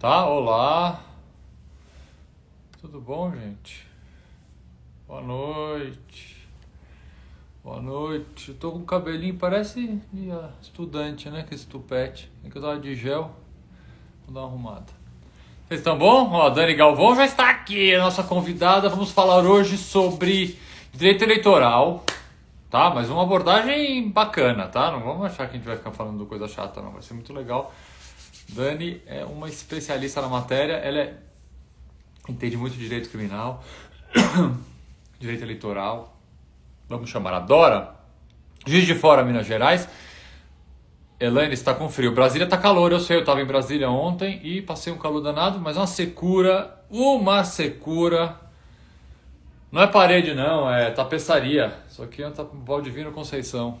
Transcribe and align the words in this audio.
Tá, 0.00 0.26
olá. 0.26 0.98
Tudo 2.80 2.98
bom, 3.02 3.30
gente? 3.32 3.86
Boa 5.06 5.20
noite. 5.20 6.48
Boa 7.62 7.82
noite. 7.82 8.48
Eu 8.48 8.54
tô 8.54 8.72
com 8.72 8.78
o 8.78 8.84
cabelinho, 8.86 9.34
parece 9.34 10.00
ah, 10.32 10.48
estudante, 10.62 11.28
né? 11.28 11.44
Que 11.46 11.54
esse 11.54 11.66
tupete. 11.66 12.32
É 12.42 12.48
que 12.48 12.56
eu 12.56 12.62
tava 12.62 12.80
de 12.80 12.94
gel. 12.94 13.30
Vou 14.24 14.32
dar 14.32 14.40
uma 14.40 14.48
arrumada. 14.48 14.86
Vocês 15.68 15.80
estão 15.80 15.98
bom? 15.98 16.30
Ó, 16.32 16.48
Dani 16.48 16.72
Galvão 16.72 17.14
já 17.14 17.26
está 17.26 17.50
aqui, 17.50 17.94
a 17.94 18.00
nossa 18.00 18.22
convidada. 18.22 18.88
Vamos 18.88 19.10
falar 19.10 19.44
hoje 19.44 19.76
sobre 19.76 20.58
direito 20.94 21.24
eleitoral, 21.24 22.06
tá? 22.70 22.88
Mas 22.88 23.10
uma 23.10 23.24
abordagem 23.24 24.08
bacana, 24.08 24.66
tá? 24.66 24.92
Não 24.92 25.00
vamos 25.00 25.26
achar 25.26 25.46
que 25.46 25.56
a 25.56 25.58
gente 25.58 25.66
vai 25.66 25.76
ficar 25.76 25.90
falando 25.90 26.24
coisa 26.24 26.48
chata, 26.48 26.80
não. 26.80 26.90
Vai 26.90 27.02
ser 27.02 27.12
muito 27.12 27.34
legal. 27.34 27.70
Dani 28.52 29.00
é 29.06 29.24
uma 29.24 29.48
especialista 29.48 30.20
na 30.20 30.28
matéria, 30.28 30.74
ela 30.74 30.98
é, 30.98 31.14
entende 32.28 32.56
muito 32.56 32.76
direito 32.76 33.08
criminal, 33.08 33.64
direito 35.18 35.42
eleitoral, 35.42 36.20
vamos 36.88 37.10
chamar 37.10 37.34
a 37.34 37.40
Dora, 37.40 37.94
Juiz 38.66 38.86
de 38.86 38.94
Fora, 38.94 39.24
Minas 39.24 39.46
Gerais. 39.46 39.88
Elaine 41.18 41.52
está 41.52 41.74
com 41.74 41.88
frio. 41.88 42.14
Brasília 42.14 42.44
está 42.44 42.56
calor, 42.56 42.92
eu 42.92 43.00
sei, 43.00 43.16
eu 43.16 43.20
estava 43.20 43.40
em 43.40 43.44
Brasília 43.44 43.90
ontem 43.90 44.40
e 44.42 44.62
passei 44.62 44.92
um 44.92 44.98
calor 44.98 45.20
danado, 45.20 45.58
mas 45.60 45.76
uma 45.76 45.86
secura, 45.86 46.82
uma 46.90 47.44
secura. 47.44 48.40
Não 49.70 49.82
é 49.82 49.86
parede 49.86 50.34
não, 50.34 50.70
é 50.70 50.90
tapeçaria. 50.90 51.74
Isso 51.88 52.02
aqui 52.02 52.22
é 52.22 52.32
Valdivino 52.64 53.12
Conceição. 53.12 53.78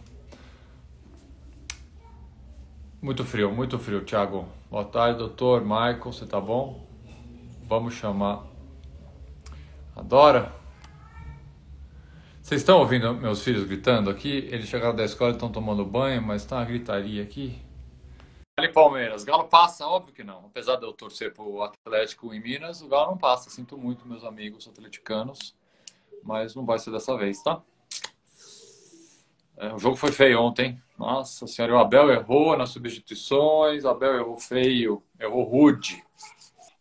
Muito 3.02 3.24
frio, 3.24 3.50
muito 3.50 3.78
frio, 3.78 4.04
Thiago. 4.04 4.46
Boa 4.70 4.84
tarde, 4.84 5.18
doutor 5.18 5.62
Michael, 5.62 6.12
você 6.12 6.26
tá 6.26 6.38
bom? 6.38 6.86
Vamos 7.66 7.94
chamar 7.94 8.44
a 9.96 10.02
Dora. 10.02 10.54
Vocês 12.42 12.60
estão 12.60 12.78
ouvindo 12.78 13.14
meus 13.14 13.42
filhos 13.42 13.64
gritando 13.64 14.10
aqui? 14.10 14.46
Eles 14.50 14.68
chegaram 14.68 14.94
da 14.94 15.02
escola 15.02 15.30
e 15.30 15.32
estão 15.32 15.50
tomando 15.50 15.82
banho, 15.82 16.20
mas 16.20 16.44
tá 16.44 16.56
uma 16.56 16.64
gritaria 16.66 17.22
aqui. 17.22 17.58
Galo 18.58 18.70
Palmeiras. 18.74 19.24
Galo 19.24 19.44
passa? 19.44 19.86
Óbvio 19.86 20.12
que 20.12 20.22
não. 20.22 20.44
Apesar 20.44 20.76
de 20.76 20.84
eu 20.84 20.92
torcer 20.92 21.32
pro 21.32 21.62
Atlético 21.62 22.34
em 22.34 22.40
Minas, 22.40 22.82
o 22.82 22.88
Galo 22.88 23.12
não 23.12 23.16
passa. 23.16 23.48
Sinto 23.48 23.78
muito, 23.78 24.06
meus 24.06 24.24
amigos 24.24 24.68
atleticanos. 24.68 25.56
Mas 26.22 26.54
não 26.54 26.66
vai 26.66 26.78
ser 26.78 26.90
dessa 26.90 27.16
vez, 27.16 27.42
tá? 27.42 27.62
É, 29.60 29.74
o 29.74 29.78
jogo 29.78 29.94
foi 29.94 30.10
feio 30.10 30.40
ontem. 30.40 30.80
Nossa 30.98 31.46
senhora, 31.46 31.74
o 31.74 31.78
Abel 31.78 32.10
errou 32.10 32.56
nas 32.56 32.70
substituições, 32.70 33.84
o 33.84 33.88
Abel 33.90 34.16
errou 34.16 34.36
feio, 34.36 35.02
errou 35.20 35.44
rude. 35.44 36.02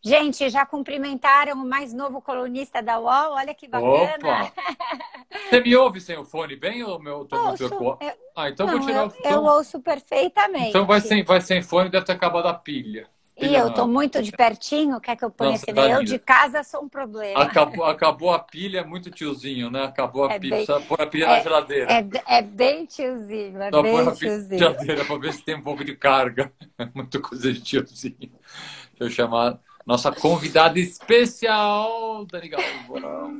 Gente, 0.02 0.50
já 0.50 0.66
cumprimentaram 0.66 1.56
o 1.56 1.68
mais 1.68 1.94
novo 1.94 2.22
colunista 2.22 2.82
da 2.82 2.98
UOL? 2.98 3.34
Olha 3.34 3.54
que 3.54 3.68
bacana. 3.68 4.16
Opa. 4.18 4.54
Você 5.50 5.60
me 5.60 5.76
ouve 5.76 6.00
sem 6.00 6.18
o 6.18 6.24
fone 6.24 6.56
bem 6.56 6.82
ou 6.82 6.98
meu 7.00 7.28
ouço, 7.30 7.64
eu... 7.64 7.98
Ah, 8.34 8.50
então 8.50 8.66
não, 8.66 8.78
vou 8.78 8.88
tirar 8.88 9.02
eu, 9.02 9.08
o 9.08 9.10
fone. 9.10 9.34
Eu 9.34 9.44
ouço 9.44 9.82
perfeitamente. 9.82 10.70
Então 10.70 10.86
vai 10.86 11.02
sem, 11.02 11.22
vai 11.22 11.42
sem 11.42 11.62
fone, 11.62 11.90
deve 11.90 12.06
ter 12.06 12.14
acabado 12.14 12.48
a 12.48 12.54
pilha. 12.54 13.10
E 13.42 13.56
eu 13.56 13.74
tô 13.74 13.88
muito 13.88 14.22
de 14.22 14.32
pertinho, 14.32 15.00
quer 15.00 15.16
que 15.16 15.24
eu 15.24 15.30
ponha 15.30 15.56
esse 15.56 15.72
daí? 15.72 15.92
Eu 15.92 16.04
de 16.04 16.20
casa 16.20 16.64
sou 16.64 16.84
um 16.84 16.90
problema. 16.90 17.42
Acabou, 17.42 17.86
acabou 17.86 18.34
a 18.34 18.40
pilha, 18.40 18.80
é 18.80 18.84
muito 18.84 19.10
tiozinho, 19.10 19.70
né? 19.70 19.84
Acabou 19.84 20.26
a 20.26 20.34
é 20.34 20.40
pilha, 20.40 20.58
bem, 20.58 20.66
precisa 20.66 20.86
pôr 20.88 21.02
a 21.02 21.08
pilha 21.08 21.26
é, 21.26 21.28
na 21.28 21.40
geladeira. 21.40 21.92
É, 21.92 22.38
é 22.38 22.42
bem 22.42 22.86
tiozinho, 22.86 23.62
é 23.62 23.70
Só 23.70 23.82
bem 23.82 24.14
tiozinho. 24.14 24.50
Na 24.52 24.58
geladeira 24.58 25.06
para 25.06 25.18
ver 25.18 25.34
se 25.34 25.42
tem 25.44 25.56
um 25.56 25.62
pouco 25.62 25.84
de 25.84 25.96
carga. 25.96 26.52
É 26.80 26.88
muito 26.96 27.20
coisa 27.20 27.52
de 27.52 27.60
tiozinho. 27.60 28.16
Deixa 28.20 29.02
eu 29.02 29.10
chamar 29.10 29.60
nossa 29.86 30.14
convidada 30.14 30.80
especial, 30.80 32.26
Dani 32.26 32.48
Galvão. 32.48 33.38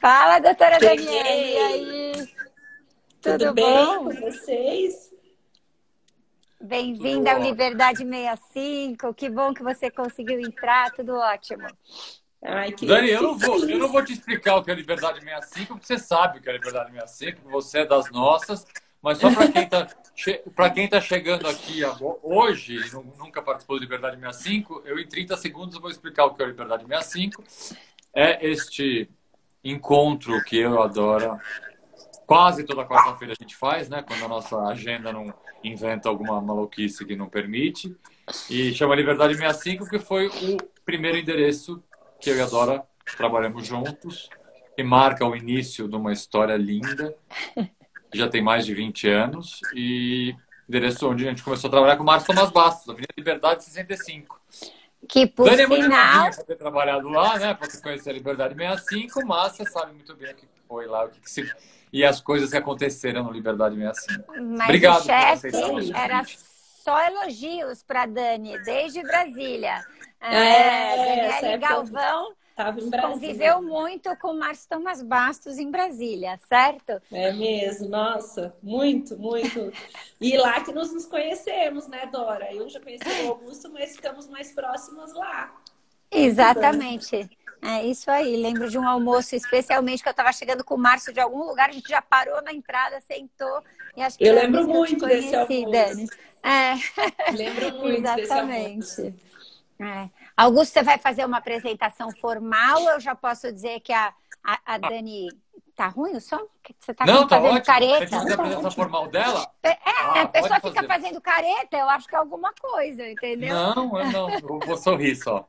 Fala, 0.00 0.38
doutora 0.38 0.78
Daniela. 0.78 1.10
E 1.10 1.56
aí? 1.58 1.99
Tudo, 3.20 3.38
Tudo 3.38 3.54
bem 3.54 3.98
com 3.98 4.08
vocês? 4.08 5.10
Bem-vinda 6.58 7.32
ao 7.32 7.42
Liberdade 7.42 7.98
65. 7.98 9.12
Que 9.12 9.28
bom 9.28 9.52
que 9.52 9.62
você 9.62 9.90
conseguiu 9.90 10.40
entrar. 10.40 10.90
Tudo 10.92 11.14
ótimo. 11.16 11.66
Ai, 12.42 12.72
que 12.72 12.86
Dani, 12.86 13.10
eu 13.10 13.22
não, 13.22 13.36
vou, 13.36 13.68
eu 13.68 13.78
não 13.78 13.88
vou 13.88 14.02
te 14.02 14.14
explicar 14.14 14.56
o 14.56 14.64
que 14.64 14.70
é 14.70 14.74
Liberdade 14.74 15.20
65, 15.20 15.74
porque 15.74 15.86
você 15.86 15.98
sabe 15.98 16.38
o 16.38 16.42
que 16.42 16.48
é 16.48 16.52
Liberdade 16.52 16.92
65, 16.92 17.50
você 17.50 17.80
é 17.80 17.86
das 17.86 18.10
nossas. 18.10 18.66
Mas 19.02 19.18
só 19.18 19.30
para 19.32 19.48
quem 19.48 19.64
está 19.64 19.86
para 20.54 20.70
quem 20.70 20.88
tá 20.88 21.00
chegando 21.00 21.46
aqui 21.46 21.80
hoje 22.22 22.76
e 22.76 23.18
nunca 23.18 23.42
participou 23.42 23.76
do 23.76 23.82
Liberdade 23.82 24.18
65, 24.18 24.82
eu 24.86 24.98
em 24.98 25.06
30 25.06 25.36
segundos 25.36 25.78
vou 25.78 25.90
explicar 25.90 26.24
o 26.24 26.34
que 26.34 26.42
é 26.42 26.46
Liberdade 26.46 26.86
65. 26.86 27.44
É 28.14 28.46
este 28.46 29.10
encontro 29.62 30.42
que 30.44 30.56
eu 30.56 30.82
adoro 30.82 31.38
quase 32.30 32.62
toda 32.62 32.86
quarta-feira 32.86 33.34
a 33.36 33.42
gente 33.42 33.56
faz, 33.56 33.88
né? 33.88 34.04
Quando 34.06 34.24
a 34.24 34.28
nossa 34.28 34.56
agenda 34.62 35.12
não 35.12 35.34
inventa 35.64 36.08
alguma 36.08 36.40
maluquice 36.40 37.04
que 37.04 37.16
não 37.16 37.28
permite. 37.28 37.92
E 38.48 38.72
chama 38.72 38.94
Liberdade 38.94 39.34
65, 39.34 39.90
que 39.90 39.98
foi 39.98 40.28
o 40.28 40.56
primeiro 40.84 41.18
endereço 41.18 41.82
que 42.20 42.30
eu 42.30 42.36
e 42.36 42.40
a 42.40 42.46
Dora 42.46 42.84
trabalhamos 43.16 43.66
juntos, 43.66 44.30
e 44.78 44.82
marca 44.84 45.26
o 45.26 45.34
início 45.34 45.88
de 45.88 45.96
uma 45.96 46.12
história 46.12 46.56
linda, 46.56 47.12
já 48.14 48.28
tem 48.28 48.40
mais 48.40 48.64
de 48.64 48.74
20 48.74 49.08
anos, 49.08 49.58
e 49.74 50.32
endereço 50.68 51.10
onde 51.10 51.26
a 51.26 51.30
gente 51.30 51.42
começou 51.42 51.66
a 51.66 51.70
trabalhar 51.72 51.96
com 51.96 52.04
o 52.04 52.06
Márcio 52.06 52.28
Tomás 52.28 52.52
Bastos, 52.52 52.88
Avenida 52.90 53.12
Liberdade 53.18 53.64
65. 53.64 54.40
Que 55.08 55.26
por 55.26 55.50
Dani 55.50 55.62
é 55.62 55.66
muito 55.66 55.82
final... 55.82 56.30
ter 56.30 56.54
trabalhado 56.54 57.08
lá, 57.08 57.36
né? 57.40 57.54
Para 57.54 57.68
você 57.68 57.82
conhecer 57.82 58.10
a 58.10 58.12
Liberdade 58.12 58.54
65, 58.54 59.26
mas 59.26 59.56
você 59.56 59.64
sabe 59.68 59.94
muito 59.94 60.14
bem 60.14 60.30
o 60.30 60.36
que 60.36 60.46
foi 60.68 60.86
lá, 60.86 61.06
o 61.06 61.08
que, 61.08 61.18
que 61.18 61.28
se 61.28 61.50
e 61.92 62.04
as 62.04 62.20
coisas 62.20 62.50
que 62.50 62.56
aconteceram 62.56 63.24
no 63.24 63.32
Liberdade 63.32 63.76
65. 63.76 64.32
Mas 64.56 64.64
Obrigado 64.64 65.00
o 65.00 65.04
chefe 65.04 65.48
era 65.94 66.24
só 66.24 67.00
elogios 67.06 67.82
para 67.82 68.06
Dani, 68.06 68.58
desde 68.64 69.02
Brasília. 69.02 69.84
É, 70.20 70.34
é 70.34 71.28
Daniele 71.28 71.58
Galvão 71.58 72.34
conviveu 73.00 73.62
muito 73.62 74.14
com 74.16 74.32
o 74.32 74.38
Márcio 74.38 74.68
Thomas 74.68 75.02
Bastos 75.02 75.58
em 75.58 75.70
Brasília, 75.70 76.38
certo? 76.48 77.00
É 77.10 77.32
mesmo, 77.32 77.88
nossa, 77.88 78.54
muito, 78.62 79.18
muito. 79.18 79.72
E 80.20 80.36
lá 80.36 80.60
que 80.60 80.72
nós 80.72 80.92
nos 80.92 81.06
conhecemos, 81.06 81.88
né, 81.88 82.06
Dora? 82.06 82.52
Eu 82.52 82.68
já 82.68 82.80
conheci 82.80 83.08
o 83.24 83.28
Augusto, 83.28 83.70
mas 83.72 83.96
ficamos 83.96 84.28
mais 84.28 84.52
próximos 84.52 85.14
lá. 85.14 85.54
Exatamente. 86.10 87.30
É 87.62 87.84
isso 87.84 88.10
aí. 88.10 88.36
Lembro 88.36 88.70
de 88.70 88.78
um 88.78 88.88
almoço, 88.88 89.34
especialmente 89.34 90.02
que 90.02 90.08
eu 90.08 90.12
estava 90.12 90.32
chegando 90.32 90.64
com 90.64 90.74
o 90.74 90.78
Márcio 90.78 91.12
de 91.12 91.20
algum 91.20 91.44
lugar, 91.44 91.68
a 91.68 91.72
gente 91.72 91.88
já 91.88 92.00
parou 92.00 92.40
na 92.42 92.52
entrada, 92.52 93.00
sentou 93.00 93.62
e 93.96 94.02
acho 94.02 94.16
que 94.16 94.24
eu 94.24 94.34
lembro 94.34 94.66
muito 94.66 95.06
desse 95.06 95.34
almoço. 95.34 95.70
Dani. 95.70 96.08
É. 96.42 97.32
Lembro 97.32 97.78
muito 97.78 97.98
Exatamente. 97.98 99.14
É. 99.78 100.08
Augusto, 100.36 100.72
você 100.72 100.82
vai 100.82 100.98
fazer 100.98 101.24
uma 101.24 101.38
apresentação 101.38 102.10
formal? 102.12 102.80
Eu 102.88 103.00
já 103.00 103.14
posso 103.14 103.52
dizer 103.52 103.80
que 103.80 103.92
a, 103.92 104.12
a, 104.42 104.74
a 104.74 104.78
Dani 104.78 105.28
Tá 105.80 105.86
ruim 105.88 106.14
o 106.14 106.20
som? 106.20 106.46
Você 106.78 106.92
tá 106.92 107.06
Não, 107.06 107.26
tá 107.26 107.36
fazendo 107.36 107.52
ótimo. 107.52 107.64
careta? 107.64 108.06
Você 108.06 108.08
fazer 108.08 108.32
a 108.32 108.34
apresentação 108.34 108.70
formal 108.70 109.08
dela? 109.08 109.50
É, 109.62 109.78
ah, 109.86 110.20
a 110.20 110.28
pessoa 110.28 110.60
fica 110.60 110.86
fazendo 110.86 111.18
careta, 111.22 111.74
eu 111.74 111.88
acho 111.88 112.06
que 112.06 112.14
é 112.14 112.18
alguma 112.18 112.52
coisa, 112.60 113.08
entendeu? 113.08 113.54
Não, 113.54 113.98
eu 113.98 114.12
não. 114.12 114.30
Eu 114.30 114.60
vou 114.66 114.76
sorrir 114.76 115.16
só. 115.16 115.48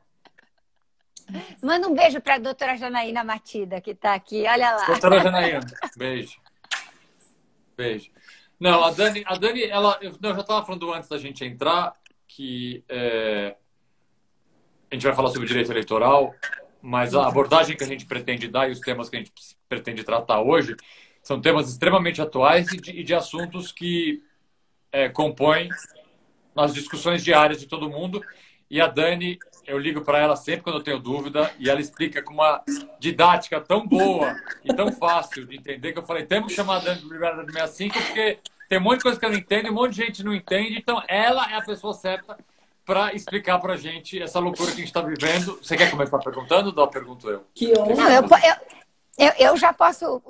Manda 1.62 1.88
um 1.88 1.94
beijo 1.94 2.20
para 2.20 2.36
a 2.36 2.38
doutora 2.38 2.76
Janaína 2.76 3.24
Matida, 3.24 3.80
que 3.80 3.92
está 3.92 4.14
aqui. 4.14 4.44
Olha 4.46 4.72
lá. 4.72 4.86
Doutora 4.86 5.20
Janaína, 5.20 5.60
beijo. 5.96 6.40
Beijo. 7.76 8.10
Não, 8.58 8.84
a 8.84 8.90
Dani, 8.92 9.24
a 9.26 9.36
Dani 9.36 9.64
ela, 9.64 9.98
eu, 10.00 10.12
não, 10.20 10.30
eu 10.30 10.36
já 10.36 10.42
estava 10.42 10.64
falando 10.64 10.92
antes 10.92 11.08
da 11.08 11.18
gente 11.18 11.44
entrar 11.44 11.94
que 12.28 12.84
é, 12.88 13.56
a 14.90 14.94
gente 14.94 15.04
vai 15.04 15.14
falar 15.14 15.30
sobre 15.30 15.48
direito 15.48 15.72
eleitoral, 15.72 16.34
mas 16.80 17.14
a 17.14 17.26
abordagem 17.26 17.76
que 17.76 17.82
a 17.82 17.86
gente 17.86 18.06
pretende 18.06 18.48
dar 18.48 18.68
e 18.68 18.72
os 18.72 18.80
temas 18.80 19.08
que 19.08 19.16
a 19.16 19.18
gente 19.18 19.32
pretende 19.68 20.04
tratar 20.04 20.40
hoje 20.40 20.76
são 21.22 21.40
temas 21.40 21.68
extremamente 21.68 22.20
atuais 22.20 22.70
e 22.72 22.76
de, 22.76 22.90
e 22.90 23.02
de 23.02 23.14
assuntos 23.14 23.72
que 23.72 24.22
é, 24.90 25.08
compõem 25.08 25.68
as 26.54 26.74
discussões 26.74 27.24
diárias 27.24 27.60
de 27.60 27.66
todo 27.66 27.88
mundo. 27.88 28.22
E 28.70 28.80
a 28.80 28.86
Dani 28.86 29.38
eu 29.66 29.78
ligo 29.78 30.00
para 30.02 30.18
ela 30.18 30.36
sempre 30.36 30.62
quando 30.62 30.76
eu 30.76 30.82
tenho 30.82 30.98
dúvida 30.98 31.50
e 31.58 31.70
ela 31.70 31.80
explica 31.80 32.22
com 32.22 32.34
uma 32.34 32.62
didática 32.98 33.60
tão 33.60 33.86
boa 33.86 34.34
e 34.64 34.74
tão 34.74 34.92
fácil 34.92 35.46
de 35.46 35.56
entender 35.56 35.92
que 35.92 35.98
eu 35.98 36.02
falei, 36.02 36.24
temos 36.24 36.48
que 36.48 36.54
chamar 36.54 36.76
a 36.76 36.80
Dani 36.80 37.00
do 37.00 37.12
Liberdade 37.12 37.52
65 37.52 38.00
porque 38.06 38.38
tem 38.68 38.78
um 38.78 38.82
monte 38.82 38.98
de 38.98 39.02
coisa 39.02 39.18
que 39.18 39.26
eu 39.26 39.30
não 39.30 39.38
entendo 39.38 39.66
e 39.66 39.70
um 39.70 39.74
monte 39.74 39.94
de 39.94 40.04
gente 40.04 40.24
não 40.24 40.34
entende, 40.34 40.78
então 40.78 41.02
ela 41.08 41.50
é 41.52 41.56
a 41.56 41.62
pessoa 41.62 41.94
certa 41.94 42.36
para 42.84 43.14
explicar 43.14 43.58
para 43.58 43.74
a 43.74 43.76
gente 43.76 44.20
essa 44.20 44.38
loucura 44.38 44.70
que 44.70 44.76
a 44.76 44.84
gente 44.84 44.86
está 44.86 45.02
vivendo. 45.02 45.58
Você 45.62 45.76
quer 45.76 45.90
começar 45.90 46.18
perguntando 46.18 46.72
ou 46.74 46.88
pergunto 46.88 47.30
eu? 47.30 47.46
Que 47.54 47.72
honra! 47.78 47.94
Não, 47.94 48.10
eu, 48.10 48.22
eu, 49.18 49.32
eu 49.38 49.56
já 49.56 49.72
posso 49.72 50.20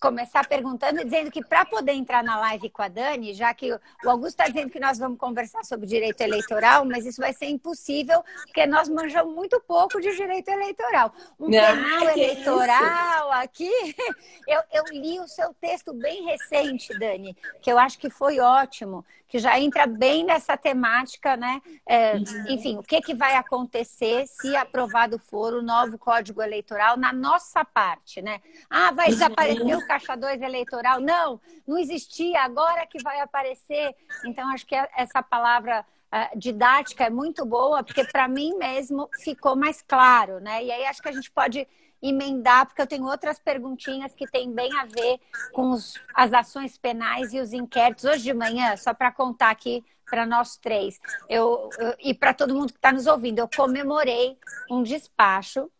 começar 0.00 0.46
perguntando 0.48 1.00
e 1.00 1.04
dizendo 1.04 1.30
que 1.30 1.44
para 1.44 1.64
poder 1.64 1.92
entrar 1.92 2.24
na 2.24 2.38
live 2.38 2.70
com 2.70 2.82
a 2.82 2.88
Dani, 2.88 3.34
já 3.34 3.52
que 3.52 3.72
o 3.72 4.08
Augusto 4.08 4.30
está 4.30 4.46
dizendo 4.46 4.70
que 4.70 4.80
nós 4.80 4.98
vamos 4.98 5.18
conversar 5.18 5.62
sobre 5.64 5.86
direito 5.86 6.20
eleitoral, 6.22 6.84
mas 6.84 7.04
isso 7.04 7.20
vai 7.20 7.34
ser 7.34 7.46
impossível, 7.46 8.24
porque 8.44 8.66
nós 8.66 8.88
manjamos 8.88 9.34
muito 9.34 9.60
pouco 9.60 10.00
de 10.00 10.16
direito 10.16 10.48
eleitoral. 10.48 11.12
Um 11.38 11.50
Não, 11.50 11.60
penal 11.60 12.08
eleitoral 12.08 13.28
isso? 13.28 13.42
aqui. 13.42 13.70
Eu, 14.46 14.62
eu 14.72 14.84
li 14.90 15.20
o 15.20 15.28
seu 15.28 15.54
texto 15.54 15.92
bem 15.92 16.24
recente, 16.24 16.98
Dani, 16.98 17.36
que 17.60 17.70
eu 17.70 17.78
acho 17.78 17.98
que 17.98 18.10
foi 18.10 18.40
ótimo, 18.40 19.04
que 19.30 19.38
já 19.38 19.58
entra 19.60 19.86
bem 19.86 20.24
nessa 20.24 20.56
temática, 20.56 21.36
né? 21.36 21.62
É, 21.86 22.14
uhum. 22.14 22.44
enfim, 22.48 22.76
o 22.76 22.82
que, 22.82 23.00
que 23.00 23.14
vai 23.14 23.36
acontecer 23.36 24.26
se 24.26 24.56
aprovado 24.56 25.20
for 25.20 25.54
o 25.54 25.62
novo 25.62 25.96
Código 25.96 26.42
Eleitoral 26.42 26.96
na 26.96 27.12
nossa 27.12 27.64
parte, 27.64 28.20
né? 28.20 28.40
Ah, 28.68 28.90
vai 28.90 29.10
desaparecer 29.10 29.78
o 29.78 29.86
caixa 29.90 30.16
2 30.16 30.40
eleitoral? 30.40 31.00
Não, 31.00 31.40
não 31.66 31.76
existia, 31.76 32.42
agora 32.42 32.86
que 32.86 33.02
vai 33.02 33.20
aparecer. 33.20 33.92
Então, 34.24 34.48
acho 34.50 34.64
que 34.64 34.76
essa 34.96 35.20
palavra 35.20 35.84
uh, 36.12 36.38
didática 36.38 37.04
é 37.04 37.10
muito 37.10 37.44
boa, 37.44 37.82
porque 37.82 38.04
para 38.04 38.28
mim 38.28 38.54
mesmo 38.56 39.08
ficou 39.24 39.56
mais 39.56 39.82
claro, 39.82 40.38
né? 40.38 40.62
E 40.62 40.70
aí 40.70 40.84
acho 40.84 41.02
que 41.02 41.08
a 41.08 41.12
gente 41.12 41.28
pode 41.32 41.66
emendar, 42.00 42.66
porque 42.66 42.80
eu 42.80 42.86
tenho 42.86 43.04
outras 43.04 43.40
perguntinhas 43.40 44.14
que 44.14 44.30
têm 44.30 44.52
bem 44.52 44.70
a 44.78 44.84
ver 44.84 45.18
com 45.52 45.70
os, 45.70 46.00
as 46.14 46.32
ações 46.32 46.78
penais 46.78 47.32
e 47.34 47.40
os 47.40 47.52
inquéritos. 47.52 48.04
Hoje 48.04 48.22
de 48.22 48.32
manhã, 48.32 48.76
só 48.76 48.94
para 48.94 49.10
contar 49.10 49.50
aqui 49.50 49.84
para 50.08 50.24
nós 50.24 50.56
três, 50.56 51.00
eu, 51.28 51.68
eu 51.78 51.94
e 52.00 52.14
para 52.14 52.32
todo 52.32 52.54
mundo 52.54 52.72
que 52.72 52.78
está 52.78 52.92
nos 52.92 53.06
ouvindo, 53.06 53.40
eu 53.40 53.48
comemorei 53.48 54.38
um 54.70 54.82
despacho 54.82 55.70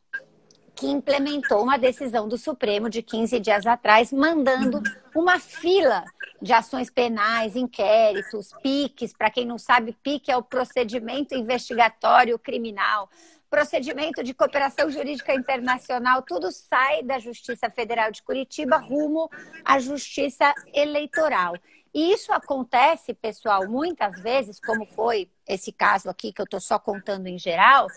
que 0.80 0.86
implementou 0.86 1.62
uma 1.62 1.76
decisão 1.76 2.26
do 2.26 2.38
Supremo 2.38 2.88
de 2.88 3.02
15 3.02 3.38
dias 3.38 3.66
atrás, 3.66 4.10
mandando 4.10 4.82
uma 5.14 5.38
fila 5.38 6.02
de 6.40 6.54
ações 6.54 6.88
penais, 6.88 7.54
inquéritos, 7.54 8.54
PICs. 8.62 9.12
Para 9.12 9.30
quem 9.30 9.44
não 9.44 9.58
sabe, 9.58 9.94
PIC 10.02 10.30
é 10.30 10.36
o 10.38 10.42
procedimento 10.42 11.34
investigatório 11.34 12.38
criminal, 12.38 13.10
procedimento 13.50 14.24
de 14.24 14.32
cooperação 14.32 14.90
jurídica 14.90 15.34
internacional, 15.34 16.22
tudo 16.22 16.50
sai 16.50 17.02
da 17.02 17.18
Justiça 17.18 17.68
Federal 17.68 18.10
de 18.10 18.22
Curitiba 18.22 18.78
rumo 18.78 19.28
à 19.62 19.78
Justiça 19.78 20.54
Eleitoral. 20.72 21.56
E 21.92 22.10
isso 22.10 22.32
acontece, 22.32 23.12
pessoal, 23.12 23.68
muitas 23.68 24.18
vezes, 24.22 24.58
como 24.58 24.86
foi 24.86 25.28
esse 25.46 25.72
caso 25.72 26.08
aqui 26.08 26.32
que 26.32 26.40
eu 26.40 26.44
estou 26.44 26.60
só 26.60 26.78
contando 26.78 27.26
em 27.26 27.38
geral, 27.38 27.88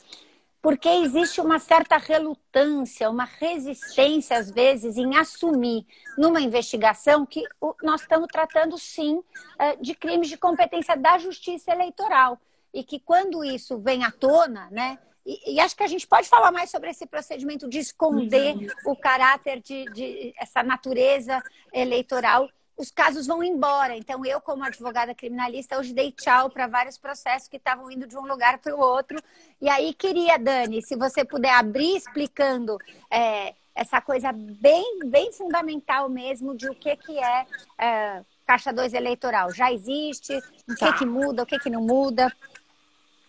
porque 0.63 0.87
existe 0.87 1.41
uma 1.41 1.59
certa 1.59 1.97
relutância, 1.97 3.09
uma 3.09 3.25
resistência, 3.25 4.37
às 4.37 4.49
vezes, 4.49 4.95
em 4.95 5.17
assumir 5.17 5.85
numa 6.17 6.39
investigação 6.39 7.25
que 7.25 7.43
nós 7.83 7.99
estamos 7.99 8.29
tratando, 8.31 8.77
sim, 8.77 9.21
eh, 9.59 9.75
de 9.75 9.93
crimes 9.93 10.29
de 10.29 10.37
competência 10.37 10.95
da 10.95 11.17
justiça 11.17 11.73
eleitoral. 11.73 12.39
E 12.73 12.81
que 12.81 12.97
quando 12.97 13.43
isso 13.43 13.77
vem 13.77 14.05
à 14.05 14.11
tona, 14.11 14.69
né? 14.71 14.97
E, 15.25 15.55
e 15.55 15.59
acho 15.59 15.75
que 15.75 15.83
a 15.83 15.87
gente 15.87 16.07
pode 16.07 16.29
falar 16.29 16.49
mais 16.49 16.71
sobre 16.71 16.89
esse 16.89 17.05
procedimento 17.05 17.67
de 17.67 17.79
esconder 17.79 18.55
uhum. 18.55 18.67
o 18.85 18.95
caráter 18.95 19.59
de, 19.59 19.83
de 19.91 20.33
essa 20.37 20.63
natureza 20.63 21.43
eleitoral 21.73 22.49
os 22.77 22.91
casos 22.91 23.27
vão 23.27 23.43
embora. 23.43 23.95
Então, 23.95 24.25
eu, 24.25 24.41
como 24.41 24.63
advogada 24.63 25.13
criminalista, 25.13 25.77
hoje 25.77 25.93
dei 25.93 26.11
tchau 26.11 26.49
para 26.49 26.67
vários 26.67 26.97
processos 26.97 27.47
que 27.47 27.57
estavam 27.57 27.89
indo 27.91 28.07
de 28.07 28.17
um 28.17 28.25
lugar 28.25 28.57
para 28.57 28.75
o 28.75 28.79
outro. 28.79 29.21
E 29.61 29.69
aí, 29.69 29.93
queria, 29.93 30.37
Dani, 30.37 30.81
se 30.81 30.95
você 30.95 31.23
puder 31.23 31.53
abrir 31.53 31.95
explicando 31.95 32.77
é, 33.11 33.53
essa 33.75 34.01
coisa 34.01 34.31
bem, 34.31 34.99
bem 35.05 35.31
fundamental 35.31 36.09
mesmo 36.09 36.55
de 36.55 36.69
o 36.69 36.75
que, 36.75 36.95
que 36.95 37.17
é, 37.17 37.45
é 37.77 38.23
Caixa 38.45 38.73
2 38.73 38.93
eleitoral. 38.93 39.51
Já 39.51 39.71
existe? 39.71 40.35
O 40.69 40.75
tá. 40.75 40.91
que, 40.91 40.99
que 40.99 41.05
muda? 41.05 41.43
O 41.43 41.45
que, 41.45 41.59
que 41.59 41.69
não 41.69 41.81
muda? 41.81 42.31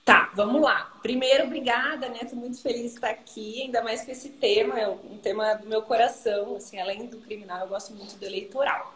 Tá, 0.04 0.30
vamos 0.34 0.60
lá. 0.60 0.92
Primeiro, 1.02 1.44
obrigada, 1.44 2.08
né? 2.10 2.18
Estou 2.22 2.38
muito 2.38 2.60
feliz 2.60 2.90
de 2.90 2.96
estar 2.96 3.08
aqui, 3.08 3.62
ainda 3.62 3.82
mais 3.82 4.04
com 4.04 4.10
esse 4.10 4.28
tema, 4.28 4.78
é 4.78 4.86
um 4.86 5.16
tema 5.16 5.54
do 5.54 5.66
meu 5.66 5.80
coração, 5.80 6.56
assim, 6.56 6.78
além 6.78 7.06
do 7.06 7.18
criminal, 7.18 7.60
eu 7.60 7.68
gosto 7.68 7.94
muito 7.94 8.14
do 8.16 8.24
eleitoral. 8.24 8.94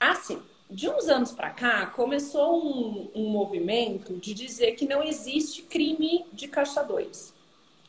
Assim, 0.00 0.40
de 0.70 0.88
uns 0.88 1.08
anos 1.08 1.30
para 1.30 1.50
cá, 1.50 1.86
começou 1.86 2.64
um, 2.64 3.10
um, 3.14 3.28
movimento 3.28 4.14
de 4.14 4.32
dizer 4.32 4.72
que 4.72 4.86
não 4.86 5.02
existe 5.02 5.62
crime 5.62 6.24
de 6.32 6.48
caçadores, 6.48 7.34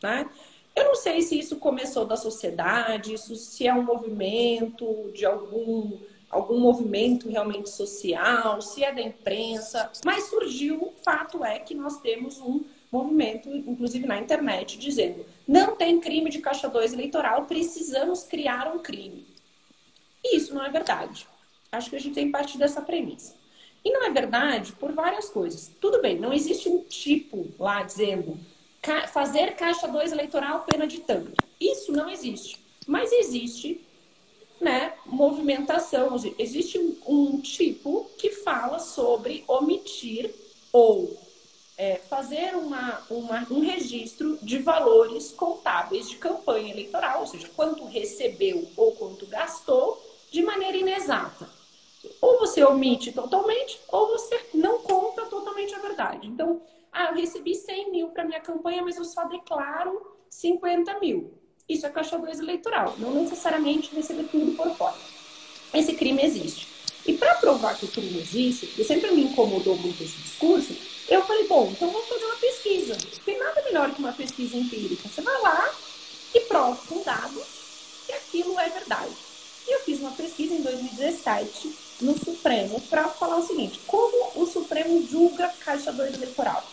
né? 0.04 0.30
Eu 0.76 0.86
não 0.86 0.96
sei 0.96 1.22
se 1.22 1.40
isso 1.40 1.56
começou 1.56 2.06
da 2.06 2.18
sociedade, 2.18 3.14
isso 3.14 3.36
se 3.38 3.66
é 3.66 3.74
um 3.74 3.84
movimento 3.84 5.12
de 5.14 5.26
algum 5.26 5.98
algum 6.30 6.58
movimento 6.58 7.30
realmente 7.30 7.70
social, 7.70 8.62
se 8.62 8.84
é 8.84 8.94
da 8.94 9.02
imprensa, 9.02 9.92
mas 10.06 10.30
surgiu, 10.30 10.82
o 10.82 10.94
fato 11.04 11.44
é 11.44 11.60
que 11.60 11.76
nós 11.76 12.00
temos 12.00 12.40
um 12.40 12.64
movimento, 12.90 13.50
inclusive 13.50 14.08
na 14.08 14.18
internet, 14.18 14.78
dizendo: 14.78 15.26
não 15.48 15.76
tem 15.76 16.00
crime 16.00 16.30
de 16.30 16.40
caixa 16.40 16.70
2 16.70 16.94
eleitoral, 16.94 17.46
precisamos 17.46 18.24
criar 18.24 18.74
um 18.74 18.80
crime. 18.80 19.26
E 20.24 20.38
isso 20.38 20.54
não 20.54 20.64
é 20.64 20.70
verdade. 20.70 21.28
Acho 21.72 21.90
que 21.90 21.96
a 21.96 22.00
gente 22.00 22.16
tem 22.16 22.32
parte 22.32 22.58
dessa 22.58 22.82
premissa. 22.82 23.36
E 23.84 23.92
não 23.92 24.04
é 24.04 24.10
verdade 24.12 24.74
por 24.74 24.92
várias 24.92 25.30
coisas. 25.30 25.72
Tudo 25.80 26.02
bem, 26.02 26.20
não 26.20 26.34
existe 26.34 26.70
um 26.70 26.84
tipo 26.84 27.48
lá 27.58 27.82
dizendo 27.84 28.38
fazer 29.12 29.56
caixa 29.56 29.88
2 29.88 30.12
eleitoral 30.12 30.66
pena 30.70 30.86
de 30.86 31.00
tanto. 31.00 31.34
Isso 31.60 31.92
não 31.92 32.10
existe. 32.10 32.60
Mas 32.88 33.12
existe 33.12 33.80
né, 34.60 34.94
movimentação, 35.06 36.16
existe 36.38 36.78
um, 37.08 37.40
tipo 37.42 38.10
que 38.18 38.30
fala 38.30 38.80
sobre 38.80 39.44
omitir 39.48 40.32
ou 40.72 41.20
é, 41.78 41.96
fazer 41.96 42.56
uma, 42.56 43.02
uma, 43.10 43.48
um 43.50 43.62
registro 43.62 44.38
de 44.42 44.60
valores 44.60 45.32
contábeis 45.32 46.08
de 46.08 46.18
campanha 46.18 46.72
eleitoral, 46.72 47.22
ou 47.22 47.28
seja, 47.28 47.50
quanto 47.56 47.86
recebeu 47.86 48.68
ou 48.78 48.92
quanto 48.92 49.26
gastou 49.26 50.00
de 50.30 50.44
maneira 50.44 50.78
inexata. 50.78 51.61
Ou 52.22 52.40
você 52.40 52.64
omite 52.64 53.12
totalmente, 53.12 53.80
ou 53.90 54.08
você 54.08 54.40
não 54.54 54.80
conta 54.80 55.26
totalmente 55.26 55.74
a 55.76 55.80
verdade. 55.80 56.28
Então, 56.28 56.62
ah, 56.92 57.10
eu 57.10 57.16
recebi 57.16 57.56
100 57.56 57.92
mil 57.92 58.08
para 58.10 58.26
minha 58.26 58.40
campanha, 58.40 58.82
mas 58.82 58.98
eu 58.98 59.06
só 59.06 59.26
declaro 59.26 60.18
50 60.30 61.00
mil. 61.00 61.34
Isso 61.68 61.86
é 61.86 61.90
caixa 61.90 62.18
2 62.18 62.40
eleitoral, 62.40 62.96
não 62.98 63.14
necessariamente 63.14 63.96
receber 63.96 64.24
tudo 64.24 64.56
por 64.58 64.70
fora. 64.76 64.98
Esse 65.74 65.94
crime 65.94 66.22
existe. 66.24 66.68
E 67.06 67.14
para 67.14 67.36
provar 67.36 67.78
que 67.78 67.86
o 67.86 67.88
crime 67.88 68.20
existe, 68.20 68.68
que 68.68 68.84
sempre 68.84 69.12
me 69.12 69.24
incomodou 69.24 69.78
muito 69.78 70.04
esse 70.04 70.18
discurso, 70.18 70.76
eu 71.10 71.22
falei, 71.24 71.48
bom, 71.48 71.70
então 71.72 71.90
vamos 71.90 72.08
fazer 72.08 72.26
uma 72.26 72.36
pesquisa. 72.36 72.98
Tem 73.26 73.40
nada 73.40 73.62
melhor 73.64 73.92
que 73.92 74.00
uma 74.00 74.14
pesquisa 74.14 74.58
empírica. 74.58 75.08
Você 75.08 75.22
vai 75.22 75.42
lá 75.42 75.74
e 76.34 76.40
prova 76.42 76.80
com 76.88 77.02
dados 77.04 77.44
que 78.06 78.14
aquilo 78.14 78.60
é 78.60 78.70
verdade. 78.70 79.16
E 79.68 79.72
eu 79.72 79.80
fiz 79.82 80.00
uma 80.00 80.12
pesquisa 80.12 80.54
em 80.54 80.62
2017 80.62 81.91
no 82.02 82.18
Supremo 82.18 82.82
para 82.82 83.08
falar 83.08 83.38
o 83.38 83.48
seguinte: 83.48 83.80
como 83.88 84.32
o 84.36 84.46
Supremo 84.46 85.08
julga 85.08 85.48
Caixa 85.60 85.92
2 85.92 86.16
eleitoral? 86.16 86.64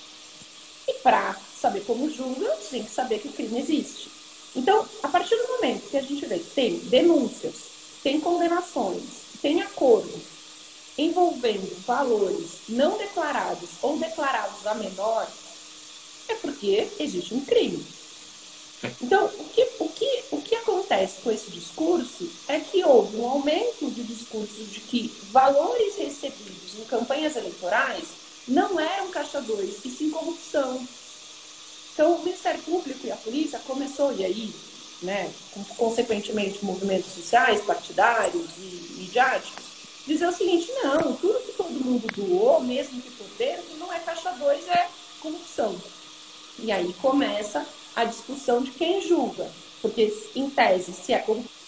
E 0.87 0.95
para 0.95 1.37
saber 1.61 1.81
como 1.85 2.11
julga, 2.11 2.49
tem 2.71 2.83
que 2.83 2.91
saber 2.91 3.21
que 3.21 3.29
o 3.29 3.33
crime 3.33 3.61
existe. 3.61 4.11
Então, 4.57 4.87
a 5.03 5.09
partir 5.09 5.37
do 5.37 5.49
momento 5.49 5.91
que 5.91 5.97
a 5.97 6.03
gente 6.03 6.25
vê 6.25 6.39
que 6.39 6.51
tem 6.51 6.79
denúncias, 6.79 7.55
tem 8.03 8.21
condenações, 8.21 9.03
tem 9.43 9.61
acordo 9.61 10.21
envolvendo 10.97 11.85
valores 11.87 12.63
não 12.69 12.99
declarados 12.99 13.71
ou 13.83 13.99
declarados 13.99 14.67
a 14.67 14.75
menor, 14.75 15.29
é 16.29 16.35
porque 16.35 16.89
existe 16.99 17.35
um 17.35 17.45
crime. 17.45 17.85
Então, 19.01 19.27
o 19.27 19.45
que, 19.45 19.69
o, 19.79 19.89
que, 19.89 20.08
acontece 20.89 21.21
com 21.23 21.31
esse 21.31 21.51
discurso 21.51 22.29
é 22.49 22.59
que 22.59 22.83
houve 22.83 23.19
um 23.19 23.29
aumento 23.29 23.91
de 23.91 24.03
discursos 24.03 24.71
de 24.71 24.81
que 24.81 25.13
valores 25.31 25.97
recebidos 25.97 26.79
em 26.79 26.85
campanhas 26.85 27.37
eleitorais 27.37 28.05
não 28.49 28.81
eram 28.81 29.11
caixa 29.11 29.41
2, 29.43 29.85
e 29.85 29.91
sim 29.91 30.11
corrupção. 30.11 30.83
Então, 31.93 32.15
o 32.15 32.25
Ministério 32.25 32.63
Público 32.63 33.07
e 33.07 33.13
a 33.13 33.17
polícia 33.17 33.59
começou, 33.67 34.15
e 34.17 34.25
aí, 34.25 34.55
né, 35.03 35.31
consequentemente, 35.77 36.65
movimentos 36.65 37.13
sociais, 37.13 37.61
partidários 37.61 38.49
e 38.57 38.95
midiáticos, 38.99 39.65
dizer 40.07 40.27
o 40.27 40.33
seguinte: 40.33 40.73
não, 40.83 41.15
tudo 41.17 41.45
que 41.45 41.53
todo 41.53 41.85
mundo 41.85 42.07
doou, 42.17 42.63
mesmo 42.63 43.03
que 43.03 43.11
por 43.11 43.27
dentro, 43.37 43.77
não 43.77 43.93
é 43.93 43.99
caixa 43.99 44.31
2, 44.31 44.69
é 44.69 44.89
corrupção. 45.21 45.79
E 46.61 46.73
aí 46.73 46.95
começa 47.03 47.67
a 47.95 48.05
discussão 48.05 48.63
de 48.63 48.71
quem 48.71 49.03
julga. 49.03 49.51
Porque, 49.81 50.13
em 50.35 50.51
tese, 50.51 50.93
se 50.93 51.13
é 51.13 51.19
corrupção. 51.21 51.59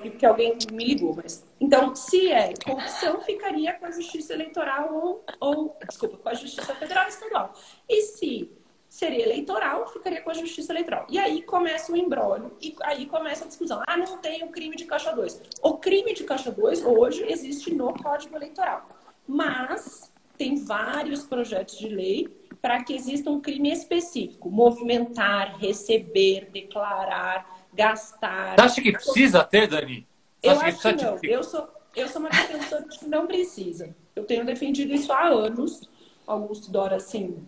Porque 0.00 0.24
alguém 0.24 0.56
me 0.72 0.84
ligou, 0.84 1.14
mas. 1.14 1.44
Então, 1.60 1.94
se 1.94 2.30
é 2.30 2.54
corrupção, 2.64 3.20
ficaria 3.20 3.74
com 3.74 3.86
a 3.86 3.90
justiça 3.90 4.32
eleitoral 4.32 4.94
ou, 4.94 5.24
ou. 5.38 5.76
Desculpa, 5.86 6.16
com 6.16 6.28
a 6.28 6.34
justiça 6.34 6.74
federal 6.74 7.04
e 7.06 7.08
estadual. 7.08 7.52
E 7.88 8.02
se 8.02 8.50
seria 8.88 9.24
eleitoral, 9.24 9.86
ficaria 9.90 10.20
com 10.20 10.30
a 10.30 10.34
justiça 10.34 10.72
eleitoral. 10.72 11.06
E 11.08 11.18
aí 11.18 11.42
começa 11.42 11.90
o 11.92 11.96
embrólio, 11.96 12.56
e 12.60 12.76
aí 12.82 13.06
começa 13.06 13.44
a 13.44 13.48
discussão. 13.48 13.82
Ah, 13.86 13.96
não 13.96 14.18
tem 14.18 14.44
o 14.44 14.48
crime 14.48 14.76
de 14.76 14.84
caixa 14.84 15.12
2. 15.12 15.40
O 15.62 15.78
crime 15.78 16.12
de 16.12 16.24
caixa 16.24 16.50
2 16.50 16.84
hoje 16.84 17.24
existe 17.26 17.74
no 17.74 17.92
Código 17.94 18.36
Eleitoral. 18.36 18.86
Mas 19.26 20.11
tem 20.42 20.56
vários 20.56 21.22
projetos 21.22 21.78
de 21.78 21.88
lei 21.88 22.28
para 22.60 22.82
que 22.82 22.92
exista 22.92 23.30
um 23.30 23.40
crime 23.40 23.70
específico: 23.70 24.50
movimentar, 24.50 25.56
receber, 25.58 26.48
declarar, 26.52 27.64
gastar. 27.72 28.56
Você 28.56 28.60
acha 28.60 28.82
que 28.82 28.92
precisa 28.92 29.44
ter, 29.44 29.68
Dani? 29.68 30.04
Você 30.42 30.48
eu 30.48 30.60
acho 30.60 30.80
que, 30.80 30.94
que 30.94 31.04
não. 31.04 31.18
Eu 31.22 31.44
sou, 31.44 31.68
eu 31.94 32.08
sou 32.08 32.20
uma 32.20 32.28
defensora 32.28 32.82
de 32.88 32.98
que 32.98 33.06
não 33.06 33.28
precisa. 33.28 33.94
Eu 34.16 34.24
tenho 34.24 34.44
defendido 34.44 34.92
isso 34.92 35.12
há 35.12 35.28
anos. 35.28 35.88
Augusto 36.26 36.72
Dora, 36.72 36.96
assim, 36.96 37.44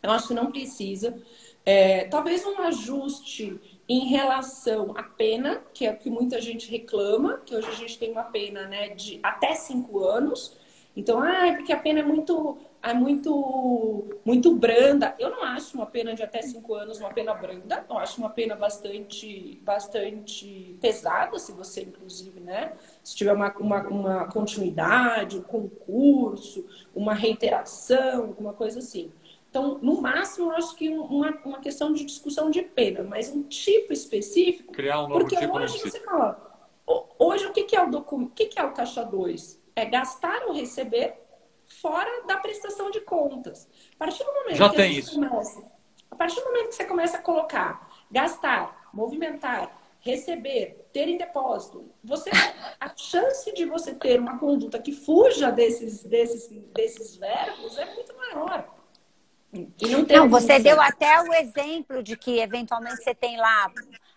eu 0.00 0.10
acho 0.12 0.28
que 0.28 0.34
não 0.34 0.52
precisa. 0.52 1.16
É, 1.64 2.04
talvez 2.04 2.46
um 2.46 2.60
ajuste 2.60 3.60
em 3.88 4.06
relação 4.06 4.94
à 4.96 5.02
pena, 5.02 5.62
que 5.74 5.84
é 5.84 5.90
o 5.90 5.96
que 5.96 6.10
muita 6.10 6.40
gente 6.40 6.70
reclama, 6.70 7.40
que 7.44 7.56
hoje 7.56 7.68
a 7.68 7.74
gente 7.74 7.98
tem 7.98 8.12
uma 8.12 8.24
pena 8.24 8.68
né, 8.68 8.90
de 8.90 9.18
até 9.20 9.54
cinco 9.54 10.04
anos. 10.04 10.56
Então, 10.96 11.20
ah, 11.20 11.48
é 11.48 11.56
porque 11.56 11.74
a 11.74 11.76
pena 11.76 12.00
é 12.00 12.02
muito, 12.02 12.56
é 12.82 12.94
muito, 12.94 14.18
muito 14.24 14.54
branda. 14.54 15.14
Eu 15.18 15.30
não 15.30 15.44
acho 15.44 15.76
uma 15.76 15.84
pena 15.84 16.14
de 16.14 16.22
até 16.22 16.40
cinco 16.40 16.74
anos 16.74 16.98
uma 16.98 17.12
pena 17.12 17.34
branda. 17.34 17.84
Eu 17.88 17.98
acho 17.98 18.18
uma 18.18 18.30
pena 18.30 18.56
bastante, 18.56 19.60
bastante 19.62 20.78
pesada, 20.80 21.38
se 21.38 21.52
você, 21.52 21.82
inclusive, 21.82 22.40
né? 22.40 22.72
Se 23.04 23.14
tiver 23.14 23.34
uma, 23.34 23.54
uma, 23.58 23.82
uma 23.88 24.24
continuidade, 24.28 25.36
um 25.36 25.42
concurso, 25.42 26.66
uma 26.94 27.12
reiteração, 27.12 28.22
alguma 28.28 28.54
coisa 28.54 28.78
assim. 28.78 29.12
Então, 29.50 29.78
no 29.82 30.00
máximo, 30.00 30.46
eu 30.46 30.56
acho 30.56 30.74
que 30.76 30.88
uma, 30.88 31.30
uma 31.44 31.60
questão 31.60 31.92
de 31.92 32.06
discussão 32.06 32.50
de 32.50 32.62
pena, 32.62 33.02
mas 33.02 33.30
um 33.30 33.42
tipo 33.42 33.92
específico. 33.92 34.72
Criar 34.72 35.00
um 35.00 35.08
novo 35.08 35.20
porque 35.20 35.36
tipo 35.36 35.58
hoje 35.58 35.78
você 35.78 36.00
fala, 36.00 36.70
hoje 37.18 37.46
o 37.46 37.52
que, 37.52 37.64
que 37.64 37.76
é 37.76 37.82
o 37.82 37.90
documento? 37.90 38.30
O 38.30 38.34
que, 38.34 38.46
que 38.46 38.58
é 38.58 38.64
o 38.64 38.72
caixa 38.72 39.02
2? 39.02 39.65
É 39.76 39.84
gastar 39.84 40.46
ou 40.46 40.54
receber 40.54 41.14
fora 41.80 42.26
da 42.26 42.38
prestação 42.38 42.90
de 42.90 43.00
contas. 43.02 43.68
A 43.94 43.98
partir 43.98 44.24
do 44.24 44.32
momento 44.32 44.56
Já 44.56 44.70
que 44.70 44.76
tem 44.76 44.92
isso. 44.92 45.14
Começa, 45.14 45.62
a 46.10 46.16
partir 46.16 46.36
do 46.36 46.44
momento 46.46 46.68
que 46.68 46.74
você 46.74 46.84
começa 46.84 47.18
a 47.18 47.22
colocar 47.22 47.86
gastar, 48.10 48.88
movimentar, 48.92 49.76
receber, 50.00 50.88
ter 50.92 51.08
em 51.08 51.18
depósito, 51.18 51.90
você 52.02 52.30
a 52.80 52.96
chance 52.96 53.52
de 53.52 53.64
você 53.64 53.94
ter 53.94 54.20
uma 54.20 54.38
conduta 54.38 54.78
que 54.78 54.92
fuja 54.92 55.50
desses 55.50 56.04
desses 56.04 56.48
desses 56.72 57.16
verbos 57.16 57.76
é 57.76 57.94
muito 57.94 58.16
maior. 58.16 58.72
E 59.52 59.88
não, 59.88 60.02
não 60.02 60.28
você 60.28 60.58
deu 60.58 60.80
até 60.80 61.20
o 61.22 61.32
exemplo 61.32 62.02
de 62.02 62.16
que 62.16 62.38
eventualmente 62.38 63.02
você 63.02 63.14
tem 63.14 63.36
lá, 63.38 63.72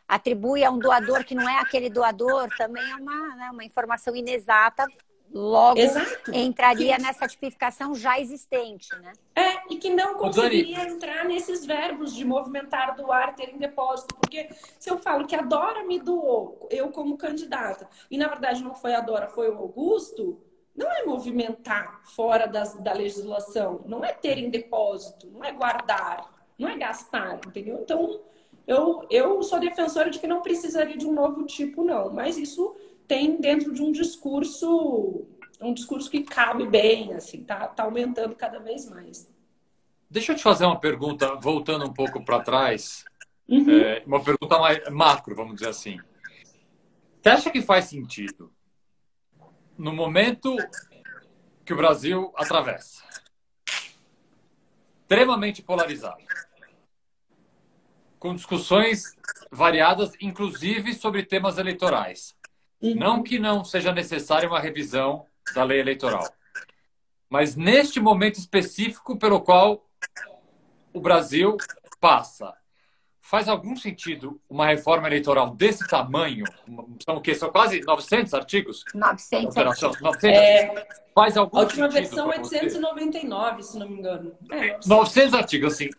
atribui 0.08 0.64
a 0.64 0.72
um 0.72 0.78
doador 0.78 1.24
que 1.24 1.34
não 1.34 1.48
é 1.48 1.60
aquele 1.60 1.90
doador, 1.90 2.50
também 2.58 2.84
é 2.84 2.96
uma, 2.96 3.36
né, 3.36 3.50
uma 3.52 3.64
informação 3.64 4.16
inexata, 4.16 4.86
logo 5.32 5.80
Exato. 5.80 6.32
entraria 6.34 6.96
que... 6.96 7.02
nessa 7.02 7.28
tipificação 7.28 7.94
já 7.94 8.20
existente, 8.20 8.90
né? 9.00 9.14
É, 9.36 9.74
e 9.74 9.78
que 9.78 9.90
não 9.90 10.16
conseguiria 10.16 10.84
entrar 10.84 11.26
nesses 11.26 11.66
verbos 11.66 12.14
de 12.14 12.26
movimentar, 12.26 12.96
doar, 12.96 13.36
ter 13.36 13.50
em 13.50 13.58
depósito, 13.58 14.16
porque 14.16 14.50
se 14.78 14.90
eu 14.90 14.98
falo 14.98 15.28
que 15.28 15.36
a 15.36 15.42
Dora 15.42 15.84
me 15.86 16.00
doou, 16.00 16.68
eu 16.72 16.90
como 16.90 17.18
candidata, 17.18 17.88
e 18.10 18.18
na 18.18 18.28
verdade 18.28 18.64
não 18.64 18.74
foi 18.74 18.94
a 18.96 19.02
Dora, 19.02 19.28
foi 19.28 19.50
o 19.50 19.58
Augusto, 19.58 20.42
não 20.76 20.92
é 20.92 21.06
movimentar 21.06 22.02
fora 22.06 22.48
das, 22.48 22.74
da 22.76 22.94
legislação, 22.94 23.82
não 23.86 24.04
é 24.04 24.14
ter 24.14 24.38
em 24.38 24.50
depósito, 24.50 25.28
não 25.28 25.44
é 25.44 25.52
guardar, 25.52 26.34
não 26.58 26.70
é 26.70 26.78
gastar, 26.78 27.40
entendeu? 27.46 27.80
Então, 27.82 28.22
eu, 28.66 29.06
eu 29.10 29.42
sou 29.44 29.60
defensora 29.60 30.10
de 30.10 30.20
que 30.20 30.28
não 30.28 30.42
precisaria 30.42 30.96
de 30.96 31.08
um 31.08 31.14
novo 31.14 31.44
tipo, 31.44 31.84
não, 31.84 32.14
mas 32.14 32.38
isso 32.38 32.76
tem 33.10 33.42
dentro 33.42 33.74
de 33.74 33.82
um 33.82 33.92
discurso, 33.92 35.28
um 35.60 35.74
discurso 35.74 36.12
que 36.12 36.22
cabe 36.24 36.68
bem, 36.68 37.16
assim, 37.16 37.44
tá, 37.44 37.68
tá 37.68 37.84
aumentando 37.84 38.36
cada 38.36 38.60
vez 38.60 38.88
mais. 38.88 39.28
Deixa 40.08 40.32
eu 40.32 40.36
te 40.36 40.44
fazer 40.44 40.66
uma 40.66 40.80
pergunta, 40.80 41.34
voltando 41.36 41.86
um 41.86 41.94
pouco 41.94 42.24
para 42.24 42.42
trás, 42.42 43.04
uhum. 43.48 43.68
é, 43.68 44.04
uma 44.06 44.24
pergunta 44.24 44.60
mais 44.60 44.88
macro, 44.92 45.36
vamos 45.36 45.56
dizer 45.56 45.70
assim. 45.70 45.98
Você 47.20 47.30
acha 47.30 47.50
que 47.50 47.64
faz 47.64 47.86
sentido 47.86 48.54
no 49.76 49.92
momento 49.92 50.56
que 51.66 51.74
o 51.74 51.78
Brasil 51.78 52.32
atravessa, 52.36 53.04
extremamente 55.02 55.64
polarizado, 55.64 56.24
com 58.20 58.36
discussões 58.36 59.16
variadas, 59.52 60.12
inclusive 60.22 60.94
sobre 60.94 61.24
temas 61.24 61.58
eleitorais. 61.58 62.38
Uhum. 62.82 62.96
Não 62.96 63.24
que 63.24 63.40
não 63.40 63.64
seja 63.64 63.92
necessária 63.92 64.48
uma 64.48 64.60
revisão 64.60 65.26
da 65.54 65.64
lei 65.64 65.80
eleitoral, 65.80 66.28
mas 67.30 67.56
neste 67.56 68.00
momento 68.00 68.40
específico 68.40 69.18
pelo 69.18 69.42
qual 69.42 69.86
o 70.94 71.02
Brasil 71.02 71.58
passa 72.00 72.54
Faz 73.30 73.48
algum 73.48 73.76
sentido 73.76 74.42
uma 74.50 74.66
reforma 74.66 75.06
eleitoral 75.08 75.52
desse 75.52 75.88
tamanho? 75.88 76.44
São 77.06 77.18
o 77.18 77.22
quê? 77.22 77.36
São 77.36 77.52
quase 77.52 77.80
900 77.82 78.34
artigos? 78.34 78.84
900 78.92 79.56
artigos. 79.56 80.02
900 80.02 80.24
é, 80.24 80.88
Faz 81.14 81.38
algum 81.38 81.60
A 81.60 81.62
última 81.62 81.88
versão 81.90 82.34
é 82.34 82.40
899, 82.40 83.62
se 83.62 83.78
não 83.78 83.88
me 83.88 84.00
engano. 84.00 84.36
É, 84.52 84.80
900 84.84 85.36
artigos, 85.36 85.74
assim. 85.74 85.92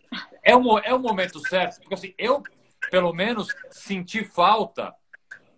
É 0.42 0.56
o, 0.56 0.76
é 0.80 0.92
o 0.92 0.98
momento 0.98 1.38
certo? 1.46 1.78
Porque, 1.78 1.94
assim, 1.94 2.12
eu, 2.18 2.42
pelo 2.90 3.12
menos, 3.12 3.46
senti 3.70 4.24
falta 4.24 4.92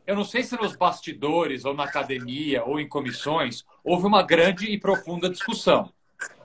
eu 0.07 0.17
não 0.17 0.25
sei 0.25 0.43
se 0.43 0.57
nos 0.57 0.77
bastidores, 0.77 1.65
ou 1.65 1.75
na 1.75 1.85
academia, 1.85 2.65
ou 2.65 2.81
em 2.81 2.89
comissões, 2.89 3.65
houve 3.85 4.07
uma 4.07 4.23
grande 4.23 4.67
e 4.67 4.79
profunda 4.79 5.29
discussão. 5.29 5.93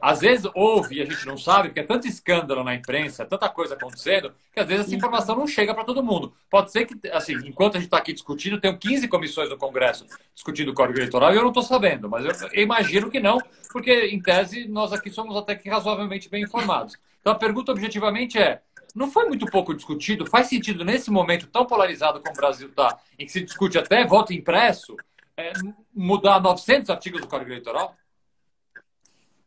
Às 0.01 0.21
vezes 0.21 0.49
houve 0.55 0.95
e 0.95 1.01
a 1.01 1.05
gente 1.05 1.25
não 1.25 1.37
sabe, 1.37 1.69
porque 1.69 1.79
é 1.79 1.83
tanto 1.83 2.07
escândalo 2.07 2.63
na 2.63 2.73
imprensa, 2.75 3.25
tanta 3.25 3.49
coisa 3.49 3.75
acontecendo, 3.75 4.33
que 4.53 4.59
às 4.59 4.67
vezes 4.67 4.85
essa 4.85 4.95
informação 4.95 5.35
não 5.35 5.47
chega 5.47 5.73
para 5.73 5.83
todo 5.83 6.03
mundo. 6.03 6.33
Pode 6.49 6.71
ser 6.71 6.85
que, 6.85 6.95
assim, 7.09 7.33
enquanto 7.45 7.75
a 7.75 7.79
gente 7.79 7.87
está 7.87 7.97
aqui 7.97 8.13
discutindo, 8.13 8.59
tem 8.59 8.75
15 8.75 9.07
comissões 9.07 9.49
no 9.49 9.57
Congresso 9.57 10.05
discutindo 10.33 10.69
o 10.69 10.73
Código 10.73 10.99
Eleitoral 10.99 11.33
e 11.33 11.37
eu 11.37 11.41
não 11.41 11.49
estou 11.49 11.63
sabendo, 11.63 12.09
mas 12.09 12.25
eu 12.25 12.63
imagino 12.63 13.09
que 13.09 13.19
não, 13.19 13.39
porque, 13.71 14.07
em 14.07 14.21
tese, 14.21 14.67
nós 14.67 14.93
aqui 14.93 15.09
somos 15.09 15.35
até 15.35 15.55
que 15.55 15.69
razoavelmente 15.69 16.29
bem 16.29 16.43
informados. 16.43 16.95
Então 17.21 17.33
a 17.33 17.39
pergunta 17.39 17.71
objetivamente 17.71 18.37
é: 18.37 18.61
não 18.95 19.09
foi 19.11 19.25
muito 19.25 19.45
pouco 19.45 19.73
discutido? 19.73 20.25
Faz 20.25 20.47
sentido 20.47 20.83
nesse 20.83 21.09
momento 21.11 21.47
tão 21.47 21.65
polarizado 21.65 22.19
como 22.19 22.33
o 22.33 22.37
Brasil 22.37 22.69
está, 22.69 22.99
em 23.17 23.25
que 23.25 23.31
se 23.31 23.41
discute 23.41 23.77
até 23.77 24.05
voto 24.05 24.33
impresso, 24.33 24.95
é, 25.35 25.53
mudar 25.93 26.41
900 26.41 26.89
artigos 26.89 27.21
do 27.21 27.27
Código 27.27 27.51
Eleitoral? 27.51 27.95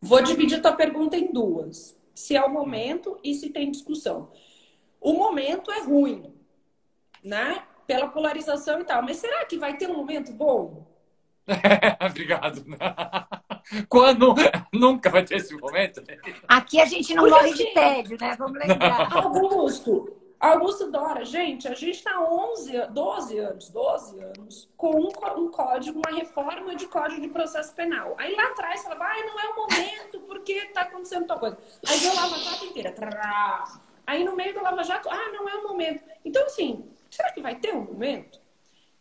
Vou 0.01 0.23
dividir 0.23 0.59
a 0.59 0.63
tua 0.63 0.73
pergunta 0.73 1.17
em 1.17 1.33
duas. 1.33 1.99
Se 2.15 2.37
é 2.37 2.43
o 2.43 2.51
momento 2.51 3.19
e 3.23 3.35
se 3.35 3.51
tem 3.51 3.71
discussão. 3.71 4.31
O 5.01 5.13
momento 5.13 5.71
é 5.71 5.81
ruim, 5.83 6.35
né? 7.23 7.65
Pela 7.87 8.09
polarização 8.09 8.81
e 8.81 8.85
tal. 8.85 9.03
Mas 9.03 9.17
será 9.17 9.45
que 9.45 9.59
vai 9.59 9.77
ter 9.77 9.89
um 9.89 9.97
momento 9.97 10.33
bom? 10.33 10.90
Obrigado. 12.09 12.65
Quando? 13.89 14.35
Nunca 14.73 15.11
vai 15.11 15.25
ter 15.25 15.37
esse 15.37 15.55
momento. 15.55 16.03
Aqui 16.49 16.81
a 16.81 16.87
gente 16.87 17.15
não 17.15 17.29
morre 17.29 17.53
de 17.53 17.67
tédio, 17.73 18.17
né? 18.21 18.37
Vamos 18.39 18.59
lembrar. 18.59 19.13
Augusto, 19.17 20.17
Augusto 20.41 20.91
Dora, 20.91 21.25
gente, 21.25 21.69
a 21.69 21.75
gente 21.75 21.97
está 21.97 22.19
11, 22.19 22.87
12 22.89 23.39
anos, 23.39 23.69
12 23.69 24.21
anos, 24.21 24.69
com 24.77 24.97
um, 24.97 25.09
um, 25.37 25.51
código, 25.51 26.01
uma 26.01 26.17
reforma 26.17 26.75
de 26.75 26.87
código 26.87 27.21
de 27.21 27.29
processo 27.29 27.75
penal. 27.75 28.15
Aí 28.19 28.35
lá 28.35 28.45
atrás 28.45 28.83
falava, 28.83 29.05
ah, 29.05 29.27
não 29.27 29.39
é 29.39 29.49
o 29.49 29.57
momento, 29.57 30.21
porque 30.21 30.53
está 30.53 30.83
acontecendo 30.83 31.27
tal 31.27 31.39
coisa. 31.39 31.59
Aí 31.87 32.01
deu 32.01 32.15
Lava 32.15 32.39
Jato 32.39 32.65
inteira. 32.65 32.91
Trará. 32.93 33.65
Aí 34.07 34.25
no 34.25 34.35
meio 34.35 34.55
do 34.55 34.63
Lava 34.63 34.83
Jato, 34.83 35.11
ah, 35.11 35.31
não 35.33 35.47
é 35.49 35.57
o 35.57 35.69
momento. 35.69 36.03
Então, 36.25 36.45
assim, 36.47 36.91
será 37.11 37.31
que 37.33 37.43
vai 37.43 37.57
ter 37.57 37.75
um 37.75 37.85
momento? 37.85 38.40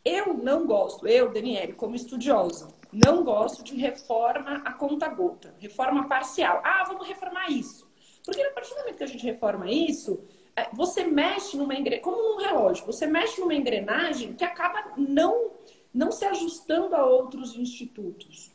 Eu 0.04 0.34
não 0.34 0.66
gosto, 0.66 1.08
eu, 1.08 1.32
Daniele, 1.32 1.74
como 1.74 1.96
estudiosa, 1.96 2.70
não 2.92 3.24
gosto 3.24 3.64
de 3.64 3.76
reforma 3.76 4.62
a 4.66 4.74
conta 4.74 5.08
gota, 5.10 5.54
reforma 5.60 6.08
parcial. 6.08 6.62
Ah, 6.64 6.84
vamos 6.88 7.08
reformar 7.08 7.50
isso. 7.52 7.90
Porque 8.24 8.42
a 8.42 8.52
partir 8.52 8.74
do 8.74 8.80
momento 8.80 8.98
que 8.98 9.04
a 9.04 9.08
gente 9.08 9.26
reforma 9.26 9.70
isso, 9.70 10.24
é, 10.56 10.68
você 10.74 11.04
mexe 11.04 11.58
numa 11.58 11.74
engrenagem, 11.74 12.02
como 12.02 12.18
num 12.18 12.38
relógio, 12.38 12.86
você 12.86 13.06
mexe 13.06 13.40
numa 13.40 13.54
engrenagem 13.54 14.34
que 14.34 14.44
acaba 14.44 14.94
não, 14.98 15.52
não 15.94 16.12
se 16.12 16.26
ajustando 16.26 16.96
a 16.96 17.06
outros 17.06 17.56
institutos. 17.56 18.52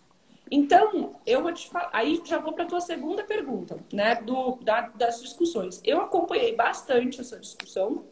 Então, 0.50 1.18
eu 1.26 1.42
vou 1.42 1.52
te 1.52 1.68
falar, 1.68 1.90
aí 1.92 2.20
já 2.24 2.38
vou 2.38 2.52
para 2.52 2.64
a 2.64 2.68
tua 2.68 2.80
segunda 2.80 3.24
pergunta, 3.24 3.78
né, 3.92 4.16
do, 4.16 4.56
da, 4.56 4.82
das 4.88 5.20
discussões. 5.20 5.80
Eu 5.82 6.00
acompanhei 6.00 6.54
bastante 6.54 7.20
essa 7.20 7.38
discussão, 7.38 8.04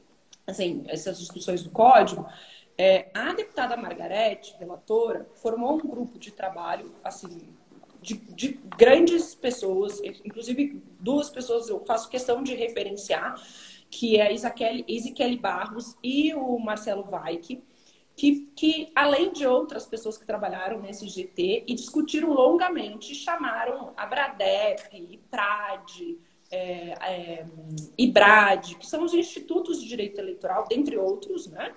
assim, 0.47 0.85
essas 0.89 1.19
discussões 1.19 1.63
do 1.63 1.71
código. 1.71 2.27
É, 2.85 3.09
a 3.15 3.33
deputada 3.33 3.77
Margarete, 3.77 4.57
relatora, 4.59 5.25
formou 5.37 5.75
um 5.75 5.79
grupo 5.87 6.19
de 6.19 6.33
trabalho, 6.33 6.93
assim, 7.05 7.55
de, 8.01 8.15
de, 8.15 8.59
grandes 8.77 9.37
pessoas, 9.37 10.01
inclusive 10.03 10.83
duas 10.99 11.31
pessoas 11.31 11.69
eu 11.69 11.79
faço 11.79 12.11
questão 12.11 12.43
de 12.43 12.57
referenciar, 12.57 13.41
que 13.89 14.17
é 14.17 14.27
a 14.27 14.33
Ezequiel 14.33 15.39
Barros 15.39 15.97
e 16.03 16.35
o 16.35 16.59
Marcelo 16.59 17.09
Weik, 17.09 17.63
que, 18.17 18.51
que, 18.57 18.91
além 18.97 19.33
de 19.33 19.47
outras 19.47 19.87
pessoas 19.87 20.19
que 20.19 20.27
trabalharam 20.27 20.81
nesse 20.81 21.07
GT 21.07 21.63
e 21.69 21.75
discutiram 21.77 22.33
longamente, 22.33 23.15
chamaram 23.15 23.93
a 23.97 24.05
Bradep, 24.07 24.89
IPRAD, 24.93 26.19
é, 26.51 26.95
é, 27.01 27.47
IBRAD, 27.97 28.75
que 28.75 28.89
são 28.89 29.05
os 29.05 29.15
institutos 29.15 29.81
de 29.81 29.87
direito 29.87 30.21
eleitoral, 30.21 30.67
dentre 30.69 30.97
outros, 30.99 31.47
né? 31.47 31.73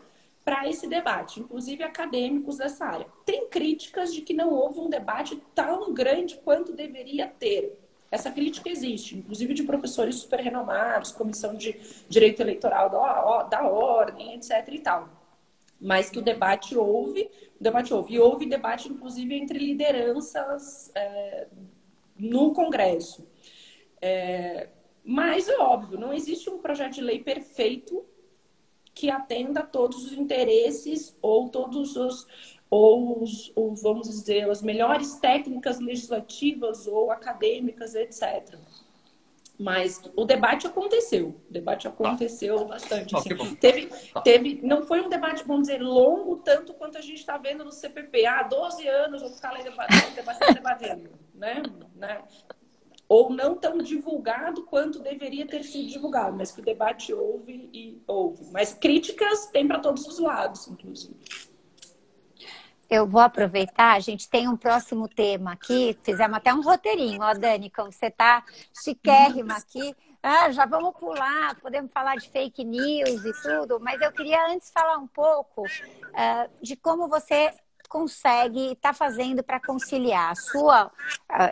Para 0.46 0.70
esse 0.70 0.86
debate, 0.88 1.40
inclusive 1.40 1.84
acadêmicos 1.84 2.58
dessa 2.58 2.86
área. 2.86 3.08
Tem 3.26 3.50
críticas 3.50 4.14
de 4.14 4.22
que 4.22 4.32
não 4.32 4.54
houve 4.54 4.80
um 4.80 4.88
debate 4.88 5.42
tão 5.56 5.92
grande 5.92 6.36
quanto 6.38 6.72
deveria 6.72 7.28
ter. 7.28 7.82
Essa 8.12 8.32
crítica 8.32 8.70
existe, 8.70 9.18
inclusive 9.18 9.56
de 9.56 9.64
professores 9.64 10.18
super 10.18 10.40
renomados, 10.40 11.12
comissão 11.12 11.56
de 11.56 11.76
direito 12.08 12.42
eleitoral 12.42 12.92
da, 12.92 13.44
da 13.44 13.68
ordem, 13.68 14.36
etc. 14.36 14.52
e 14.72 14.80
tal. 14.80 15.10
Mas 15.82 16.12
que 16.12 16.20
o 16.20 16.22
debate 16.22 16.78
houve, 16.78 17.30
o 17.60 17.64
debate 17.64 17.92
houve, 17.92 18.14
e 18.14 18.20
houve 18.20 18.46
debate, 18.46 18.88
inclusive, 18.88 19.36
entre 19.36 19.58
lideranças 19.58 20.92
é, 20.94 21.48
no 22.18 22.54
Congresso. 22.54 23.28
É, 24.00 24.70
mas 25.04 25.50
é 25.50 25.58
óbvio, 25.58 26.00
não 26.00 26.14
existe 26.14 26.50
um 26.52 26.60
projeto 26.60 26.94
de 26.94 27.02
lei 27.02 27.20
perfeito 27.20 28.06
que 28.96 29.12
atenda 29.12 29.60
a 29.60 29.66
todos 29.66 30.06
os 30.06 30.14
interesses 30.14 31.16
ou 31.22 31.50
todos 31.50 31.96
os 31.96 32.26
ou, 32.68 33.22
os, 33.22 33.54
vamos 33.82 34.10
dizer 34.10 34.50
as 34.50 34.62
melhores 34.62 35.16
técnicas 35.16 35.80
legislativas 35.80 36.88
ou 36.88 37.12
acadêmicas, 37.12 37.94
etc. 37.94 38.58
Mas 39.58 40.02
o 40.16 40.26
debate 40.26 40.68
aconteceu, 40.68 41.40
o 41.50 41.54
debate 41.54 41.88
aconteceu 41.88 42.58
tá. 42.58 42.66
bastante. 42.66 43.16
Assim. 43.16 43.56
teve, 43.56 43.88
tá. 44.14 44.22
teve, 44.22 44.60
não 44.62 44.84
foi 44.84 45.02
um 45.02 45.08
debate, 45.08 45.44
vamos 45.46 45.68
dizer, 45.68 45.82
longo 45.82 46.38
tanto 46.38 46.74
quanto 46.74 46.98
a 46.98 47.02
gente 47.02 47.20
está 47.20 47.38
vendo 47.38 47.64
no 47.64 47.72
CPP. 47.72 48.26
Ah, 48.26 48.44
12 48.44 48.88
anos 48.88 49.22
vou 49.22 49.32
ficar 49.32 49.52
lá 49.52 49.62
debatendo, 49.62 50.16
debatendo, 50.16 50.54
debatendo. 50.54 51.10
Né? 51.34 51.64
né? 51.96 52.22
Ou 53.08 53.30
não 53.30 53.56
tão 53.56 53.78
divulgado 53.78 54.64
quanto 54.64 55.00
deveria 55.00 55.48
ter 55.48 55.64
sido 55.64 55.88
divulgado, 55.88 56.36
mas 56.38 56.52
que 56.52 56.62
o 56.62 56.66
debate 56.66 57.14
houve 57.14 57.70
e 57.72 58.02
houve. 58.08 58.46
Mas 58.52 58.74
críticas 58.74 59.48
tem 59.48 59.68
para 59.68 59.80
todos 59.80 60.06
os 60.08 60.20
lados, 60.20 60.68
inclusive. 60.68 61.16
Eu 62.90 63.08
vou 63.08 63.22
aproveitar, 63.22 63.96
a 63.96 64.00
gente 64.00 64.30
tem 64.30 64.48
um 64.48 64.56
próximo 64.56 65.08
tema 65.08 65.54
aqui, 65.54 65.98
fizemos 66.04 66.38
até 66.38 66.54
um 66.54 66.62
roteirinho, 66.62 67.22
ó, 67.22 67.34
Dani, 67.34 67.70
como 67.72 67.92
você 67.92 68.08
está 68.08 68.44
chiquérrima 68.84 69.56
aqui. 69.56 69.96
Ah, 70.22 70.52
já 70.52 70.66
vamos 70.66 70.96
pular, 70.98 71.56
podemos 71.62 71.92
falar 71.92 72.16
de 72.16 72.30
fake 72.30 72.64
news 72.64 73.26
e 73.26 73.42
tudo, 73.42 73.80
mas 73.80 74.02
eu 74.02 74.12
queria 74.12 74.48
antes 74.52 74.72
falar 74.72 74.98
um 74.98 75.08
pouco 75.08 75.64
uh, 75.64 76.50
de 76.62 76.76
como 76.76 77.08
você 77.08 77.52
consegue 77.88 78.74
estar 78.74 78.90
tá 78.90 78.94
fazendo 78.94 79.44
para 79.44 79.60
conciliar 79.60 80.32
a 80.32 80.36
sua, 80.36 80.92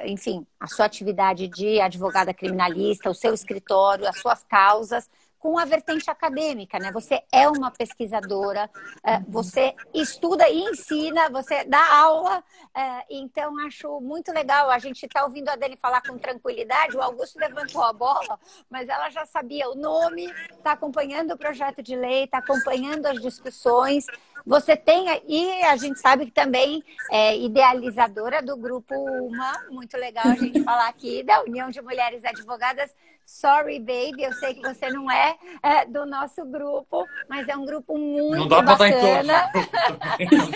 enfim, 0.05 0.45
a 0.59 0.67
sua 0.67 0.85
atividade 0.85 1.47
de 1.47 1.79
advogada 1.79 2.33
criminalista, 2.33 3.09
o 3.09 3.15
seu 3.15 3.33
escritório, 3.33 4.07
as 4.07 4.19
suas 4.19 4.43
causas 4.43 5.09
com 5.43 5.59
a 5.59 5.65
vertente 5.65 6.09
acadêmica, 6.09 6.79
né? 6.79 6.89
Você 6.93 7.21
é 7.29 7.49
uma 7.49 7.69
pesquisadora, 7.69 8.69
é, 9.03 9.19
você 9.27 9.75
estuda 9.93 10.47
e 10.47 10.63
ensina, 10.63 11.29
você 11.29 11.65
dá 11.65 11.85
aula, 11.97 12.41
é, 12.73 13.03
então 13.09 13.59
acho 13.67 13.99
muito 13.99 14.31
legal. 14.31 14.71
A 14.71 14.79
gente 14.79 15.05
está 15.05 15.25
ouvindo 15.25 15.49
a 15.49 15.57
Dani 15.57 15.75
falar 15.75 16.01
com 16.01 16.17
tranquilidade, 16.17 16.95
o 16.95 17.01
Augusto 17.01 17.37
levantou 17.37 17.83
a 17.83 17.91
bola, 17.91 18.39
mas 18.69 18.87
ela 18.87 19.09
já 19.09 19.25
sabia 19.25 19.69
o 19.69 19.75
nome, 19.75 20.33
está 20.53 20.71
acompanhando 20.71 21.33
o 21.33 21.37
projeto 21.37 21.83
de 21.83 21.93
lei, 21.93 22.23
está 22.23 22.37
acompanhando 22.37 23.05
as 23.07 23.21
discussões. 23.21 24.05
Você 24.45 24.77
tem, 24.77 25.07
e 25.27 25.63
a 25.63 25.75
gente 25.75 25.99
sabe 25.99 26.27
que 26.27 26.31
também 26.31 26.81
é 27.11 27.37
idealizadora 27.37 28.41
do 28.41 28.55
grupo 28.55 28.95
UMA, 28.95 29.65
muito 29.69 29.97
legal 29.97 30.23
a 30.25 30.35
gente 30.35 30.63
falar 30.63 30.87
aqui, 30.87 31.21
da 31.21 31.43
União 31.43 31.69
de 31.69 31.81
Mulheres 31.81 32.23
Advogadas 32.23 32.95
Sorry, 33.25 33.79
baby, 33.79 34.23
eu 34.23 34.33
sei 34.33 34.53
que 34.53 34.61
você 34.61 34.89
não 34.89 35.09
é, 35.09 35.32
é 35.61 35.85
do 35.85 36.05
nosso 36.05 36.45
grupo, 36.45 37.05
mas 37.29 37.47
é 37.47 37.55
um 37.55 37.65
grupo 37.65 37.97
muito 37.97 38.37
não 38.37 38.47
dá 38.47 38.61
bacana. 38.61 39.23
Dar 39.23 40.17
em 40.19 40.27
todos. 40.27 40.53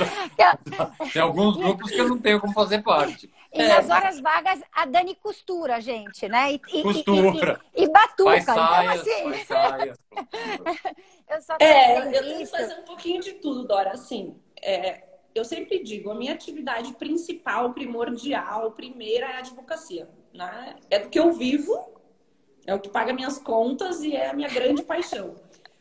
Tem 1.13 1.21
alguns 1.21 1.57
grupos 1.57 1.91
que 1.91 1.97
eu 1.97 2.09
não 2.09 2.19
tenho 2.19 2.39
como 2.39 2.53
fazer 2.53 2.83
parte. 2.83 3.31
E 3.53 3.61
é. 3.61 3.67
nas 3.67 3.89
horas 3.89 4.19
vagas, 4.19 4.61
a 4.71 4.85
Dani 4.85 5.15
costura, 5.15 5.79
gente, 5.81 6.27
né? 6.27 6.53
E, 6.53 6.59
costura. 6.83 7.59
E, 7.75 7.81
e, 7.81 7.85
e 7.85 7.89
batuca. 7.89 8.31
Faz 8.31 8.43
então, 8.43 8.55
saias, 8.55 9.07
então, 9.07 9.29
assim... 9.29 9.45
Faz 9.45 9.47
saias. 9.47 9.99
eu 11.29 11.41
só 11.41 11.55
é, 11.59 12.07
eu 12.17 12.23
tenho 12.23 12.37
que 12.39 12.45
fazer 12.45 12.79
um 12.79 12.83
pouquinho 12.83 13.21
de 13.21 13.33
tudo, 13.33 13.65
Dora. 13.65 13.91
Assim, 13.91 14.35
é, 14.61 15.03
eu 15.33 15.45
sempre 15.45 15.81
digo, 15.81 16.11
a 16.11 16.15
minha 16.15 16.33
atividade 16.33 16.93
principal, 16.93 17.73
primordial, 17.73 18.71
primeira 18.71 19.27
é 19.27 19.35
a 19.35 19.39
advocacia. 19.39 20.09
Né? 20.33 20.75
É 20.89 20.99
do 20.99 21.09
que 21.09 21.19
eu 21.19 21.31
vivo 21.31 21.96
é 22.67 22.75
o 22.75 22.79
que 22.79 22.89
paga 22.89 23.13
minhas 23.13 23.39
contas 23.39 24.03
e 24.03 24.13
é 24.13 24.29
a 24.29 24.33
minha 24.33 24.49
grande 24.49 24.83
paixão. 24.85 25.33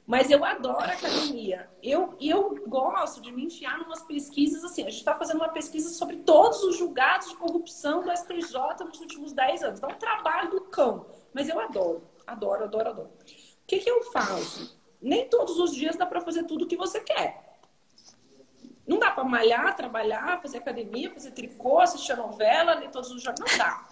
Mas 0.06 0.30
eu 0.30 0.44
adoro 0.44 0.84
academia. 0.84 1.68
Eu, 1.82 2.14
eu 2.20 2.64
gosto 2.68 3.20
de 3.20 3.32
me 3.32 3.44
enfiar 3.44 3.80
em 3.80 3.82
umas 3.82 4.02
pesquisas 4.04 4.62
assim. 4.62 4.82
A 4.82 4.88
gente 4.88 5.00
está 5.00 5.16
fazendo 5.16 5.38
uma 5.38 5.48
pesquisa 5.48 5.90
sobre 5.90 6.18
todos 6.18 6.62
os 6.62 6.78
julgados 6.78 7.28
de 7.28 7.36
corrupção 7.36 8.04
do 8.04 8.16
STJ 8.16 8.84
nos 8.84 9.00
últimos 9.00 9.32
10 9.32 9.64
anos. 9.64 9.80
Dá 9.80 9.88
um 9.88 9.94
trabalho 9.94 10.48
do 10.50 10.60
cão. 10.60 11.06
Mas 11.34 11.48
eu 11.48 11.58
adoro, 11.58 12.04
adoro, 12.24 12.64
adoro, 12.64 12.88
adoro. 12.88 13.08
O 13.08 13.66
que, 13.66 13.80
que 13.80 13.90
eu 13.90 14.00
faço? 14.12 14.78
Nem 15.02 15.28
todos 15.28 15.58
os 15.58 15.74
dias 15.74 15.96
dá 15.96 16.06
para 16.06 16.20
fazer 16.20 16.44
tudo 16.44 16.64
o 16.64 16.68
que 16.68 16.76
você 16.76 17.00
quer. 17.00 17.58
Não 18.86 19.00
dá 19.00 19.10
para 19.10 19.24
malhar, 19.24 19.74
trabalhar, 19.74 20.40
fazer 20.40 20.58
academia, 20.58 21.12
fazer 21.12 21.32
tricô, 21.32 21.80
assistir 21.80 22.12
a 22.12 22.16
novela, 22.16 22.74
ler 22.74 22.90
todos 22.90 23.10
os 23.10 23.20
jogos. 23.20 23.40
Não 23.40 23.58
dá. 23.58 23.84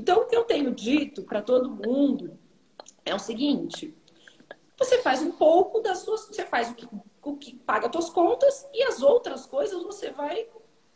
Então, 0.00 0.22
o 0.22 0.24
que 0.24 0.34
eu 0.34 0.44
tenho 0.44 0.74
dito 0.74 1.22
para 1.24 1.42
todo 1.42 1.68
mundo 1.68 2.38
é 3.04 3.14
o 3.14 3.18
seguinte: 3.18 3.94
você 4.78 4.96
faz 5.02 5.20
um 5.20 5.30
pouco 5.32 5.80
das 5.80 5.98
suas. 5.98 6.22
Você 6.22 6.46
faz 6.46 6.70
o 6.70 6.74
que, 6.74 6.88
o 7.22 7.36
que 7.36 7.54
paga 7.54 7.86
as 7.86 7.92
suas 7.92 8.08
contas 8.08 8.66
e 8.72 8.82
as 8.82 9.02
outras 9.02 9.44
coisas 9.44 9.82
você 9.82 10.10
vai 10.10 10.46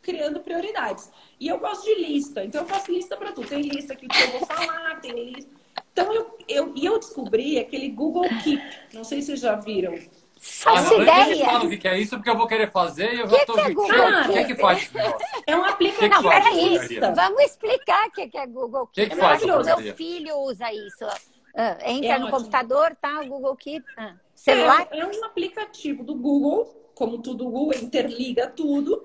criando 0.01 0.41
prioridades. 0.41 1.11
E 1.39 1.49
eu 1.49 1.59
gosto 1.59 1.85
de 1.85 1.97
lista, 1.97 2.43
então 2.43 2.63
eu 2.63 2.67
faço 2.67 2.91
lista 2.91 3.15
para 3.15 3.33
tudo. 3.33 3.47
Tem 3.47 3.61
lista 3.61 3.95
que 3.95 4.07
eu 4.07 4.39
vou 4.39 4.47
falar, 4.47 4.99
tem 5.03 5.13
lista. 5.13 5.51
Então, 5.93 6.11
eu, 6.11 6.39
eu, 6.49 6.73
e 6.75 6.87
eu 6.87 6.99
descobri 6.99 7.59
aquele 7.59 7.91
Google 7.91 8.25
Keep. 8.43 8.63
Não 8.95 9.05
sei 9.05 9.21
se 9.21 9.27
vocês 9.27 9.41
já 9.41 9.55
viram. 9.55 9.95
Faço 10.37 10.95
ah, 10.95 11.03
ideia. 11.03 11.45
Fala 11.45 11.65
o 11.65 11.79
que 11.79 11.89
é 11.89 11.99
isso, 11.99 12.17
porque 12.17 12.29
eu 12.29 12.37
vou 12.37 12.47
querer 12.47 12.71
fazer 12.71 13.15
e 13.15 13.21
eu 13.21 13.29
já 13.29 13.37
estou 13.37 13.55
que 13.55 13.61
é 13.61 13.71
Google 13.71 13.87
O 13.87 14.33
que, 14.33 14.39
é 14.39 14.45
que 14.45 14.55
faz? 14.57 14.91
É 15.47 15.57
um 15.57 15.65
aplicativo. 15.65 16.23
Não, 16.23 16.31
peraí. 16.31 16.79
Vamos 17.15 17.43
explicar 17.43 18.07
o 18.09 18.11
que 18.11 18.31
é 18.37 18.47
Google 18.47 18.87
Keep. 18.89 19.11
Que 19.11 19.15
que 19.15 19.21
faz, 19.21 19.45
meu 19.45 19.95
filho 19.95 20.37
usa 20.41 20.73
isso. 20.73 21.07
Ah, 21.57 21.79
entra 21.85 22.09
é 22.09 22.19
no 22.19 22.27
ótimo. 22.27 22.39
computador, 22.39 22.97
tá? 23.01 23.21
O 23.21 23.29
Google 23.29 23.57
Keep. 23.57 23.85
Ah, 23.97 24.15
celular? 24.35 24.89
É, 24.91 24.99
é 24.99 25.07
um 25.07 25.25
aplicativo 25.25 26.03
do 26.03 26.15
Google, 26.15 26.91
como 26.95 27.23
tudo 27.23 27.47
o 27.47 27.51
Google 27.51 27.79
interliga 27.81 28.49
tudo 28.49 29.05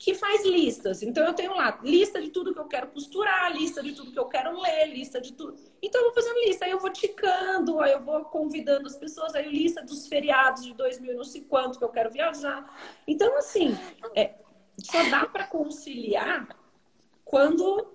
que 0.00 0.14
faz 0.14 0.46
listas. 0.46 1.02
Então 1.02 1.22
eu 1.22 1.34
tenho 1.34 1.54
lá 1.54 1.78
lista 1.84 2.22
de 2.22 2.30
tudo 2.30 2.54
que 2.54 2.58
eu 2.58 2.64
quero 2.64 2.86
costurar, 2.86 3.52
lista 3.52 3.82
de 3.82 3.92
tudo 3.92 4.10
que 4.10 4.18
eu 4.18 4.24
quero 4.24 4.58
ler, 4.58 4.86
lista 4.86 5.20
de 5.20 5.34
tudo. 5.34 5.54
Então 5.82 6.00
eu 6.00 6.06
vou 6.06 6.14
fazendo 6.14 6.38
lista, 6.46 6.64
aí 6.64 6.70
eu 6.70 6.80
vou 6.80 6.90
ticando, 6.90 7.78
aí 7.80 7.92
eu 7.92 8.00
vou 8.00 8.24
convidando 8.24 8.86
as 8.86 8.96
pessoas, 8.96 9.34
aí 9.34 9.46
lista 9.46 9.82
dos 9.82 10.08
feriados 10.08 10.64
de 10.64 10.72
2000 10.72 11.14
não 11.14 11.22
sei 11.22 11.42
quanto 11.42 11.78
que 11.78 11.84
eu 11.84 11.90
quero 11.90 12.10
viajar. 12.10 12.64
Então 13.06 13.36
assim, 13.36 13.76
é, 14.16 14.36
só 14.78 15.06
dá 15.10 15.26
para 15.26 15.46
conciliar 15.46 16.48
quando 17.22 17.92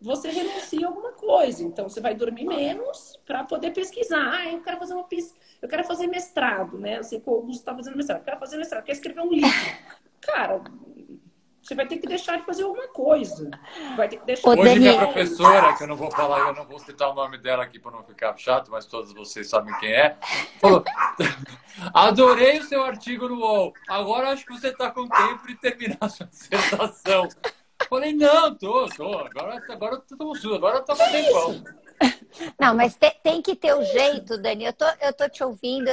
você 0.00 0.30
renuncia 0.30 0.86
a 0.86 0.88
alguma 0.88 1.10
coisa. 1.14 1.64
Então 1.64 1.88
você 1.88 2.00
vai 2.00 2.14
dormir 2.14 2.44
menos 2.44 3.18
para 3.26 3.42
poder 3.42 3.72
pesquisar. 3.72 4.34
Ah, 4.34 4.52
eu 4.52 4.62
quero 4.62 4.78
fazer 4.78 4.94
uma 4.94 5.02
pesquisa, 5.02 5.34
eu 5.60 5.68
quero 5.68 5.82
fazer 5.82 6.06
mestrado, 6.06 6.78
né? 6.78 6.98
Eu 6.98 7.02
sei 7.02 7.18
que 7.18 7.28
o 7.28 7.34
Augusto 7.34 7.58
está 7.58 7.74
fazendo 7.74 7.96
mestrado, 7.96 8.18
eu 8.18 8.24
quero 8.24 8.38
fazer 8.38 8.56
mestrado, 8.56 8.82
eu 8.82 8.86
quero 8.86 8.96
escrever 8.96 9.20
um 9.20 9.32
livro. 9.32 9.50
Cara, 10.20 10.62
você 11.70 11.74
vai 11.76 11.86
ter 11.86 11.98
que 11.98 12.06
deixar 12.06 12.36
de 12.36 12.44
fazer 12.44 12.64
alguma 12.64 12.88
coisa. 12.88 13.48
Vai 13.96 14.08
ter 14.08 14.16
que 14.16 14.26
deixar 14.26 14.48
Hoje 14.48 14.62
Daniel... 14.62 14.94
minha 14.94 15.06
professora, 15.06 15.76
que 15.76 15.84
eu 15.84 15.86
não 15.86 15.96
vou 15.96 16.10
falar, 16.10 16.48
eu 16.48 16.54
não 16.54 16.66
vou 16.66 16.80
citar 16.80 17.10
o 17.10 17.14
nome 17.14 17.38
dela 17.38 17.62
aqui 17.62 17.78
para 17.78 17.92
não 17.92 18.02
ficar 18.02 18.36
chato, 18.36 18.72
mas 18.72 18.86
todos 18.86 19.12
vocês 19.12 19.48
sabem 19.48 19.72
quem 19.78 19.92
é, 19.92 20.16
falou: 20.60 20.82
adorei 21.94 22.58
o 22.58 22.64
seu 22.64 22.82
artigo 22.82 23.28
no 23.28 23.38
UOL. 23.38 23.72
Agora 23.88 24.30
acho 24.30 24.44
que 24.44 24.52
você 24.52 24.68
está 24.68 24.90
com 24.90 25.06
tempo 25.06 25.46
de 25.46 25.54
terminar 25.56 25.98
a 26.00 26.08
sua 26.08 26.26
dissertação. 26.26 27.28
Falei, 27.88 28.12
não, 28.12 28.54
tô, 28.56 28.88
tô. 28.88 29.18
Agora, 29.18 29.62
agora 29.68 29.94
eu 29.94 30.16
tô, 30.16 30.54
agora 30.54 30.78
eu 30.78 30.84
tô 30.84 30.96
com 30.96 31.10
tempão. 31.10 31.64
Não, 32.58 32.74
mas 32.74 32.96
te, 32.96 33.10
tem 33.22 33.40
que 33.40 33.54
ter 33.54 33.74
o 33.74 33.84
jeito, 33.84 34.38
Dani. 34.38 34.64
Eu 34.64 34.72
tô, 34.72 34.84
eu 35.00 35.12
tô 35.12 35.28
te 35.28 35.42
ouvindo. 35.44 35.90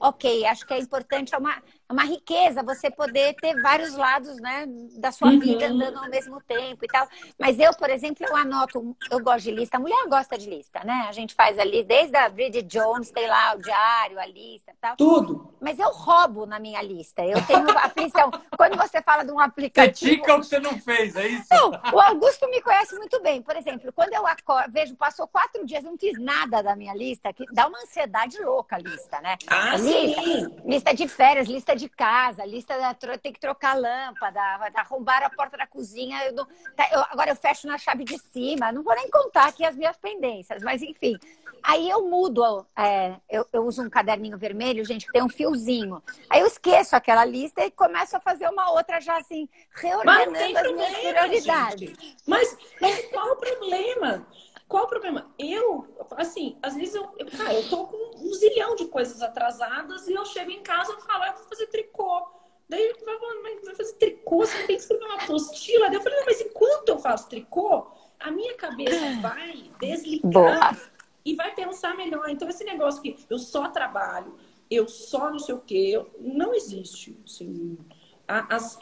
Ok, 0.00 0.46
acho 0.46 0.66
que 0.66 0.74
é 0.74 0.78
importante. 0.78 1.34
É 1.34 1.38
uma, 1.38 1.60
uma 1.90 2.04
riqueza 2.04 2.62
você 2.62 2.90
poder 2.90 3.34
ter 3.34 3.60
vários 3.62 3.96
lados 3.96 4.36
né, 4.36 4.66
da 4.98 5.10
sua 5.10 5.28
uhum. 5.28 5.40
vida 5.40 5.66
andando 5.66 5.98
ao 5.98 6.08
mesmo 6.08 6.40
tempo 6.42 6.84
e 6.84 6.88
tal. 6.88 7.08
Mas 7.38 7.58
eu, 7.58 7.72
por 7.74 7.88
exemplo, 7.88 8.26
eu 8.28 8.36
anoto, 8.36 8.96
eu 9.10 9.20
gosto 9.20 9.44
de 9.44 9.52
lista, 9.52 9.78
a 9.78 9.80
mulher 9.80 10.06
gosta 10.08 10.36
de 10.36 10.48
lista, 10.50 10.80
né? 10.84 11.06
A 11.08 11.12
gente 11.12 11.34
faz 11.34 11.58
ali, 11.58 11.82
desde 11.84 12.16
a 12.16 12.28
Bridget 12.28 12.66
Jones, 12.66 13.10
tem 13.10 13.26
lá 13.26 13.54
o 13.54 13.62
diário, 13.62 14.20
a 14.20 14.26
lista 14.26 14.72
e 14.72 14.76
tal. 14.80 14.96
Tudo. 14.96 15.54
Mas 15.60 15.78
eu 15.78 15.90
roubo 15.90 16.44
na 16.44 16.58
minha 16.58 16.82
lista. 16.82 17.24
Eu 17.24 17.44
tenho 17.46 17.66
aflição. 17.78 18.30
Quando 18.56 18.76
você 18.76 19.00
fala 19.02 19.24
de 19.24 19.32
um 19.32 19.40
aplicativo. 19.40 20.10
Você 20.10 20.16
tica 20.16 20.36
o 20.36 20.40
que 20.40 20.46
você 20.46 20.58
não 20.58 20.78
fez, 20.78 21.16
é 21.16 21.26
isso? 21.26 21.46
Não, 21.50 21.70
o 21.92 22.00
Augusto 22.00 22.48
me 22.50 22.60
conhece 22.60 22.94
muito 22.96 23.20
bem. 23.22 23.40
Por 23.40 23.56
exemplo, 23.56 23.92
quando 23.92 24.12
eu 24.12 24.26
acordo, 24.26 24.70
vejo, 24.70 24.94
passou 24.94 25.26
quatro 25.26 25.64
dias, 25.64 25.84
não 25.84 25.96
fiz 25.96 26.18
nada 26.18 26.62
da 26.62 26.76
minha 26.76 26.94
lista, 26.94 27.32
que 27.32 27.44
dá 27.52 27.66
uma 27.66 27.78
ansiedade 27.78 28.40
louca 28.42 28.76
a 28.76 28.78
lista, 28.78 29.20
né? 29.20 29.36
Ah, 29.46 29.76
lista, 29.76 30.22
sim. 30.22 30.56
lista 30.64 30.94
de 30.94 31.08
férias, 31.08 31.48
lista 31.48 31.74
de 31.74 31.77
casa, 31.86 32.46
lista 32.46 32.78
da 32.78 32.94
tem 33.18 33.30
que 33.30 33.38
trocar 33.38 33.78
lâmpada, 33.78 34.40
arrombar 34.74 35.22
a 35.22 35.28
porta 35.28 35.58
da 35.58 35.66
cozinha. 35.66 36.24
Eu 36.24 36.32
não, 36.32 36.46
tá, 36.74 36.88
eu, 36.90 37.00
agora 37.10 37.30
eu 37.30 37.36
fecho 37.36 37.66
na 37.66 37.76
chave 37.76 38.04
de 38.04 38.16
cima. 38.18 38.72
Não 38.72 38.82
vou 38.82 38.94
nem 38.94 39.10
contar 39.10 39.48
aqui 39.48 39.66
as 39.66 39.76
minhas 39.76 39.98
pendências, 39.98 40.62
mas 40.62 40.82
enfim. 40.82 41.18
Aí 41.62 41.90
eu 41.90 42.08
mudo, 42.08 42.66
é, 42.76 43.16
eu, 43.28 43.46
eu, 43.52 43.64
uso 43.66 43.82
um 43.82 43.90
caderninho 43.90 44.38
vermelho, 44.38 44.84
gente, 44.84 45.06
que 45.06 45.12
tem 45.12 45.22
um 45.22 45.28
fiozinho. 45.28 46.02
Aí 46.30 46.40
eu 46.40 46.46
esqueço 46.46 46.96
aquela 46.96 47.24
lista 47.24 47.64
e 47.64 47.70
começo 47.70 48.16
a 48.16 48.20
fazer 48.20 48.48
uma 48.48 48.70
outra 48.72 49.00
já 49.00 49.18
assim, 49.18 49.48
reordenando 49.74 50.58
as 50.58 50.72
minhas 50.72 50.98
prioridades. 50.98 52.16
Mas, 52.26 52.56
mas 52.80 53.06
qual 53.10 53.32
o 53.32 53.36
problema? 53.36 54.26
Qual 54.68 54.84
o 54.84 54.88
problema? 54.88 55.32
Eu, 55.38 55.86
assim, 56.10 56.58
às 56.62 56.74
vezes 56.74 56.94
eu, 56.94 57.08
eu, 57.16 57.26
cara, 57.26 57.54
eu 57.54 57.68
tô 57.70 57.86
com 57.86 57.96
um 58.18 58.34
zilhão 58.34 58.76
de 58.76 58.84
coisas 58.86 59.22
atrasadas 59.22 60.06
e 60.06 60.12
eu 60.12 60.26
chego 60.26 60.50
em 60.50 60.62
casa 60.62 60.92
e 60.92 61.00
falo, 61.06 61.24
ah, 61.24 61.28
eu 61.28 61.34
vou 61.36 61.44
fazer 61.44 61.66
tricô. 61.68 62.28
Daí 62.68 62.82
ele 62.82 62.94
falando, 62.98 63.42
mas 63.42 63.64
vai 63.64 63.74
fazer 63.74 63.94
tricô, 63.94 64.44
você 64.44 64.58
tem 64.66 64.76
que 64.76 64.82
escrever 64.82 65.06
uma 65.06 65.22
apostila. 65.22 65.86
Daí 65.86 65.94
eu 65.94 66.02
falei, 66.02 66.22
mas 66.26 66.40
enquanto 66.42 66.88
eu 66.90 66.98
faço 66.98 67.30
tricô, 67.30 67.86
a 68.20 68.30
minha 68.30 68.54
cabeça 68.56 69.20
vai 69.22 69.70
desligar 69.80 70.74
Boa. 70.74 70.76
e 71.24 71.34
vai 71.34 71.54
pensar 71.54 71.96
melhor. 71.96 72.28
Então, 72.28 72.46
esse 72.46 72.64
negócio 72.64 73.00
que 73.00 73.16
eu 73.30 73.38
só 73.38 73.68
trabalho, 73.70 74.38
eu 74.70 74.86
só 74.86 75.30
não 75.30 75.38
sei 75.38 75.54
o 75.54 75.60
quê, 75.60 76.04
não 76.20 76.52
existe. 76.52 77.18
Assim, 77.24 77.78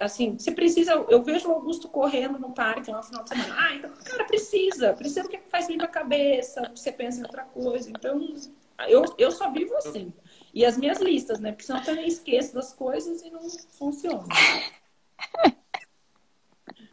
assim, 0.01 0.37
você 0.37 0.51
precisa. 0.51 0.93
Eu 1.09 1.23
vejo 1.23 1.49
o 1.49 1.53
Augusto 1.53 1.89
correndo 1.89 2.39
no 2.39 2.53
parque 2.53 2.91
no 2.91 3.03
final 3.03 3.23
de 3.23 3.29
semana. 3.29 3.55
Ah, 3.57 3.75
então, 3.75 3.91
cara, 4.05 4.25
precisa. 4.25 4.93
Precisa 4.93 5.23
porque 5.23 5.39
faz 5.49 5.69
bem 5.69 5.79
pra 5.79 5.87
cabeça, 5.87 6.71
você 6.75 6.91
pensa 6.91 7.21
em 7.21 7.23
outra 7.23 7.45
coisa. 7.45 7.89
Então, 7.89 8.21
eu, 8.89 9.05
eu 9.17 9.31
só 9.31 9.51
vivo 9.51 9.75
assim. 9.77 10.13
E 10.53 10.65
as 10.65 10.77
minhas 10.77 11.01
listas, 11.01 11.39
né? 11.39 11.53
Porque 11.53 11.65
senão 11.65 11.79
eu 11.81 11.85
também 11.85 12.09
esqueço 12.09 12.55
das 12.55 12.73
coisas 12.73 13.23
e 13.23 13.31
não 13.31 13.41
funciona. 13.79 14.25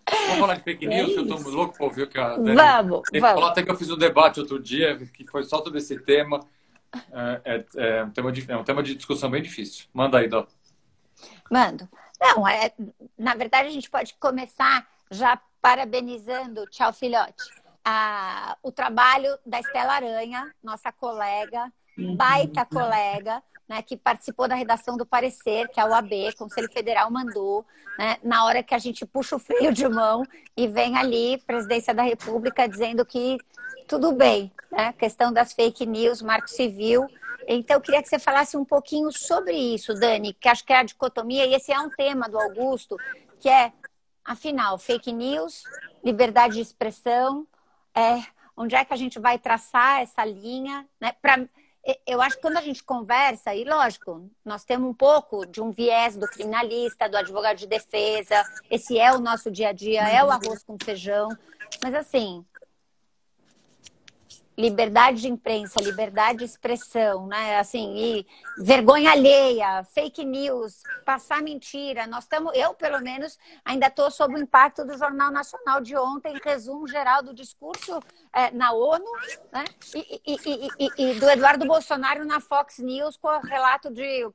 Vamos 0.09 0.39
falar 0.39 0.55
de 0.55 0.63
fake 0.63 0.85
news, 0.85 1.11
é 1.11 1.19
eu 1.19 1.27
tô 1.27 1.37
louco 1.49 1.75
pra 1.75 1.85
ouvir 1.85 2.03
o 2.03 2.07
que 2.07 2.19
a 2.19 2.35
Dani... 2.35 2.55
Vamos, 2.55 3.01
vamos. 3.11 3.19
Falar 3.19 3.49
até 3.49 3.63
que 3.63 3.71
eu 3.71 3.75
fiz 3.75 3.89
um 3.89 3.97
debate 3.97 4.39
outro 4.39 4.59
dia, 4.59 4.97
que 5.13 5.25
foi 5.25 5.43
só 5.43 5.63
sobre 5.63 5.79
esse 5.79 5.97
tema. 5.99 6.45
É, 7.11 7.41
é, 7.45 7.65
é, 7.75 8.03
um, 8.03 8.11
tema 8.11 8.31
de, 8.31 8.51
é 8.51 8.55
um 8.55 8.63
tema 8.63 8.83
de 8.83 8.95
discussão 8.95 9.29
bem 9.29 9.41
difícil. 9.41 9.85
Manda 9.93 10.19
aí, 10.19 10.27
Dó. 10.27 10.45
Mando. 11.49 11.87
Não, 12.23 12.47
é, 12.47 12.71
na 13.17 13.35
verdade 13.35 13.67
a 13.67 13.71
gente 13.71 13.89
pode 13.89 14.13
começar 14.13 14.87
já 15.11 15.37
parabenizando, 15.61 16.65
tchau 16.67 16.93
filhote, 16.93 17.43
a, 17.83 18.57
o 18.63 18.71
trabalho 18.71 19.37
da 19.45 19.59
Estela 19.59 19.93
Aranha, 19.93 20.49
nossa 20.63 20.89
colega, 20.91 21.71
uhum. 21.97 22.15
baita 22.15 22.65
colega, 22.65 23.43
né, 23.67 23.81
que 23.81 23.97
participou 23.97 24.47
da 24.47 24.55
redação 24.55 24.95
do 24.95 25.05
parecer, 25.05 25.67
que 25.69 25.79
a 25.79 25.85
OAB, 25.85 26.33
Conselho 26.37 26.71
Federal, 26.71 27.11
mandou, 27.11 27.65
né, 27.97 28.17
na 28.23 28.45
hora 28.45 28.63
que 28.63 28.73
a 28.73 28.77
gente 28.77 29.05
puxa 29.05 29.35
o 29.35 29.39
freio 29.39 29.73
de 29.73 29.87
mão 29.87 30.23
e 30.55 30.67
vem 30.67 30.97
ali, 30.97 31.37
Presidência 31.45 31.93
da 31.93 32.03
República, 32.03 32.67
dizendo 32.67 33.05
que 33.05 33.37
tudo 33.87 34.13
bem, 34.13 34.51
né, 34.71 34.93
questão 34.93 35.31
das 35.31 35.53
fake 35.53 35.85
news, 35.85 36.21
marco 36.21 36.47
civil, 36.47 37.07
então, 37.47 37.77
eu 37.77 37.81
queria 37.81 38.01
que 38.01 38.09
você 38.09 38.19
falasse 38.19 38.55
um 38.57 38.65
pouquinho 38.65 39.11
sobre 39.11 39.55
isso, 39.55 39.93
Dani, 39.93 40.33
que 40.33 40.47
acho 40.47 40.65
que 40.65 40.73
é 40.73 40.77
a 40.77 40.83
dicotomia, 40.83 41.45
e 41.45 41.53
esse 41.53 41.71
é 41.71 41.79
um 41.79 41.89
tema 41.89 42.27
do 42.29 42.39
Augusto, 42.39 42.97
que 43.39 43.49
é, 43.49 43.71
afinal, 44.23 44.77
fake 44.77 45.11
news, 45.11 45.63
liberdade 46.03 46.55
de 46.55 46.61
expressão, 46.61 47.47
é, 47.95 48.23
onde 48.55 48.75
é 48.75 48.85
que 48.85 48.93
a 48.93 48.97
gente 48.97 49.19
vai 49.19 49.37
traçar 49.37 50.01
essa 50.01 50.23
linha, 50.23 50.87
né? 50.99 51.13
Pra, 51.21 51.45
eu 52.07 52.21
acho 52.21 52.37
que 52.37 52.41
quando 52.41 52.57
a 52.57 52.61
gente 52.61 52.83
conversa, 52.83 53.53
e 53.53 53.65
lógico, 53.65 54.29
nós 54.45 54.63
temos 54.63 54.89
um 54.89 54.93
pouco 54.93 55.45
de 55.45 55.61
um 55.61 55.71
viés 55.71 56.15
do 56.15 56.27
criminalista, 56.27 57.09
do 57.09 57.17
advogado 57.17 57.57
de 57.57 57.67
defesa, 57.67 58.43
esse 58.69 58.97
é 58.97 59.11
o 59.11 59.19
nosso 59.19 59.51
dia 59.51 59.69
a 59.69 59.73
dia, 59.73 60.07
é 60.07 60.23
o 60.23 60.31
arroz 60.31 60.63
com 60.63 60.77
feijão, 60.81 61.29
mas 61.83 61.93
assim, 61.93 62.45
liberdade 64.57 65.21
de 65.21 65.27
imprensa, 65.27 65.81
liberdade 65.81 66.39
de 66.39 66.45
expressão, 66.45 67.27
né? 67.27 67.57
Assim, 67.59 67.95
e 67.95 68.27
vergonha 68.57 69.11
alheia, 69.11 69.83
fake 69.83 70.23
news, 70.23 70.83
passar 71.05 71.41
mentira. 71.41 72.05
Nós 72.07 72.23
estamos, 72.23 72.53
eu 72.55 72.73
pelo 72.73 73.01
menos 73.01 73.37
ainda 73.65 73.87
estou 73.87 74.11
sob 74.11 74.35
o 74.35 74.39
impacto 74.39 74.85
do 74.85 74.97
Jornal 74.97 75.31
Nacional 75.31 75.81
de 75.81 75.95
ontem, 75.97 76.39
resumo 76.43 76.87
geral 76.87 77.23
do 77.23 77.33
discurso 77.33 77.99
é, 78.33 78.51
na 78.51 78.73
ONU, 78.73 79.05
né? 79.51 79.63
E, 79.93 80.21
e, 80.25 80.37
e, 80.79 80.89
e, 80.97 81.19
do 81.19 81.29
Eduardo 81.29 81.65
Bolsonaro 81.65 82.25
na 82.25 82.39
Fox 82.39 82.79
News 82.79 83.15
com 83.17 83.27
o 83.27 83.39
relato 83.39 83.91
de, 83.91 84.27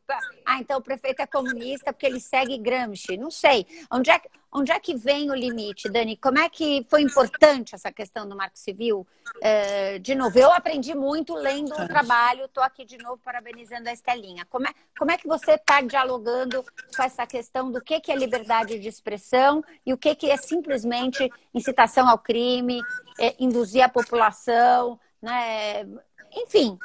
ah, 0.47 0.59
então 0.61 0.79
o 0.79 0.83
prefeito 0.83 1.21
é 1.21 1.27
comunista 1.27 1.93
porque 1.93 2.07
ele 2.07 2.21
segue 2.21 2.57
Gramsci. 2.59 3.17
Não 3.17 3.31
sei. 3.31 3.67
Onde 3.91 4.11
é, 4.11 4.21
Onde 4.51 4.73
é 4.73 4.81
que 4.81 4.97
vem 4.97 5.31
o 5.31 5.35
limite, 5.35 5.91
Dani? 5.91 6.17
Como 6.17 6.39
é 6.39 6.49
que 6.49 6.85
foi 6.89 7.03
importante 7.03 7.75
essa 7.75 7.93
questão 7.93 8.27
do 8.27 8.35
Marco 8.35 8.59
Civil? 8.59 9.07
É, 9.43 9.99
de 9.99 10.15
novo, 10.15 10.39
eu 10.39 10.51
aprendi 10.51 10.95
muito 10.95 11.35
lendo 11.35 11.75
o 11.75 11.87
trabalho, 11.87 12.47
estou 12.47 12.63
aqui 12.63 12.83
de 12.83 12.97
novo 12.97 13.21
parabenizando 13.23 13.91
a 13.91 13.93
Estelinha. 13.93 14.47
Como 14.49 14.67
é, 14.67 14.73
como 14.99 15.11
é 15.11 15.19
que 15.19 15.29
você 15.29 15.53
está 15.53 15.83
dialogando 15.83 16.65
com 16.97 17.03
essa 17.03 17.27
questão 17.27 17.71
do 17.71 17.79
que, 17.79 18.01
que 18.01 18.11
é 18.11 18.17
liberdade 18.17 18.79
de 18.79 18.89
expressão 18.89 19.63
e 19.85 19.93
o 19.93 19.99
que, 19.99 20.15
que 20.15 20.31
é 20.31 20.37
simplesmente 20.39 21.31
incitação 21.53 22.09
ao 22.09 22.19
crime, 22.19 22.81
é, 23.21 23.35
induzir 23.39 23.85
a 23.89 23.93
população, 23.93 24.99
né? 25.21 25.87
enfim, 26.33 26.79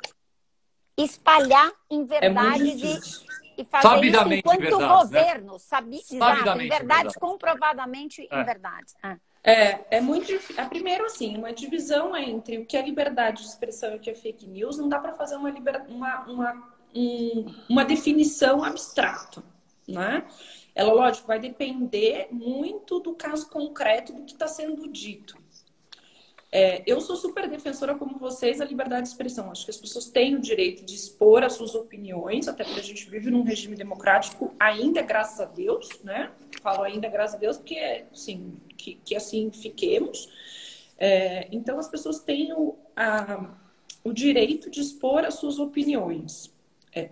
espalhar 0.98 1.72
em 1.90 2.02
é 2.02 2.06
verdades 2.06 2.84
é 2.84 2.88
e 2.88 3.34
e 3.58 3.64
fazer 3.64 4.06
isso 4.06 4.34
enquanto 4.34 4.60
verdades, 4.60 4.80
né? 4.80 4.88
governo, 4.88 5.54
né? 5.54 5.60
sabe, 5.60 5.98
exato, 5.98 6.62
em 6.62 6.70
verdades, 6.70 7.16
comprovadamente 7.16 8.28
é. 8.30 8.42
em 8.42 8.44
verdades. 8.44 8.96
É. 9.04 9.18
É, 9.46 9.98
é 9.98 10.02
muito 10.02 10.26
difícil. 10.26 10.64
É, 10.64 10.66
primeiro, 10.66 11.06
assim, 11.06 11.38
uma 11.38 11.52
divisão 11.52 12.16
entre 12.16 12.60
o 12.60 12.66
que 12.66 12.78
é 12.78 12.82
liberdade 12.82 13.42
de 13.42 13.50
expressão 13.50 13.92
e 13.92 13.98
o 13.98 14.00
que 14.00 14.10
é 14.10 14.16
fake 14.16 14.48
news, 14.48 14.78
não 14.78 14.88
dá 14.88 15.00
para 15.00 15.14
fazer 15.14 15.36
uma, 15.36 15.50
liber... 15.50 15.84
uma, 15.90 16.22
uma, 16.22 16.74
um, 16.96 17.54
uma 17.70 17.84
definição 17.84 18.64
abstrata, 18.64 19.44
né? 19.86 20.26
Ela, 20.74 20.94
lógico, 20.94 21.28
vai 21.28 21.40
depender 21.40 22.30
muito 22.32 23.02
do 23.02 23.14
caso 23.14 23.50
concreto 23.50 24.14
do 24.14 24.24
que 24.24 24.32
está 24.32 24.48
sendo 24.48 24.88
dito. 24.88 25.38
É, 26.56 26.84
eu 26.86 27.02
sou 27.02 27.16
super 27.16 27.50
defensora, 27.50 27.96
como 27.96 28.20
vocês, 28.20 28.60
da 28.60 28.66
liberdade 28.66 29.02
de 29.02 29.08
expressão. 29.08 29.50
Acho 29.50 29.66
que 29.66 29.72
as 29.72 29.78
pessoas 29.78 30.06
têm 30.12 30.36
o 30.36 30.40
direito 30.40 30.86
de 30.86 30.94
expor 30.94 31.44
as 31.44 31.54
suas 31.54 31.74
opiniões, 31.74 32.48
até 32.48 32.64
porque 32.64 32.80
a 32.80 32.84
gente 32.84 33.10
vive 33.10 33.32
num 33.32 33.42
regime 33.42 33.76
democrático, 33.76 34.54
ainda 34.60 35.02
graças 35.02 35.40
a 35.40 35.46
Deus, 35.46 35.90
né? 36.04 36.32
Falo 36.62 36.84
ainda 36.84 37.10
graças 37.10 37.38
a 37.38 37.40
Deus, 37.40 37.58
porque, 37.58 38.06
assim, 38.14 38.56
que, 38.78 39.00
que 39.04 39.16
assim 39.16 39.50
fiquemos. 39.50 40.30
É, 40.96 41.48
então, 41.52 41.80
as 41.80 41.88
pessoas 41.88 42.20
têm 42.20 42.54
o, 42.54 42.78
a, 42.96 43.56
o 44.04 44.14
direito 44.14 44.70
de 44.70 44.80
expor 44.80 45.26
as 45.26 45.34
suas 45.34 45.58
opiniões. 45.58 46.54
É, 46.96 47.10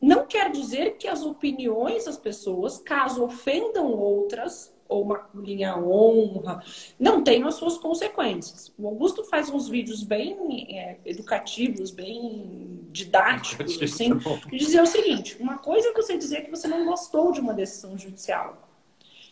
não 0.00 0.24
quer 0.24 0.52
dizer 0.52 0.98
que 0.98 1.08
as 1.08 1.24
opiniões 1.24 2.04
das 2.04 2.16
pessoas, 2.16 2.78
caso 2.78 3.24
ofendam 3.24 3.90
outras, 3.90 4.72
ou 4.88 5.02
uma 5.02 5.28
linha 5.34 5.76
honra, 5.76 6.62
não 6.98 7.22
tem 7.22 7.44
as 7.44 7.54
suas 7.54 7.76
consequências. 7.76 8.72
O 8.78 8.88
Augusto 8.88 9.22
faz 9.24 9.50
uns 9.50 9.68
vídeos 9.68 10.02
bem 10.02 10.78
é, 10.78 10.98
educativos, 11.04 11.90
bem 11.90 12.80
didáticos, 12.90 13.80
assim, 13.82 14.12
e 14.50 14.56
dizer 14.56 14.80
o 14.80 14.86
seguinte: 14.86 15.36
uma 15.38 15.58
coisa 15.58 15.88
é 15.88 15.92
você 15.92 16.16
dizer 16.16 16.42
que 16.42 16.50
você 16.50 16.66
não 16.66 16.86
gostou 16.86 17.30
de 17.32 17.40
uma 17.40 17.52
decisão 17.52 17.98
judicial, 17.98 18.68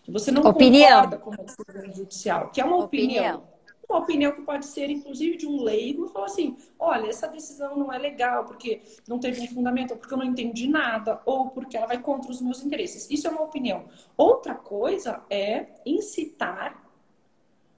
que 0.02 0.10
você 0.10 0.30
não 0.30 0.42
opinião. 0.42 1.02
concorda 1.02 1.18
com 1.18 1.30
uma 1.30 1.42
decisão 1.42 1.94
judicial, 1.94 2.50
que 2.50 2.60
é 2.60 2.64
uma 2.64 2.76
opinião. 2.76 3.36
opinião 3.36 3.55
uma 3.88 4.00
opinião 4.00 4.32
que 4.32 4.42
pode 4.42 4.66
ser, 4.66 4.90
inclusive, 4.90 5.36
de 5.36 5.46
um 5.46 5.62
leigo, 5.62 6.08
falou 6.08 6.26
assim: 6.26 6.56
olha, 6.78 7.08
essa 7.08 7.28
decisão 7.28 7.76
não 7.76 7.92
é 7.92 7.98
legal 7.98 8.44
porque 8.44 8.82
não 9.08 9.18
teve 9.18 9.40
um 9.42 9.48
fundamento, 9.48 9.92
ou 9.92 9.96
porque 9.96 10.12
eu 10.12 10.18
não 10.18 10.24
entendi 10.24 10.68
nada, 10.68 11.20
ou 11.24 11.50
porque 11.50 11.76
ela 11.76 11.86
vai 11.86 12.00
contra 12.00 12.30
os 12.30 12.40
meus 12.40 12.64
interesses. 12.64 13.08
Isso 13.10 13.26
é 13.26 13.30
uma 13.30 13.42
opinião. 13.42 13.84
Outra 14.16 14.54
coisa 14.54 15.22
é 15.30 15.66
incitar 15.84 16.84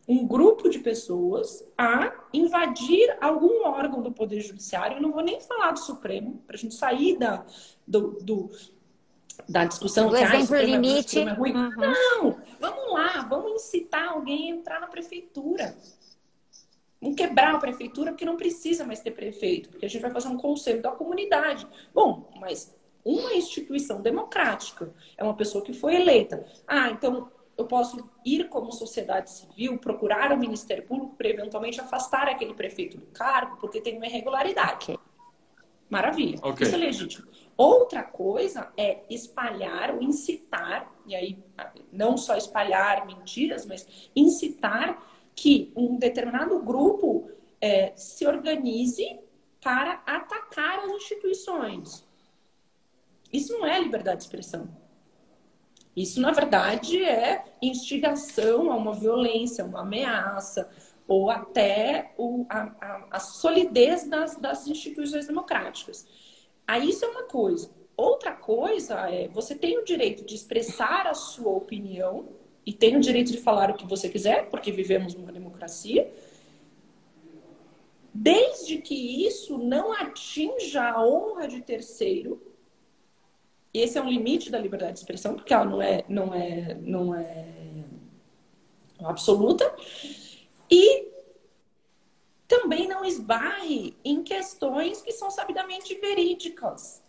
um 0.08 0.26
grupo 0.26 0.70
de 0.70 0.78
pessoas 0.78 1.62
a 1.76 2.10
invadir 2.32 3.14
algum 3.20 3.66
órgão 3.66 4.00
do 4.00 4.10
Poder 4.10 4.40
Judiciário. 4.40 4.96
Eu 4.96 5.02
não 5.02 5.12
vou 5.12 5.22
nem 5.22 5.38
falar 5.38 5.72
do 5.72 5.80
Supremo, 5.80 6.42
para 6.46 6.56
a 6.56 6.58
gente 6.58 6.74
sair 6.74 7.18
da, 7.18 7.44
do, 7.86 8.18
do 8.22 8.50
da 9.46 9.66
discussão 9.66 10.08
do 10.08 10.16
que 10.16 10.22
exemplo 10.22 10.56
ah, 10.56 10.62
limite. 10.62 11.20
É 11.20 11.32
ruim. 11.32 11.52
Uhum. 11.52 11.70
Não, 11.76 12.36
vamos 12.58 12.92
lá, 12.92 13.22
vamos 13.22 13.52
incitar 13.52 14.08
alguém 14.08 14.52
a 14.52 14.56
entrar 14.56 14.80
na 14.80 14.86
prefeitura. 14.86 15.76
Vamos 17.00 17.16
quebrar 17.16 17.54
a 17.54 17.58
prefeitura 17.58 18.10
porque 18.10 18.24
não 18.24 18.36
precisa 18.36 18.84
mais 18.84 19.00
ter 19.00 19.12
prefeito, 19.12 19.68
porque 19.68 19.86
a 19.86 19.88
gente 19.88 20.02
vai 20.02 20.10
fazer 20.10 20.28
um 20.28 20.36
conselho 20.36 20.82
da 20.82 20.90
comunidade. 20.90 21.66
Bom, 21.94 22.28
mas 22.40 22.74
uma 23.04 23.32
instituição 23.34 24.02
democrática 24.02 24.92
é 25.16 25.22
uma 25.22 25.34
pessoa 25.34 25.64
que 25.64 25.72
foi 25.72 25.94
eleita. 25.94 26.44
Ah, 26.66 26.90
então 26.90 27.30
eu 27.56 27.66
posso 27.66 28.08
ir 28.24 28.48
como 28.48 28.70
sociedade 28.72 29.30
civil, 29.30 29.78
procurar 29.78 30.32
o 30.32 30.38
Ministério 30.38 30.84
Público 30.84 31.16
para 31.16 31.28
eventualmente 31.28 31.80
afastar 31.80 32.28
aquele 32.28 32.54
prefeito 32.54 32.96
do 32.98 33.06
cargo 33.06 33.56
porque 33.60 33.80
tem 33.80 33.96
uma 33.96 34.06
irregularidade. 34.06 34.98
Maravilha. 35.88 36.38
Okay. 36.42 36.66
Isso 36.66 36.77
é 36.77 36.79
legítimo. 36.79 37.29
Outra 37.57 38.03
coisa 38.03 38.72
é 38.77 39.03
espalhar 39.11 39.94
ou 39.94 40.03
incitar, 40.03 40.92
e 41.07 41.16
aí 41.16 41.42
não 41.90 42.16
só 42.16 42.37
espalhar 42.37 43.07
mentiras, 43.07 43.66
mas 43.66 44.11
incitar 44.14 45.03
que 45.35 45.72
um 45.74 45.96
determinado 45.96 46.61
grupo 46.61 47.31
é, 47.61 47.92
se 47.96 48.27
organize 48.27 49.18
para 49.61 50.03
atacar 50.07 50.81
as 50.81 50.92
instituições. 50.92 52.07
Isso 53.33 53.53
não 53.55 53.66
é 53.66 53.79
liberdade 53.81 54.18
de 54.18 54.24
expressão. 54.24 54.68
Isso, 55.96 56.20
na 56.20 56.31
verdade, 56.31 57.03
é 57.03 57.44
instigação 57.61 58.70
a 58.70 58.77
uma 58.77 58.94
violência, 58.94 59.64
uma 59.64 59.81
ameaça, 59.81 60.70
ou 61.08 61.30
até 61.30 62.12
o, 62.18 62.44
a, 62.50 62.60
a, 62.80 63.06
a, 63.12 63.18
solidez 63.18 64.06
das, 64.06 64.36
das 64.36 64.66
instituições 64.68 65.26
democráticas. 65.26 66.06
Aí 66.66 66.90
isso 66.90 67.02
é 67.06 67.08
uma 67.08 67.22
coisa. 67.22 67.70
Outra 67.96 68.32
coisa 68.32 69.10
é 69.10 69.26
você 69.28 69.54
tem 69.54 69.78
o 69.78 69.84
direito 69.84 70.22
de 70.24 70.34
expressar 70.34 71.06
a 71.06 71.14
sua 71.14 71.50
opinião 71.50 72.28
e 72.64 72.74
tem 72.74 72.94
o 72.94 73.00
direito 73.00 73.32
de 73.32 73.38
falar 73.38 73.70
o 73.70 73.74
que 73.74 73.86
você 73.86 74.10
quiser, 74.10 74.50
porque 74.50 74.70
vivemos 74.70 75.14
numa 75.14 75.32
democracia, 75.32 76.12
desde 78.12 78.76
que 78.76 79.26
isso 79.26 79.56
não 79.56 79.90
atinja 79.90 80.90
a 80.90 81.02
honra 81.02 81.48
de 81.48 81.62
terceiro. 81.62 82.42
Esse 83.72 83.96
é 83.96 84.02
um 84.02 84.10
limite 84.10 84.50
da 84.50 84.58
liberdade 84.58 84.94
de 84.94 84.98
expressão, 84.98 85.34
porque 85.34 85.54
ela 85.54 85.64
não 85.64 85.80
é, 85.80 86.04
não 86.06 86.34
é, 86.34 86.74
não 86.82 87.14
é 87.14 87.84
absoluta. 89.02 89.74
E 90.70 91.09
também 92.46 92.88
não 92.88 93.04
esbarre 93.04 93.96
em 94.04 94.22
questões 94.22 95.02
que 95.02 95.12
são 95.12 95.31
sabidamente 95.31 95.94
verídicas. 95.94 97.02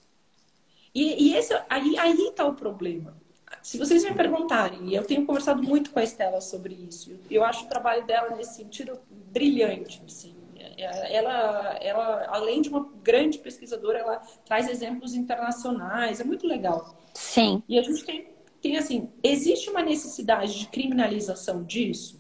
E, 0.94 1.30
e 1.30 1.36
esse, 1.36 1.54
aí 1.70 1.96
está 2.28 2.46
o 2.46 2.56
problema 2.56 3.16
se 3.62 3.78
vocês 3.78 4.04
me 4.04 4.14
perguntarem, 4.14 4.90
e 4.90 4.96
eu 4.96 5.04
tenho 5.04 5.26
conversado 5.26 5.62
muito 5.62 5.92
com 5.92 6.00
a 6.00 6.04
Estela 6.04 6.40
sobre 6.42 6.74
isso, 6.74 7.20
eu 7.30 7.44
acho 7.44 7.66
o 7.66 7.70
trabalho 7.70 8.06
dela 8.06 8.36
nesse 8.36 8.56
sentido 8.56 9.00
brilhante. 9.32 10.02
Assim. 10.06 10.36
Ela, 10.78 11.78
ela, 11.82 12.28
além 12.30 12.62
de 12.62 12.70
uma 12.70 12.90
grande 13.04 13.38
pesquisadora, 13.38 14.00
ela 14.00 14.18
traz 14.46 14.70
exemplos 14.70 15.14
internacionais, 15.14 16.20
é 16.20 16.24
muito 16.24 16.48
legal. 16.48 16.98
Sim. 17.14 17.62
E 17.68 17.78
a 17.78 17.82
gente 17.82 18.06
tem, 18.06 18.30
tem 18.62 18.78
assim, 18.78 19.10
existe 19.22 19.70
uma 19.70 19.82
necessidade 19.82 20.58
de 20.58 20.68
criminalização 20.68 21.64
disso? 21.64 22.19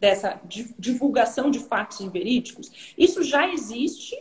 Dessa 0.00 0.40
divulgação 0.78 1.50
de 1.50 1.60
fatos 1.60 2.00
inverídicos? 2.00 2.94
Isso 2.96 3.22
já 3.22 3.46
existe 3.52 4.16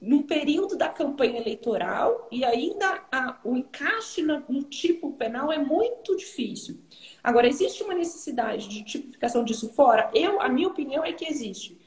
no 0.00 0.22
período 0.22 0.76
da 0.76 0.88
campanha 0.88 1.38
eleitoral 1.38 2.26
e 2.30 2.42
ainda 2.44 3.02
a, 3.12 3.38
o 3.44 3.56
encaixe 3.56 4.22
no, 4.22 4.42
no, 4.48 4.62
tipo 4.62 5.12
penal 5.12 5.52
é 5.52 5.58
muito 5.58 6.16
difícil. 6.16 6.80
Agora, 7.22 7.46
existe 7.46 7.82
uma 7.82 7.94
necessidade 7.94 8.66
de 8.66 8.82
tipificação 8.82 9.44
disso 9.44 9.68
fora? 9.74 10.10
Eu, 10.14 10.40
a 10.40 10.48
minha 10.48 10.68
opinião 10.68 11.04
é 11.04 11.12
que 11.12 11.28
existe. 11.28 11.78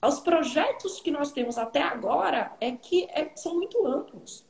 Os 0.00 0.20
projetos 0.20 1.00
que 1.00 1.10
nós 1.10 1.32
temos 1.32 1.58
até 1.58 1.82
agora 1.82 2.56
é 2.60 2.70
que 2.72 3.04
é, 3.10 3.32
são 3.34 3.56
muito 3.56 3.84
amplos. 3.86 4.46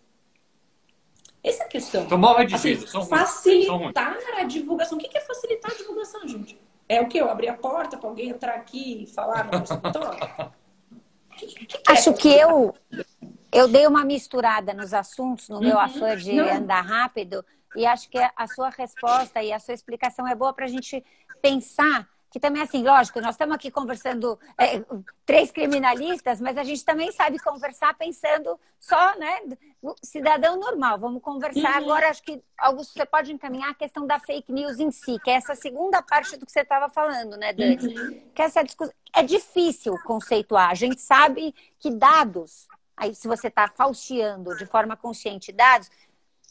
Essa 1.43 1.63
é 1.63 1.67
a 1.67 1.69
questão. 1.69 2.09
São 2.09 2.19
mal 2.19 2.37
assim, 2.39 2.87
são 2.87 3.07
facilitar 3.07 4.19
a 4.37 4.45
divulgação. 4.45 4.99
O 4.99 5.01
que 5.01 5.17
é 5.17 5.21
facilitar 5.21 5.73
a 5.73 5.75
divulgação, 5.75 6.29
gente? 6.29 6.58
É 6.89 7.01
o 7.01 7.09
que? 7.09 7.19
Eu 7.19 7.29
abrir 7.31 7.49
a 7.49 7.57
porta 7.57 7.99
para 7.99 8.09
alguém 8.09 8.31
entrar 8.31 8.55
aqui 8.55 9.05
e 9.05 9.07
falar 9.07 9.45
no 9.51 9.63
escritório? 9.63 10.53
Acho 11.87 12.13
que 12.15 12.29
eu, 12.29 12.75
eu 13.53 13.69
dei 13.69 13.87
uma 13.87 14.05
misturada 14.05 14.75
nos 14.75 14.93
assuntos, 14.93 15.49
no 15.49 15.61
meu 15.61 15.77
uhum. 15.77 15.81
afã 15.81 16.17
de 16.17 16.33
Não. 16.33 16.49
andar 16.49 16.81
rápido, 16.81 17.45
e 17.77 17.87
acho 17.87 18.09
que 18.11 18.19
a 18.19 18.49
sua 18.49 18.71
resposta 18.71 19.41
e 19.41 19.53
a 19.53 19.59
sua 19.61 19.75
explicação 19.75 20.27
é 20.27 20.35
boa 20.35 20.53
para 20.53 20.65
a 20.65 20.69
gente 20.69 21.05
pensar 21.41 22.09
que 22.31 22.39
também, 22.39 22.63
assim, 22.63 22.83
lógico, 22.83 23.21
nós 23.21 23.35
estamos 23.35 23.55
aqui 23.55 23.71
conversando 23.71 24.39
é, 24.59 24.83
três 25.25 25.51
criminalistas, 25.51 26.41
mas 26.41 26.59
a 26.59 26.63
gente 26.63 26.85
também 26.85 27.11
sabe 27.11 27.39
conversar 27.39 27.95
pensando 27.95 28.59
só, 28.79 29.19
né, 29.19 29.41
cidadão 30.03 30.59
normal. 30.59 30.99
Vamos 30.99 31.23
conversar 31.23 31.81
uhum. 31.81 31.85
agora, 31.85 32.11
acho 32.11 32.23
que 32.23 32.43
Augusto, 32.59 32.93
você 32.93 33.07
pode 33.07 33.33
encaminhar 33.33 33.71
a 33.71 33.75
questão 33.75 34.07
da 34.07 34.21
fake 34.21 34.53
news 34.53 34.79
em 34.79 34.91
si, 34.91 35.19
que 35.25 35.31
é 35.31 35.35
essa 35.35 35.55
segunda 35.55 36.03
parte 36.03 36.37
do 36.37 36.45
que 36.45 36.53
você 36.53 36.61
estava 36.61 36.91
falando, 36.91 37.37
né, 37.37 37.53
Dani? 37.53 37.97
Uhum. 37.97 38.23
Que 38.35 38.43
essa 38.43 38.63
discussão 38.63 38.95
é 39.15 39.23
difícil 39.23 39.99
conceituar. 40.05 40.71
A 40.71 40.75
gente 40.75 41.01
sabe 41.01 41.55
que 41.79 41.91
dados, 41.91 42.69
aí 42.95 43.15
se 43.15 43.27
você 43.27 43.49
está 43.49 43.69
falseando 43.69 44.55
de 44.57 44.67
forma 44.67 44.97
consciente 44.97 45.51
dados, 45.51 45.91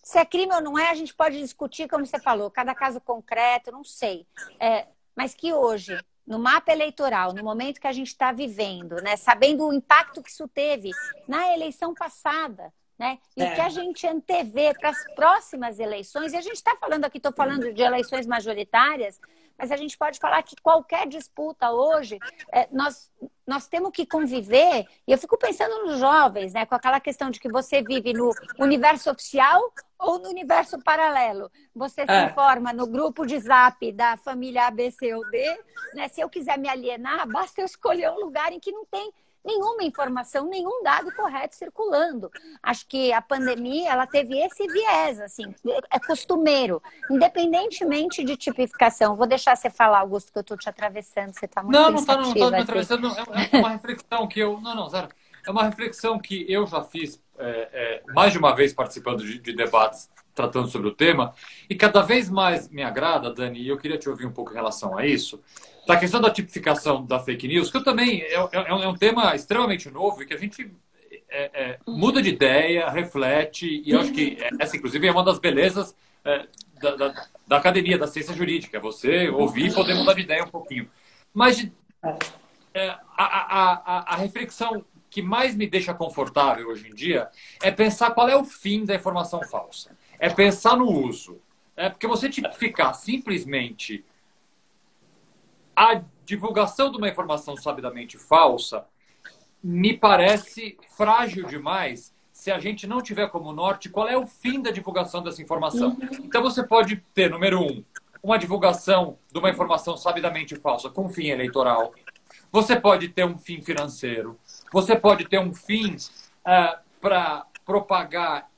se 0.02 0.18
é 0.18 0.26
crime 0.26 0.54
ou 0.54 0.62
não 0.62 0.80
é, 0.80 0.90
a 0.90 0.96
gente 0.96 1.14
pode 1.14 1.38
discutir, 1.38 1.88
como 1.90 2.06
você 2.06 2.18
falou, 2.18 2.50
cada 2.50 2.74
caso 2.74 3.00
concreto, 3.02 3.72
não 3.72 3.84
sei. 3.84 4.26
É, 4.58 4.88
mas 5.18 5.34
que 5.34 5.52
hoje, 5.52 6.00
no 6.26 6.38
mapa 6.38 6.72
eleitoral, 6.72 7.34
no 7.34 7.44
momento 7.44 7.82
que 7.82 7.88
a 7.88 7.92
gente 7.92 8.10
está 8.10 8.32
vivendo, 8.32 8.98
né, 9.02 9.18
sabendo 9.18 9.66
o 9.66 9.74
impacto 9.74 10.22
que 10.22 10.30
isso 10.30 10.48
teve 10.48 10.92
na 11.28 11.52
eleição 11.56 11.96
passada, 11.96 12.72
né? 13.00 13.20
E 13.36 13.44
é. 13.44 13.56
que 13.56 13.62
a 13.62 13.70
gente 13.70 14.06
antevê 14.08 14.74
para 14.74 14.90
as 14.90 15.04
próximas 15.16 15.80
eleições, 15.80 16.34
e 16.34 16.38
a 16.38 16.42
gente 16.42 16.56
está 16.56 16.76
falando 16.76 17.06
aqui, 17.06 17.18
estou 17.18 17.34
falando 17.34 17.74
de 17.74 17.82
eleições 17.82 18.28
majoritárias, 18.28 19.20
mas 19.58 19.72
a 19.72 19.76
gente 19.76 19.98
pode 19.98 20.20
falar 20.20 20.42
que 20.44 20.56
qualquer 20.62 21.08
disputa 21.08 21.72
hoje, 21.72 22.20
é, 22.52 22.68
nós, 22.72 23.12
nós 23.46 23.68
temos 23.68 23.92
que 23.92 24.06
conviver, 24.06 24.86
e 25.08 25.12
eu 25.12 25.18
fico 25.18 25.38
pensando 25.38 25.86
nos 25.86 26.00
jovens, 26.00 26.54
né, 26.54 26.66
com 26.66 26.76
aquela 26.76 27.00
questão 27.00 27.30
de 27.30 27.40
que 27.40 27.50
você 27.50 27.82
vive 27.82 28.14
no 28.14 28.32
universo 28.60 29.10
oficial 29.10 29.62
ou 30.00 30.20
no 30.20 30.30
universo 30.30 30.78
paralelo. 30.84 31.52
Você 31.76 32.06
se 32.06 32.12
é. 32.12 32.26
informa 32.26 32.72
no 32.72 32.86
grupo 32.86 33.26
de 33.26 33.40
zap 33.40 33.92
da 33.92 34.16
família 34.18 34.68
ABC 34.68 35.14
ou 35.14 35.28
D, 35.30 35.60
né? 35.96 36.08
Se 36.08 36.22
eu 36.22 36.30
quiser 36.30 36.58
me 36.58 36.70
alienar, 36.70 37.28
basta 37.28 37.62
eu 37.62 37.66
escolher 37.66 38.12
um 38.12 38.20
lugar 38.20 38.52
em 38.52 38.60
que 38.60 38.72
não 38.72 38.86
tem 38.86 39.12
nenhuma 39.46 39.84
informação, 39.84 40.48
nenhum 40.48 40.84
dado 40.84 41.14
correto 41.16 41.56
circulando. 41.56 42.30
Acho 42.62 42.88
que 42.88 43.12
a 43.14 43.22
pandemia 43.22 43.92
ela 43.92 44.06
teve 44.06 44.38
esse 44.40 44.68
viés, 44.68 45.20
assim, 45.20 45.54
é 45.92 46.00
costumeiro, 46.00 46.82
independentemente 47.10 48.24
de 48.24 48.36
tipificação. 48.36 49.16
Vou 49.16 49.28
deixar 49.28 49.56
você 49.56 49.70
falar, 49.70 50.00
Augusto, 50.00 50.32
que 50.32 50.38
eu 50.38 50.42
estou 50.42 50.58
te 50.58 50.70
atravessando, 50.70 51.34
você 51.34 51.46
está 51.46 51.64
muito 51.64 51.76
Não, 51.76 51.92
não 51.92 52.00
está 52.00 52.18
não, 52.18 52.34
tá 52.34 52.34
me 52.34 52.44
assim. 52.44 52.62
atravessando, 52.62 53.08
é, 53.08 53.56
é 53.56 53.60
uma 53.60 53.70
reflexão 53.78 54.28
que 54.28 54.40
eu... 54.40 54.60
Não, 54.60 54.76
não, 54.76 54.90
zero. 54.90 55.10
É 55.46 55.52
uma 55.52 55.64
reflexão 55.64 56.20
que 56.20 56.46
eu 56.52 56.68
já 56.68 56.84
fiz 56.84 57.22
é, 57.38 58.04
é, 58.08 58.14
mais 58.14 58.34
de 58.34 58.38
uma 58.38 58.54
vez 58.54 58.74
participando 58.74 59.24
de, 59.24 59.40
de 59.40 59.54
debates 59.54 60.10
tratando 60.38 60.68
sobre 60.68 60.88
o 60.88 60.94
tema, 60.94 61.34
e 61.68 61.74
cada 61.74 62.04
vez 62.04 62.30
mais 62.30 62.70
me 62.70 62.84
agrada, 62.84 63.34
Dani, 63.34 63.60
e 63.60 63.68
eu 63.68 63.78
queria 63.78 63.98
te 63.98 64.08
ouvir 64.08 64.28
um 64.28 64.32
pouco 64.32 64.52
em 64.52 64.56
relação 64.56 64.96
a 64.96 65.04
isso, 65.04 65.42
da 65.88 65.98
questão 65.98 66.20
da 66.20 66.30
tipificação 66.30 67.06
da 67.06 67.20
fake 67.20 67.48
news, 67.48 67.72
que 67.72 67.78
eu 67.78 67.84
também 67.84 68.22
é, 68.22 68.36
é, 68.36 68.70
é 68.70 68.88
um 68.88 68.96
tema 68.96 69.34
extremamente 69.34 69.90
novo 69.90 70.22
e 70.22 70.26
que 70.26 70.34
a 70.34 70.38
gente 70.38 70.70
é, 71.30 71.50
é, 71.54 71.80
muda 71.88 72.22
de 72.22 72.30
ideia, 72.30 72.90
reflete, 72.90 73.82
e 73.86 73.92
eu 73.92 74.00
acho 74.00 74.12
que 74.12 74.38
essa, 74.60 74.76
inclusive, 74.76 75.08
é 75.08 75.12
uma 75.12 75.24
das 75.24 75.40
belezas 75.40 75.96
é, 76.26 76.46
da, 76.82 76.96
da, 76.96 77.28
da, 77.48 77.58
academia, 77.58 77.98
da 77.98 78.06
ciência 78.06 78.34
jurídica, 78.34 78.80
você 78.80 79.30
ouvir 79.30 79.68
e 79.68 79.74
poder 79.74 79.96
mudar 79.96 80.14
de 80.14 80.22
ideia 80.22 80.44
um 80.44 80.50
pouquinho. 80.50 80.90
Mas 81.34 81.70
é, 82.74 82.90
a, 82.90 83.00
a, 83.18 83.74
a, 83.74 84.14
a 84.14 84.16
reflexão 84.18 84.84
que 85.10 85.22
mais 85.22 85.56
me 85.56 85.68
deixa 85.68 85.94
confortável 85.94 86.68
hoje 86.68 86.90
em 86.90 86.94
dia 86.94 87.30
é 87.64 87.72
pensar 87.72 88.12
qual 88.12 88.28
é 88.28 88.36
o 88.36 88.44
fim 88.44 88.84
da 88.86 88.96
informação 88.96 89.42
falsa. 89.44 89.98
É 90.20 90.30
pensar 90.30 90.76
no 90.76 90.90
uso. 90.92 91.40
É 91.76 91.90
porque 91.90 92.08
você 92.08 92.28
tipificar 92.28 92.94
simplesmente 92.94 94.04
a 95.78 96.02
divulgação 96.26 96.92
de 96.92 96.98
uma 96.98 97.08
informação 97.08 97.56
sabidamente 97.56 98.18
falsa 98.18 98.84
me 99.64 99.94
parece 99.96 100.76
frágil 100.98 101.46
demais 101.46 102.12
se 102.34 102.50
a 102.50 102.60
gente 102.60 102.88
não 102.88 103.00
tiver 103.00 103.30
como 103.30 103.54
norte 103.54 103.88
qual 103.88 104.08
é 104.08 104.18
o 104.18 104.26
fim 104.26 104.60
da 104.60 104.72
divulgação 104.72 105.22
dessa 105.22 105.42
informação. 105.42 105.90
Uhum. 105.90 106.26
Então 106.26 106.42
você 106.42 106.64
pode 106.64 106.98
ter, 107.14 107.30
número 107.30 107.62
um, 107.62 107.84
uma 108.24 108.40
divulgação 108.40 109.20
de 109.32 109.38
uma 109.38 109.52
informação 109.52 109.96
sabidamente 109.96 110.56
falsa 110.56 110.90
com 110.90 111.10
fim 111.10 111.28
eleitoral. 111.28 111.94
Você 112.52 112.76
pode 112.80 113.10
ter 113.10 113.26
um 113.26 113.38
fim 113.38 113.62
financeiro. 113.62 114.38
Você 114.74 114.96
pode 114.96 115.26
ter 115.26 115.40
um 115.40 115.54
fim 115.54 115.94
uh, 115.94 116.50
é, 116.50 116.80
para 117.00 117.46
propagar 117.66 118.50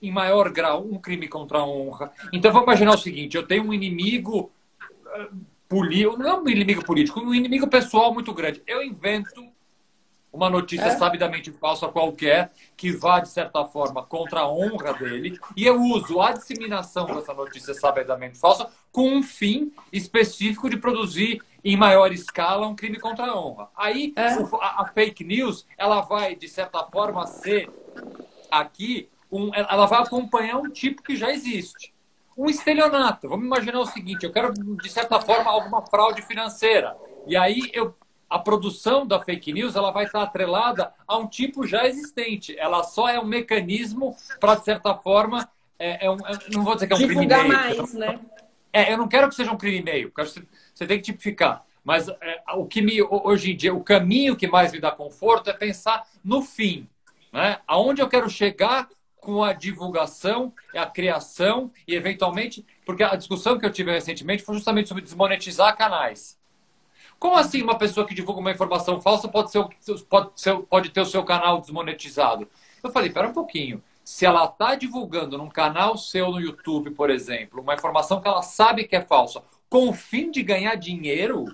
em 0.00 0.10
maior 0.10 0.50
grau 0.50 0.86
um 0.86 0.98
crime 0.98 1.28
contra 1.28 1.58
a 1.58 1.66
honra. 1.66 2.12
Então 2.32 2.50
vamos 2.50 2.66
imaginar 2.66 2.94
o 2.94 2.98
seguinte: 2.98 3.36
eu 3.36 3.46
tenho 3.46 3.64
um 3.64 3.74
inimigo 3.74 4.50
eh, 5.06 5.28
político, 5.68 6.16
não 6.16 6.42
um 6.42 6.48
inimigo 6.48 6.84
político, 6.84 7.20
um 7.20 7.34
inimigo 7.34 7.66
pessoal 7.66 8.12
muito 8.12 8.32
grande. 8.32 8.62
Eu 8.66 8.82
invento 8.82 9.44
uma 10.36 10.50
notícia 10.50 10.86
é? 10.86 10.96
sabidamente 10.96 11.50
falsa 11.50 11.88
qualquer 11.88 12.52
que 12.76 12.92
vá, 12.92 13.20
de 13.20 13.28
certa 13.28 13.64
forma, 13.64 14.02
contra 14.02 14.40
a 14.40 14.48
honra 14.48 14.92
dele, 14.92 15.38
e 15.56 15.64
eu 15.64 15.80
uso 15.80 16.20
a 16.20 16.32
disseminação 16.32 17.06
dessa 17.06 17.32
notícia 17.32 17.72
sabidamente 17.72 18.38
falsa 18.38 18.68
com 18.92 19.08
um 19.08 19.22
fim 19.22 19.72
específico 19.92 20.68
de 20.68 20.76
produzir 20.76 21.42
em 21.64 21.76
maior 21.76 22.12
escala 22.12 22.66
um 22.66 22.76
crime 22.76 23.00
contra 23.00 23.26
a 23.26 23.40
honra. 23.40 23.68
Aí 23.76 24.12
é? 24.14 24.28
a, 24.60 24.82
a, 24.82 24.90
fake 24.92 25.24
news 25.24 25.66
ela 25.76 26.02
vai, 26.02 26.36
de 26.36 26.48
certa 26.48 26.84
forma, 26.84 27.26
ser 27.26 27.68
aqui, 28.50 29.08
um, 29.32 29.52
ela 29.54 29.86
vai 29.86 30.02
acompanhar 30.02 30.58
um 30.58 30.70
tipo 30.70 31.02
que 31.02 31.16
já 31.16 31.32
existe. 31.32 31.92
Um 32.36 32.46
estelionato. 32.46 33.28
Vamos 33.28 33.46
imaginar 33.46 33.80
o 33.80 33.86
seguinte: 33.86 34.24
eu 34.24 34.32
quero, 34.32 34.52
de 34.52 34.90
certa 34.90 35.20
forma, 35.20 35.50
alguma 35.50 35.82
fraude 35.82 36.22
financeira. 36.22 36.96
E 37.26 37.36
aí 37.36 37.70
eu 37.72 37.94
a 38.28 38.38
produção 38.38 39.06
da 39.06 39.20
fake 39.20 39.52
news 39.52 39.76
ela 39.76 39.90
vai 39.90 40.04
estar 40.04 40.22
atrelada 40.22 40.92
a 41.06 41.16
um 41.16 41.26
tipo 41.26 41.66
já 41.66 41.86
existente. 41.86 42.58
Ela 42.58 42.82
só 42.82 43.08
é 43.08 43.18
um 43.20 43.24
mecanismo 43.24 44.16
para, 44.40 44.56
de 44.56 44.64
certa 44.64 44.94
forma, 44.94 45.48
é, 45.78 46.06
é 46.06 46.10
um, 46.10 46.16
é, 46.26 46.38
não 46.52 46.64
vou 46.64 46.74
dizer 46.74 46.86
que 46.88 46.92
é 46.92 46.96
um 46.96 46.98
crime 46.98 47.26
meio. 47.26 47.48
mais, 47.48 47.94
né? 47.94 48.20
É, 48.72 48.92
eu 48.92 48.98
não 48.98 49.08
quero 49.08 49.28
que 49.28 49.34
seja 49.34 49.52
um 49.52 49.56
crime 49.56 49.82
meio, 49.82 50.10
porque 50.10 50.28
você, 50.28 50.42
você 50.74 50.86
tem 50.86 50.98
que 50.98 51.04
tipificar. 51.04 51.64
Mas 51.84 52.08
é, 52.08 52.42
o 52.54 52.66
que 52.66 52.82
me, 52.82 53.00
hoje 53.00 53.52
em 53.52 53.56
dia, 53.56 53.72
o 53.72 53.82
caminho 53.82 54.36
que 54.36 54.48
mais 54.48 54.72
me 54.72 54.80
dá 54.80 54.90
conforto 54.90 55.48
é 55.48 55.52
pensar 55.52 56.04
no 56.22 56.42
fim. 56.42 56.88
Né? 57.32 57.58
Aonde 57.66 58.02
eu 58.02 58.08
quero 58.08 58.28
chegar 58.28 58.88
com 59.26 59.42
a 59.42 59.52
divulgação, 59.52 60.54
a 60.72 60.86
criação 60.86 61.72
e, 61.84 61.96
eventualmente, 61.96 62.64
porque 62.84 63.02
a 63.02 63.16
discussão 63.16 63.58
que 63.58 63.66
eu 63.66 63.72
tive 63.72 63.90
recentemente 63.90 64.44
foi 64.44 64.54
justamente 64.54 64.86
sobre 64.86 65.02
desmonetizar 65.02 65.76
canais. 65.76 66.38
Como 67.18 67.34
assim 67.34 67.60
uma 67.60 67.76
pessoa 67.76 68.06
que 68.06 68.14
divulga 68.14 68.38
uma 68.38 68.52
informação 68.52 69.00
falsa 69.00 69.26
pode, 69.26 69.50
ser, 69.50 69.66
pode, 70.08 70.30
ser, 70.36 70.56
pode 70.58 70.90
ter 70.90 71.00
o 71.00 71.06
seu 71.06 71.24
canal 71.24 71.58
desmonetizado? 71.60 72.48
Eu 72.80 72.92
falei, 72.92 73.10
pera 73.10 73.26
um 73.26 73.32
pouquinho. 73.32 73.82
Se 74.04 74.24
ela 74.24 74.44
está 74.44 74.76
divulgando 74.76 75.36
num 75.36 75.48
canal 75.48 75.98
seu 75.98 76.30
no 76.30 76.40
YouTube, 76.40 76.92
por 76.92 77.10
exemplo, 77.10 77.60
uma 77.60 77.74
informação 77.74 78.20
que 78.20 78.28
ela 78.28 78.42
sabe 78.42 78.84
que 78.84 78.94
é 78.94 79.00
falsa, 79.00 79.42
com 79.68 79.88
o 79.88 79.92
fim 79.92 80.30
de 80.30 80.40
ganhar 80.40 80.76
dinheiro, 80.76 81.46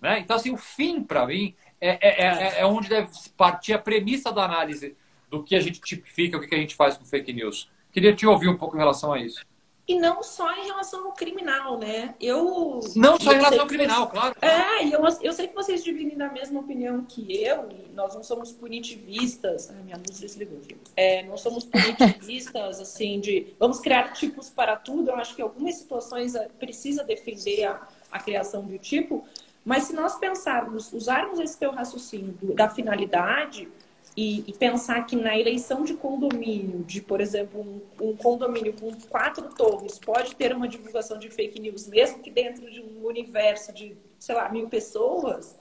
né? 0.00 0.18
Então, 0.20 0.34
assim, 0.34 0.50
o 0.50 0.56
fim, 0.56 1.02
para 1.02 1.26
mim, 1.26 1.54
é, 1.78 1.90
é, 1.90 2.22
é, 2.22 2.60
é, 2.60 2.64
onde 2.66 2.88
deve 2.88 3.10
partir 3.36 3.74
a 3.74 3.78
premissa 3.78 4.32
da 4.32 4.44
análise 4.44 4.96
do 5.28 5.42
que 5.42 5.54
a 5.54 5.60
gente 5.60 5.80
tipifica, 5.80 6.36
o 6.36 6.40
que 6.40 6.54
a 6.54 6.58
gente 6.58 6.74
faz 6.74 6.96
com 6.96 7.04
fake 7.04 7.32
news. 7.32 7.70
Queria 7.92 8.14
te 8.14 8.26
ouvir 8.26 8.48
um 8.48 8.56
pouco 8.56 8.76
em 8.76 8.78
relação 8.78 9.12
a 9.12 9.18
isso. 9.18 9.44
E 9.88 9.94
não 10.00 10.20
só 10.20 10.52
em 10.52 10.66
relação 10.66 11.06
ao 11.06 11.12
criminal, 11.12 11.78
né? 11.78 12.16
Eu. 12.20 12.80
Não 12.96 13.20
só 13.20 13.32
em 13.32 13.36
relação 13.36 13.60
ao 13.60 13.66
criminal, 13.68 14.08
claro. 14.08 14.34
É, 14.42 14.84
e 14.84 14.92
eu, 14.92 15.00
eu 15.22 15.32
sei 15.32 15.46
que 15.46 15.54
vocês 15.54 15.84
dividem 15.84 16.18
da 16.18 16.28
mesma 16.28 16.58
opinião 16.58 17.04
que 17.04 17.40
eu, 17.40 17.68
nós 17.94 18.12
não 18.12 18.24
somos 18.24 18.50
punitivistas. 18.50 19.70
Ai, 19.70 19.82
minha 19.84 19.96
luz 19.96 20.18
desligou, 20.18 20.58
É, 20.96 21.22
não 21.22 21.36
somos 21.36 21.64
punitivistas, 21.64 22.80
assim, 22.82 23.20
de 23.20 23.54
vamos 23.60 23.78
criar 23.78 24.12
tipos 24.12 24.50
para 24.50 24.74
tudo. 24.74 25.10
Eu 25.10 25.16
acho 25.16 25.36
que 25.36 25.42
algumas 25.42 25.76
situações 25.76 26.34
é, 26.34 26.48
precisa 26.58 27.04
defender 27.04 27.64
a, 27.66 27.86
a 28.10 28.18
criação 28.18 28.66
de 28.66 28.78
tipo, 28.78 29.24
mas 29.64 29.84
se 29.84 29.92
nós 29.92 30.16
pensarmos, 30.18 30.92
usarmos 30.92 31.38
esse 31.38 31.56
teu 31.56 31.70
raciocínio 31.70 32.32
do, 32.32 32.54
da 32.54 32.68
finalidade, 32.68 33.68
e, 34.16 34.44
e, 34.46 34.52
pensar 34.54 35.04
que 35.04 35.14
na 35.14 35.38
eleição 35.38 35.84
de 35.84 35.92
condomínio, 35.92 36.82
de, 36.84 37.02
por 37.02 37.20
exemplo, 37.20 37.60
um, 37.60 38.08
um, 38.08 38.16
condomínio 38.16 38.72
com 38.72 38.90
quatro 39.10 39.54
torres, 39.54 39.98
pode 39.98 40.34
ter 40.34 40.54
uma 40.54 40.66
divulgação 40.66 41.18
de 41.18 41.28
fake 41.28 41.60
news, 41.60 41.86
mesmo 41.86 42.20
que 42.20 42.30
dentro 42.30 42.70
de 42.70 42.80
um 42.80 43.04
universo 43.04 43.74
de, 43.74 43.94
sei 44.18 44.34
lá, 44.34 44.48
mil 44.48 44.70
pessoas, 44.70 45.58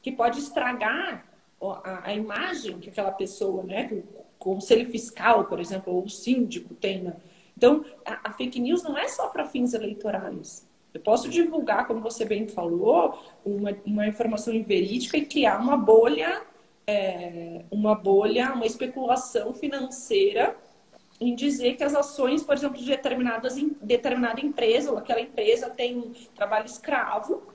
que 0.00 0.10
pode 0.10 0.38
estragar 0.38 1.26
a, 1.60 2.08
a 2.08 2.14
imagem 2.14 2.78
que 2.78 2.88
aquela 2.88 3.12
pessoa, 3.12 3.62
né, 3.62 3.86
que 3.86 3.94
o 3.94 4.04
conselho 4.38 4.88
fiscal, 4.90 5.44
por 5.44 5.60
exemplo, 5.60 5.94
ou 5.94 6.04
o 6.04 6.08
síndico 6.08 6.74
tem. 6.74 7.02
Né? 7.02 7.14
Então, 7.54 7.84
a, 8.04 8.30
a 8.30 8.32
fake 8.32 8.60
news 8.60 8.82
não 8.82 8.96
é 8.96 9.08
só 9.08 9.28
para 9.28 9.44
fins 9.44 9.74
eleitorais. 9.74 10.66
Eu 10.94 11.00
posso 11.00 11.28
divulgar, 11.28 11.86
como 11.86 12.00
você 12.00 12.24
bem 12.24 12.48
falou, 12.48 13.18
uma, 13.44 13.76
uma 13.84 14.06
informação 14.06 14.54
inverídica 14.54 15.18
e 15.18 15.26
criar 15.26 15.58
uma 15.58 15.76
bolha 15.76 16.42
é, 16.86 17.64
uma 17.70 17.94
bolha, 17.94 18.52
uma 18.52 18.66
especulação 18.66 19.54
financeira 19.54 20.56
em 21.20 21.34
dizer 21.34 21.74
que 21.76 21.84
as 21.84 21.94
ações, 21.94 22.42
por 22.42 22.54
exemplo, 22.54 22.76
de 22.76 22.86
determinadas, 22.86 23.54
determinada 23.80 24.40
empresa 24.40 24.90
ou 24.90 24.98
aquela 24.98 25.20
empresa 25.20 25.70
tem 25.70 26.12
trabalho 26.34 26.66
escravo 26.66 27.53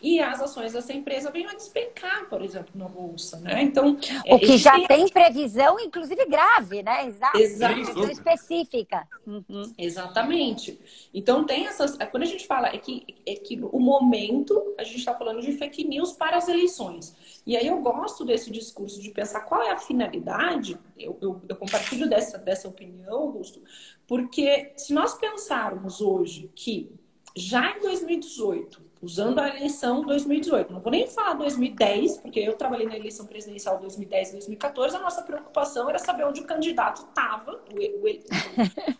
e 0.00 0.20
as 0.20 0.40
ações 0.40 0.72
dessa 0.72 0.92
empresa 0.92 1.30
vêm 1.30 1.46
a 1.46 1.54
despencar, 1.54 2.28
por 2.28 2.42
exemplo, 2.42 2.70
na 2.74 2.88
bolsa, 2.88 3.38
né? 3.40 3.62
Então, 3.62 3.94
o 3.94 4.34
é, 4.34 4.38
que 4.38 4.56
já 4.56 4.72
tem... 4.72 4.86
tem 4.86 5.08
previsão, 5.08 5.78
inclusive 5.80 6.24
grave, 6.26 6.82
né? 6.82 7.06
Exato. 7.06 7.38
Exato. 7.38 8.10
específica. 8.10 9.08
Uhum. 9.26 9.74
Exatamente. 9.76 10.78
Então 11.12 11.44
tem 11.44 11.66
essas. 11.66 11.98
É, 11.98 12.06
quando 12.06 12.22
a 12.22 12.26
gente 12.26 12.46
fala 12.46 12.68
é 12.68 12.78
que 12.78 13.04
é 13.26 13.34
que 13.34 13.58
o 13.60 13.80
momento 13.80 14.74
a 14.78 14.84
gente 14.84 14.98
está 14.98 15.14
falando 15.14 15.40
de 15.40 15.52
fake 15.52 15.86
news 15.86 16.12
para 16.12 16.36
as 16.36 16.48
eleições. 16.48 17.16
E 17.46 17.56
aí 17.56 17.66
eu 17.66 17.80
gosto 17.80 18.24
desse 18.24 18.50
discurso 18.50 19.00
de 19.02 19.10
pensar 19.10 19.40
qual 19.40 19.62
é 19.62 19.72
a 19.72 19.78
finalidade. 19.78 20.78
Eu, 20.96 21.18
eu, 21.20 21.42
eu 21.48 21.56
compartilho 21.56 22.08
dessa 22.08 22.38
dessa 22.38 22.68
opinião, 22.68 23.14
Augusto, 23.14 23.62
porque 24.06 24.72
se 24.76 24.92
nós 24.92 25.14
pensarmos 25.14 26.00
hoje 26.00 26.50
que 26.54 26.90
já 27.34 27.76
em 27.76 27.80
2018 27.80 28.87
usando 29.00 29.38
a 29.38 29.48
eleição 29.48 30.02
2018. 30.02 30.72
Não 30.72 30.80
vou 30.80 30.90
nem 30.90 31.06
falar 31.06 31.34
2010, 31.34 32.18
porque 32.18 32.40
eu 32.40 32.54
trabalhei 32.54 32.86
na 32.86 32.96
eleição 32.96 33.26
presidencial 33.26 33.78
2010 33.78 34.28
e 34.28 34.32
2014. 34.32 34.96
A 34.96 35.00
nossa 35.00 35.22
preocupação 35.22 35.88
era 35.88 35.98
saber 35.98 36.24
onde 36.24 36.40
o 36.40 36.44
candidato 36.44 37.02
estava, 37.02 37.60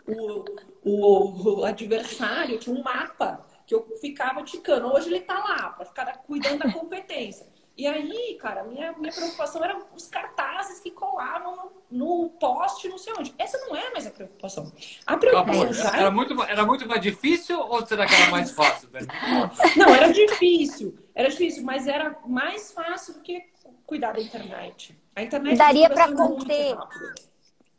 o, 0.07 0.45
o, 0.85 1.61
o, 1.61 1.65
adversário, 1.65 2.59
tinha 2.59 2.75
um 2.75 2.83
mapa 2.83 3.45
que 3.67 3.75
eu 3.75 3.87
ficava 4.01 4.43
ticando. 4.43 4.93
Hoje 4.93 5.09
ele 5.09 5.19
está 5.19 5.39
lá, 5.39 5.71
para 5.71 5.87
ficar 5.87 6.19
cuidando 6.19 6.59
da 6.61 6.73
competência. 6.73 7.47
E 7.79 7.87
aí, 7.87 8.37
cara, 8.41 8.65
minha, 8.65 8.93
minha 8.99 9.13
preocupação 9.13 9.63
era 9.63 9.81
os 9.95 10.09
cartazes 10.09 10.81
que 10.81 10.91
colavam 10.91 11.71
no, 11.89 12.23
no 12.25 12.31
poste, 12.31 12.89
não 12.89 12.99
sei 12.99 13.13
onde. 13.17 13.33
Essa 13.39 13.57
não 13.59 13.77
é 13.77 13.89
mais 13.91 14.05
a 14.05 14.11
preocupação. 14.11 14.73
A 15.07 15.17
preocupação. 15.17 15.95
era, 15.95 16.11
muito, 16.11 16.43
era 16.43 16.67
muito 16.67 16.89
mais 16.89 17.01
difícil 17.01 17.57
ou 17.57 17.87
será 17.87 18.05
que 18.05 18.15
era 18.17 18.33
mais 18.33 18.51
fácil? 18.51 18.89
Né? 18.91 18.99
Não, 19.79 19.95
era 19.95 20.13
difícil. 20.13 20.99
Era 21.15 21.31
difícil, 21.31 21.63
mas 21.63 21.87
era 21.87 22.19
mais 22.27 22.73
fácil 22.73 23.15
do 23.15 23.21
que 23.21 23.45
cuidar 23.87 24.11
da 24.11 24.21
internet. 24.21 24.99
A 25.15 25.23
internet 25.23 25.57
daria 25.57 25.89
para 25.89 26.13
conter. 26.13 26.77
É, 26.77 27.28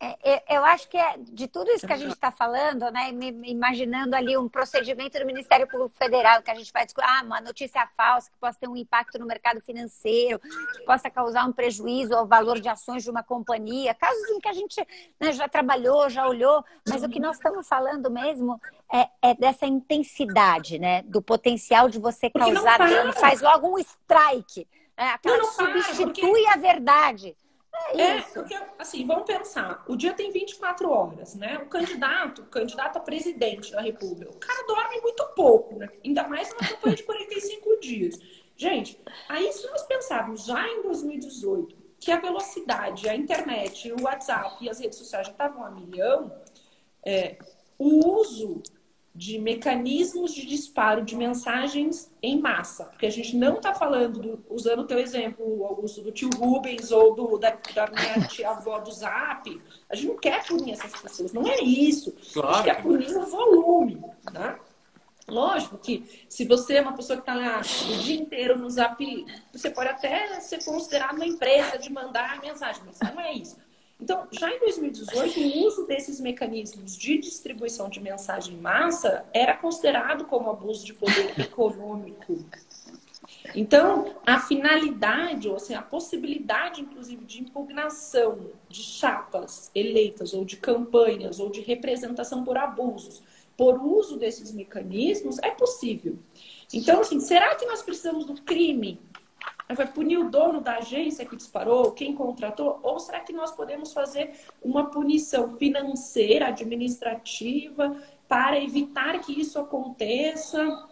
é, 0.01 0.55
eu 0.55 0.63
acho 0.63 0.87
que 0.87 0.97
é 0.97 1.15
de 1.17 1.45
tudo 1.47 1.69
isso 1.71 1.85
que 1.85 1.91
a 1.91 1.97
gente 1.97 2.13
está 2.13 2.31
falando, 2.31 2.89
né? 2.89 3.09
Imaginando 3.43 4.15
ali 4.15 4.37
um 4.37 4.47
procedimento 4.47 5.19
do 5.19 5.25
Ministério 5.25 5.67
Público 5.67 5.93
Federal 5.97 6.41
que 6.41 6.49
a 6.49 6.55
gente 6.55 6.71
vai 6.71 6.85
discutir, 6.85 7.05
ah, 7.05 7.21
uma 7.23 7.41
notícia 7.41 7.85
falsa 7.97 8.31
que 8.31 8.37
possa 8.37 8.57
ter 8.57 8.69
um 8.69 8.77
impacto 8.77 9.19
no 9.19 9.25
mercado 9.25 9.59
financeiro, 9.59 10.39
que 10.39 10.85
possa 10.85 11.09
causar 11.09 11.45
um 11.45 11.51
prejuízo 11.51 12.15
ao 12.15 12.25
valor 12.25 12.61
de 12.61 12.69
ações 12.69 13.03
de 13.03 13.09
uma 13.09 13.23
companhia, 13.23 13.93
casos 13.93 14.29
em 14.29 14.39
que 14.39 14.47
a 14.47 14.53
gente 14.53 14.87
né, 15.19 15.33
já 15.33 15.49
trabalhou, 15.49 16.09
já 16.09 16.25
olhou, 16.25 16.63
mas 16.87 17.03
o 17.03 17.09
que 17.09 17.19
nós 17.19 17.35
estamos 17.35 17.67
falando 17.67 18.09
mesmo 18.09 18.59
é, 18.91 19.09
é 19.21 19.35
dessa 19.35 19.65
intensidade, 19.65 20.79
né? 20.79 21.01
Do 21.01 21.21
potencial 21.21 21.89
de 21.89 21.99
você 21.99 22.29
causar 22.29 22.77
dano, 22.77 23.11
faz 23.11 23.41
logo 23.41 23.67
um 23.67 23.77
strike, 23.77 24.65
né? 24.97 25.09
aquela 25.09 25.37
não, 25.37 25.43
não 25.43 25.51
substitui 25.51 26.05
porque... 26.05 26.47
a 26.47 26.55
verdade. 26.55 27.35
É, 27.93 28.01
é 28.01 28.21
porque, 28.21 28.55
assim, 28.77 29.05
vamos 29.05 29.25
pensar. 29.25 29.83
O 29.87 29.95
dia 29.95 30.13
tem 30.13 30.31
24 30.31 30.89
horas, 30.89 31.35
né? 31.35 31.57
O 31.57 31.67
candidato, 31.67 32.43
o 32.43 32.45
candidato 32.45 32.97
a 32.97 32.99
presidente 32.99 33.71
da 33.71 33.81
República, 33.81 34.31
o 34.31 34.37
cara 34.37 34.65
dorme 34.67 35.01
muito 35.01 35.25
pouco, 35.35 35.75
né? 35.75 35.89
Ainda 36.05 36.27
mais 36.27 36.49
numa 36.49 36.67
campanha 36.67 36.95
de 36.95 37.03
45 37.03 37.79
dias. 37.79 38.19
Gente, 38.55 39.01
aí 39.27 39.51
se 39.53 39.65
nós 39.67 39.83
pensarmos 39.83 40.45
já 40.45 40.67
em 40.67 40.81
2018 40.83 41.77
que 41.99 42.11
a 42.11 42.19
velocidade, 42.19 43.09
a 43.09 43.15
internet, 43.15 43.91
o 43.91 44.03
WhatsApp 44.03 44.63
e 44.63 44.69
as 44.69 44.79
redes 44.79 44.97
sociais 44.97 45.27
já 45.27 45.33
estavam 45.33 45.65
a 45.65 45.71
milhão, 45.71 46.31
é, 47.05 47.37
o 47.77 48.19
uso 48.19 48.61
de 49.13 49.39
mecanismos 49.39 50.33
de 50.33 50.45
disparo 50.45 51.03
de 51.03 51.15
mensagens 51.15 52.11
em 52.21 52.39
massa. 52.39 52.85
Porque 52.85 53.05
a 53.05 53.11
gente 53.11 53.35
não 53.35 53.55
está 53.55 53.73
falando, 53.73 54.19
do, 54.19 54.45
usando 54.49 54.79
o 54.79 54.87
teu 54.87 54.99
exemplo, 54.99 55.65
Augusto, 55.65 56.01
do 56.01 56.11
tio 56.11 56.29
Rubens 56.37 56.91
ou 56.91 57.15
do, 57.15 57.37
da, 57.37 57.57
da 57.73 57.87
minha 57.87 58.27
tia-avó 58.27 58.79
do 58.79 58.91
Zap. 58.91 59.61
A 59.89 59.95
gente 59.95 60.07
não 60.07 60.17
quer 60.17 60.45
punir 60.45 60.73
essas 60.73 61.01
pessoas, 61.01 61.33
não 61.33 61.47
é 61.47 61.59
isso. 61.61 62.15
Claro. 62.33 62.49
A 62.49 62.53
gente 62.53 62.65
quer 62.65 62.81
punir 62.81 63.17
o 63.17 63.25
volume. 63.25 64.01
Né? 64.31 64.57
Lógico 65.27 65.77
que 65.77 66.25
se 66.27 66.45
você 66.45 66.75
é 66.75 66.81
uma 66.81 66.95
pessoa 66.95 67.17
que 67.17 67.23
está 67.23 67.35
lá 67.35 67.59
o 67.59 67.97
dia 67.99 68.15
inteiro 68.15 68.57
no 68.57 68.69
Zap, 68.69 69.03
você 69.51 69.69
pode 69.69 69.89
até 69.89 70.39
ser 70.39 70.63
considerado 70.63 71.15
uma 71.15 71.25
empresa 71.25 71.77
de 71.77 71.91
mandar 71.91 72.41
mensagem, 72.41 72.81
mas 72.85 72.99
não 72.99 73.19
é 73.19 73.33
isso. 73.33 73.57
Então, 74.01 74.27
já 74.31 74.49
em 74.49 74.59
2018, 74.59 75.39
o 75.39 75.65
uso 75.65 75.85
desses 75.85 76.21
mecanismos 76.21 76.95
de 76.97 77.17
distribuição 77.17 77.89
de 77.89 77.99
mensagem 77.99 78.55
em 78.55 78.57
massa 78.57 79.25
era 79.33 79.55
considerado 79.55 80.25
como 80.25 80.49
abuso 80.49 80.85
de 80.85 80.93
poder 80.93 81.33
econômico. 81.39 82.45
Então, 83.53 84.15
a 84.25 84.39
finalidade, 84.39 85.49
ou 85.49 85.55
assim, 85.55 85.73
a 85.73 85.81
possibilidade, 85.81 86.81
inclusive, 86.81 87.25
de 87.25 87.41
impugnação 87.41 88.51
de 88.69 88.81
chapas 88.81 89.69
eleitas, 89.75 90.33
ou 90.33 90.45
de 90.45 90.57
campanhas, 90.57 91.39
ou 91.39 91.49
de 91.49 91.59
representação 91.59 92.43
por 92.43 92.57
abusos, 92.57 93.21
por 93.57 93.81
uso 93.81 94.17
desses 94.17 94.53
mecanismos, 94.53 95.37
é 95.39 95.51
possível. 95.51 96.17
Então, 96.73 97.01
assim, 97.01 97.19
será 97.19 97.55
que 97.55 97.65
nós 97.65 97.81
precisamos 97.81 98.25
do 98.25 98.41
crime 98.41 98.99
vai 99.75 99.87
punir 99.87 100.17
o 100.17 100.29
dono 100.29 100.61
da 100.61 100.77
agência 100.77 101.25
que 101.25 101.35
disparou, 101.35 101.91
quem 101.91 102.15
contratou? 102.15 102.79
Ou 102.81 102.99
será 102.99 103.19
que 103.19 103.31
nós 103.31 103.51
podemos 103.51 103.93
fazer 103.93 104.31
uma 104.63 104.89
punição 104.89 105.55
financeira, 105.57 106.47
administrativa, 106.47 107.95
para 108.27 108.61
evitar 108.61 109.19
que 109.19 109.39
isso 109.39 109.59
aconteça? 109.59 110.87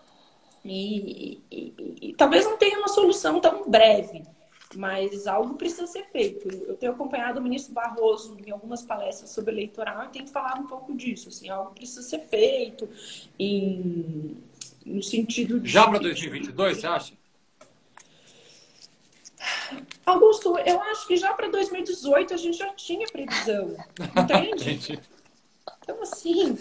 E, 0.64 1.42
e, 1.50 1.54
e, 1.58 1.96
e 2.10 2.14
talvez 2.14 2.46
não 2.46 2.58
tenha 2.58 2.78
uma 2.78 2.90
solução 2.90 3.40
tão 3.40 3.68
breve, 3.68 4.24
mas 4.76 5.26
algo 5.26 5.56
precisa 5.56 5.88
ser 5.88 6.06
feito. 6.12 6.48
Eu 6.48 6.76
tenho 6.76 6.92
acompanhado 6.92 7.40
o 7.40 7.44
ministro 7.44 7.74
Barroso 7.74 8.38
em 8.46 8.52
algumas 8.52 8.84
palestras 8.84 9.32
sobre 9.32 9.54
eleitoral 9.54 10.06
e 10.06 10.10
tenho 10.10 10.28
falado 10.28 10.62
um 10.62 10.68
pouco 10.68 10.94
disso. 10.96 11.30
Assim, 11.30 11.50
algo 11.50 11.72
precisa 11.72 12.04
ser 12.04 12.20
feito 12.28 12.88
em, 13.40 14.38
no 14.86 15.02
sentido 15.02 15.60
de. 15.60 15.70
Já 15.70 15.88
para 15.88 16.00
2022, 16.00 16.78
você 16.78 16.88
acha? 16.88 17.27
Augusto, 20.08 20.58
eu 20.60 20.82
acho 20.84 21.06
que 21.06 21.18
já 21.18 21.34
para 21.34 21.50
2018 21.50 22.34
a 22.34 22.38
gente 22.38 22.58
já 22.58 22.74
tinha 22.74 23.06
previsão, 23.08 23.76
entende? 24.16 25.02
então, 25.84 26.02
assim, 26.02 26.58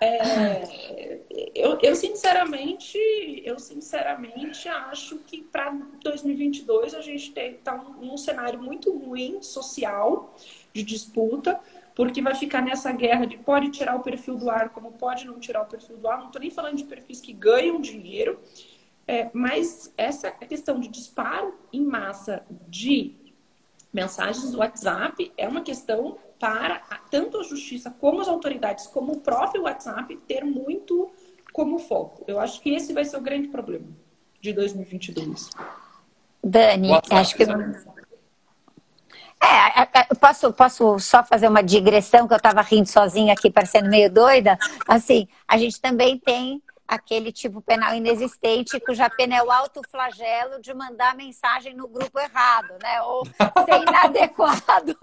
é, 0.00 1.20
eu, 1.54 1.78
eu, 1.80 1.94
sinceramente, 1.94 2.98
eu 3.44 3.60
sinceramente 3.60 4.68
acho 4.68 5.18
que 5.18 5.40
para 5.40 5.70
2022 6.02 6.94
a 6.94 7.00
gente 7.00 7.32
está 7.38 7.76
num 7.76 8.16
cenário 8.16 8.60
muito 8.60 8.92
ruim 8.98 9.40
social 9.40 10.34
de 10.74 10.82
disputa, 10.82 11.60
porque 11.94 12.20
vai 12.20 12.34
ficar 12.34 12.60
nessa 12.60 12.90
guerra 12.90 13.24
de 13.24 13.36
pode 13.36 13.70
tirar 13.70 13.94
o 13.94 14.02
perfil 14.02 14.36
do 14.36 14.50
ar, 14.50 14.70
como 14.70 14.90
pode 14.92 15.26
não 15.26 15.38
tirar 15.38 15.62
o 15.62 15.66
perfil 15.66 15.96
do 15.96 16.08
ar. 16.08 16.18
Não 16.18 16.26
estou 16.26 16.40
nem 16.40 16.50
falando 16.50 16.76
de 16.76 16.84
perfis 16.84 17.20
que 17.20 17.32
ganham 17.32 17.80
dinheiro, 17.80 18.40
é, 19.06 19.30
mas 19.32 19.92
essa 19.96 20.30
questão 20.30 20.78
de 20.78 20.88
disparo 20.88 21.54
em 21.72 21.84
massa 21.84 22.44
de 22.68 23.16
mensagens 23.92 24.52
do 24.52 24.58
WhatsApp 24.58 25.32
é 25.36 25.48
uma 25.48 25.62
questão 25.62 26.16
para 26.38 26.78
tanto 27.10 27.38
a 27.38 27.42
justiça 27.42 27.90
como 27.90 28.20
as 28.20 28.28
autoridades, 28.28 28.86
como 28.86 29.12
o 29.12 29.20
próprio 29.20 29.64
WhatsApp, 29.64 30.16
ter 30.26 30.44
muito 30.44 31.10
como 31.52 31.78
foco. 31.78 32.24
Eu 32.26 32.40
acho 32.40 32.60
que 32.60 32.70
esse 32.70 32.92
vai 32.92 33.04
ser 33.04 33.16
o 33.16 33.20
grande 33.20 33.48
problema 33.48 33.86
de 34.40 34.52
2022. 34.52 35.50
Dani, 36.42 36.90
WhatsApp, 36.90 37.20
acho 37.20 37.36
que. 37.36 37.42
É, 39.42 39.82
é, 39.82 39.88
é 39.94 40.14
posso, 40.14 40.52
posso 40.52 40.98
só 40.98 41.24
fazer 41.24 41.48
uma 41.48 41.62
digressão 41.62 42.26
que 42.26 42.32
eu 42.32 42.38
estava 42.38 42.62
rindo 42.62 42.88
sozinha 42.88 43.32
aqui, 43.32 43.50
parecendo 43.50 43.88
meio 43.88 44.10
doida? 44.10 44.58
Assim, 44.86 45.28
a 45.48 45.58
gente 45.58 45.80
também 45.80 46.18
tem 46.18 46.62
aquele 46.90 47.30
tipo 47.30 47.62
penal 47.62 47.94
inexistente, 47.94 48.80
cuja 48.80 49.08
pena 49.08 49.36
é 49.36 49.42
o 49.42 49.50
alto 49.50 49.80
flagelo 49.88 50.60
de 50.60 50.74
mandar 50.74 51.14
mensagem 51.14 51.72
no 51.72 51.86
grupo 51.86 52.18
errado, 52.18 52.74
né? 52.82 53.00
Ou 53.02 53.24
ser 53.64 53.80
inadequado. 53.80 54.98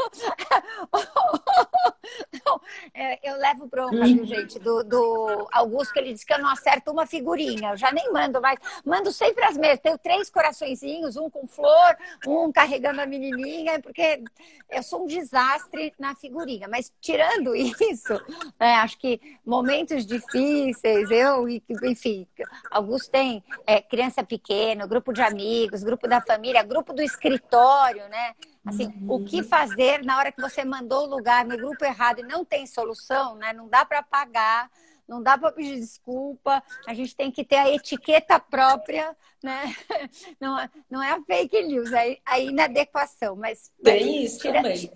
É, 2.93 3.29
eu 3.29 3.37
levo 3.37 3.67
bronca, 3.67 4.03
viu, 4.03 4.25
gente, 4.25 4.59
do, 4.59 4.83
do 4.83 5.47
Augusto, 5.51 5.93
que 5.93 5.99
ele 5.99 6.13
disse 6.13 6.25
que 6.25 6.33
eu 6.33 6.39
não 6.39 6.49
acerto 6.49 6.91
uma 6.91 7.05
figurinha. 7.05 7.71
Eu 7.71 7.77
já 7.77 7.91
nem 7.91 8.11
mando 8.11 8.41
mais. 8.41 8.59
Mando 8.85 9.11
sempre 9.11 9.43
as 9.45 9.57
mesmas. 9.57 9.79
Tenho 9.79 9.97
três 9.97 10.29
coraçõezinhos, 10.29 11.15
um 11.15 11.29
com 11.29 11.47
flor, 11.47 11.97
um 12.25 12.51
carregando 12.51 13.01
a 13.01 13.05
menininha, 13.05 13.79
porque 13.81 14.23
eu 14.69 14.83
sou 14.83 15.03
um 15.03 15.05
desastre 15.05 15.93
na 15.99 16.15
figurinha. 16.15 16.67
Mas 16.67 16.91
tirando 16.99 17.55
isso, 17.55 18.13
né, 18.59 18.75
acho 18.75 18.97
que 18.97 19.21
momentos 19.45 20.05
difíceis, 20.05 21.11
eu 21.11 21.47
e 21.47 21.59
enfim, 21.83 22.27
alguns 22.71 23.07
têm 23.07 23.43
é, 23.65 23.81
criança 23.81 24.23
pequena, 24.23 24.85
grupo 24.85 25.13
de 25.13 25.21
amigos, 25.21 25.83
grupo 25.83 26.07
da 26.07 26.21
família, 26.21 26.63
grupo 26.63 26.93
do 26.93 27.01
escritório, 27.01 28.07
né? 28.09 28.35
Assim, 28.65 28.87
uhum. 28.87 29.15
o 29.15 29.23
que 29.23 29.43
fazer 29.43 30.03
na 30.03 30.17
hora 30.17 30.31
que 30.31 30.41
você 30.41 30.65
mandou 30.65 31.03
o 31.03 31.09
lugar 31.09 31.45
no 31.45 31.55
grupo 31.55 31.85
errado 31.85 32.19
e 32.19 32.23
não 32.23 32.43
tem 32.43 32.65
solução, 32.65 33.35
né? 33.35 33.53
Não 33.53 33.67
dá 33.69 33.85
para 33.85 34.03
pagar, 34.03 34.69
não 35.07 35.23
dá 35.23 35.37
para 35.37 35.51
pedir 35.51 35.79
desculpa, 35.79 36.61
a 36.85 36.93
gente 36.93 37.15
tem 37.15 37.31
que 37.31 37.45
ter 37.45 37.55
a 37.55 37.69
etiqueta 37.69 38.39
própria, 38.39 39.15
né? 39.41 39.73
Não, 40.39 40.59
é, 40.59 40.69
não 40.89 41.01
é 41.01 41.11
a 41.11 41.21
fake 41.21 41.63
news, 41.63 41.91
é 41.93 42.17
a 42.25 42.39
inadequação, 42.39 43.35
mas... 43.35 43.71
Tem 43.83 44.23
isso 44.23 44.39
tira, 44.39 44.55
também. 44.55 44.91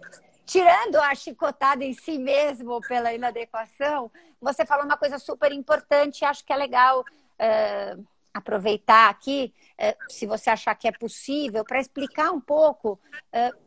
Tirando 0.45 0.97
a 0.97 1.15
chicotada 1.15 1.84
em 1.84 1.93
si 1.93 2.17
mesmo 2.17 2.82
pela 2.82 3.13
inadequação, 3.13 4.11
você 4.41 4.65
falou 4.65 4.85
uma 4.85 4.97
coisa 4.97 5.19
super 5.19 5.51
importante, 5.51 6.25
acho 6.25 6.43
que 6.43 6.51
é 6.51 6.55
legal 6.55 7.01
uh, 7.01 8.05
aproveitar 8.33 9.09
aqui, 9.09 9.53
uh, 9.79 10.11
se 10.11 10.25
você 10.25 10.49
achar 10.49 10.75
que 10.75 10.87
é 10.87 10.91
possível, 10.91 11.63
para 11.63 11.79
explicar 11.79 12.31
um 12.31 12.41
pouco 12.41 12.99
uh, 13.33 13.57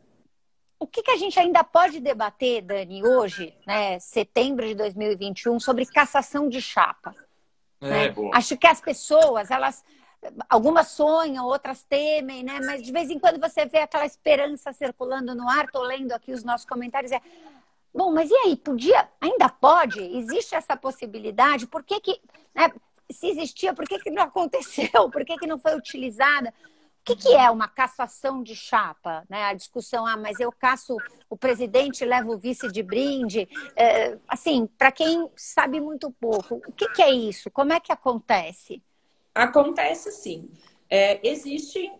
o 0.77 0.85
que, 0.85 1.01
que, 1.01 1.11
a 1.11 1.17
gente 1.17 1.39
ainda 1.39 1.63
pode 1.63 1.99
debater, 1.99 2.61
Dani, 2.61 3.01
hoje, 3.03 3.55
né, 3.65 3.97
setembro 3.99 4.67
de 4.67 4.75
2021, 4.75 5.59
sobre 5.59 5.85
cassação 5.85 6.49
de 6.49 6.61
chapa. 6.61 7.15
É, 7.81 7.89
né? 7.89 8.15
Acho 8.33 8.57
que 8.57 8.67
as 8.67 8.81
pessoas, 8.81 9.49
elas 9.49 9.83
algumas 10.49 10.87
sonham, 10.89 11.45
outras 11.45 11.83
temem, 11.83 12.43
né? 12.43 12.59
Mas 12.65 12.81
de 12.81 12.91
vez 12.91 13.09
em 13.09 13.19
quando 13.19 13.39
você 13.39 13.65
vê 13.65 13.79
aquela 13.79 14.05
esperança 14.05 14.71
circulando 14.73 15.35
no 15.35 15.47
ar. 15.49 15.69
Tô 15.69 15.81
lendo 15.83 16.11
aqui 16.11 16.31
os 16.31 16.43
nossos 16.43 16.65
comentários. 16.65 17.11
É, 17.11 17.21
bom, 17.95 18.11
mas 18.11 18.29
e 18.29 18.35
aí? 18.35 18.55
Podia? 18.55 19.09
Ainda 19.19 19.49
pode? 19.49 20.01
Existe 20.01 20.55
essa 20.55 20.75
possibilidade? 20.75 21.67
Por 21.67 21.83
que 21.83 21.99
que, 21.99 22.21
né? 22.53 22.71
Se 23.11 23.27
existia, 23.27 23.73
por 23.73 23.87
que 23.87 23.99
que 23.99 24.09
não 24.09 24.23
aconteceu? 24.23 25.09
Por 25.09 25.23
que 25.23 25.37
que 25.37 25.47
não 25.47 25.57
foi 25.57 25.75
utilizada? 25.75 26.53
O 27.01 27.05
que, 27.05 27.15
que 27.15 27.35
é 27.35 27.51
uma 27.51 27.67
cassação 27.67 28.41
de 28.41 28.55
chapa? 28.55 29.23
Né? 29.29 29.43
A 29.43 29.53
discussão, 29.53 30.07
ah, 30.07 30.17
mas 30.17 30.39
eu 30.39 30.51
caço 30.51 30.97
o 31.29 31.37
presidente, 31.37 32.03
levo 32.03 32.33
o 32.33 32.37
vice 32.37 32.71
de 32.71 32.81
brinde. 32.81 33.47
É, 33.75 34.17
assim, 34.27 34.65
para 34.65 34.91
quem 34.91 35.29
sabe 35.35 35.79
muito 35.79 36.09
pouco, 36.09 36.55
o 36.67 36.71
que, 36.71 36.89
que 36.89 37.03
é 37.03 37.11
isso? 37.11 37.51
Como 37.51 37.71
é 37.71 37.79
que 37.79 37.91
acontece? 37.91 38.81
Acontece 39.35 40.11
sim. 40.11 40.49
É, 40.89 41.19
existem 41.27 41.93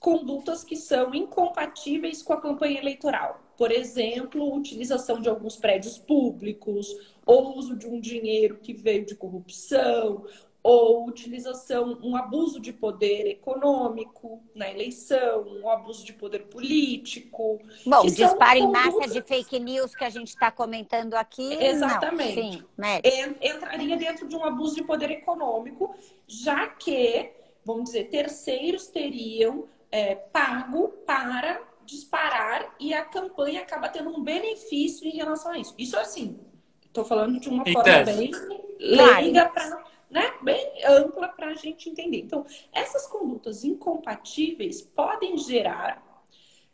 condutas 0.00 0.64
que 0.64 0.76
são 0.76 1.14
incompatíveis 1.14 2.22
com 2.22 2.32
a 2.32 2.40
campanha 2.40 2.78
eleitoral. 2.78 3.47
Por 3.58 3.72
exemplo, 3.72 4.54
utilização 4.54 5.20
de 5.20 5.28
alguns 5.28 5.56
prédios 5.56 5.98
públicos, 5.98 6.96
ou 7.26 7.58
uso 7.58 7.76
de 7.76 7.88
um 7.88 8.00
dinheiro 8.00 8.58
que 8.62 8.72
veio 8.72 9.04
de 9.04 9.16
corrupção, 9.16 10.24
ou 10.62 11.08
utilização, 11.08 11.98
um 12.02 12.14
abuso 12.14 12.60
de 12.60 12.72
poder 12.72 13.26
econômico 13.26 14.40
na 14.54 14.70
eleição, 14.70 15.44
um 15.60 15.68
abuso 15.68 16.04
de 16.04 16.12
poder 16.12 16.44
político. 16.46 17.60
Bom, 17.84 18.06
disparo 18.06 18.58
em 18.60 18.70
massa 18.70 19.08
de 19.08 19.22
fake 19.22 19.58
news 19.58 19.96
que 19.96 20.04
a 20.04 20.10
gente 20.10 20.28
está 20.28 20.52
comentando 20.52 21.14
aqui. 21.14 21.54
Exatamente. 21.54 22.40
Não, 22.40 22.52
sim, 22.52 22.64
né? 22.76 23.00
Entraria 23.42 23.96
dentro 23.96 24.28
de 24.28 24.36
um 24.36 24.44
abuso 24.44 24.76
de 24.76 24.84
poder 24.84 25.10
econômico, 25.10 25.92
já 26.28 26.68
que, 26.68 27.32
vamos 27.64 27.86
dizer, 27.86 28.04
terceiros 28.04 28.86
teriam 28.86 29.64
é, 29.90 30.14
pago 30.14 30.88
para 31.04 31.67
disparar 31.88 32.74
e 32.78 32.92
a 32.92 33.02
campanha 33.04 33.62
acaba 33.62 33.88
tendo 33.88 34.10
um 34.10 34.22
benefício 34.22 35.08
em 35.08 35.16
relação 35.16 35.52
a 35.52 35.58
isso. 35.58 35.74
Isso 35.78 35.98
assim, 35.98 36.38
estou 36.84 37.04
falando 37.04 37.40
de 37.40 37.48
uma 37.48 37.64
forma 37.64 38.04
bem 38.04 38.30
leiga 38.78 39.48
para 39.48 39.88
né, 40.10 40.32
bem 40.42 40.72
ampla 40.86 41.28
para 41.28 41.48
a 41.48 41.54
gente 41.54 41.90
entender. 41.90 42.20
Então, 42.20 42.44
essas 42.72 43.06
condutas 43.06 43.62
incompatíveis 43.62 44.80
podem 44.80 45.36
gerar 45.36 46.02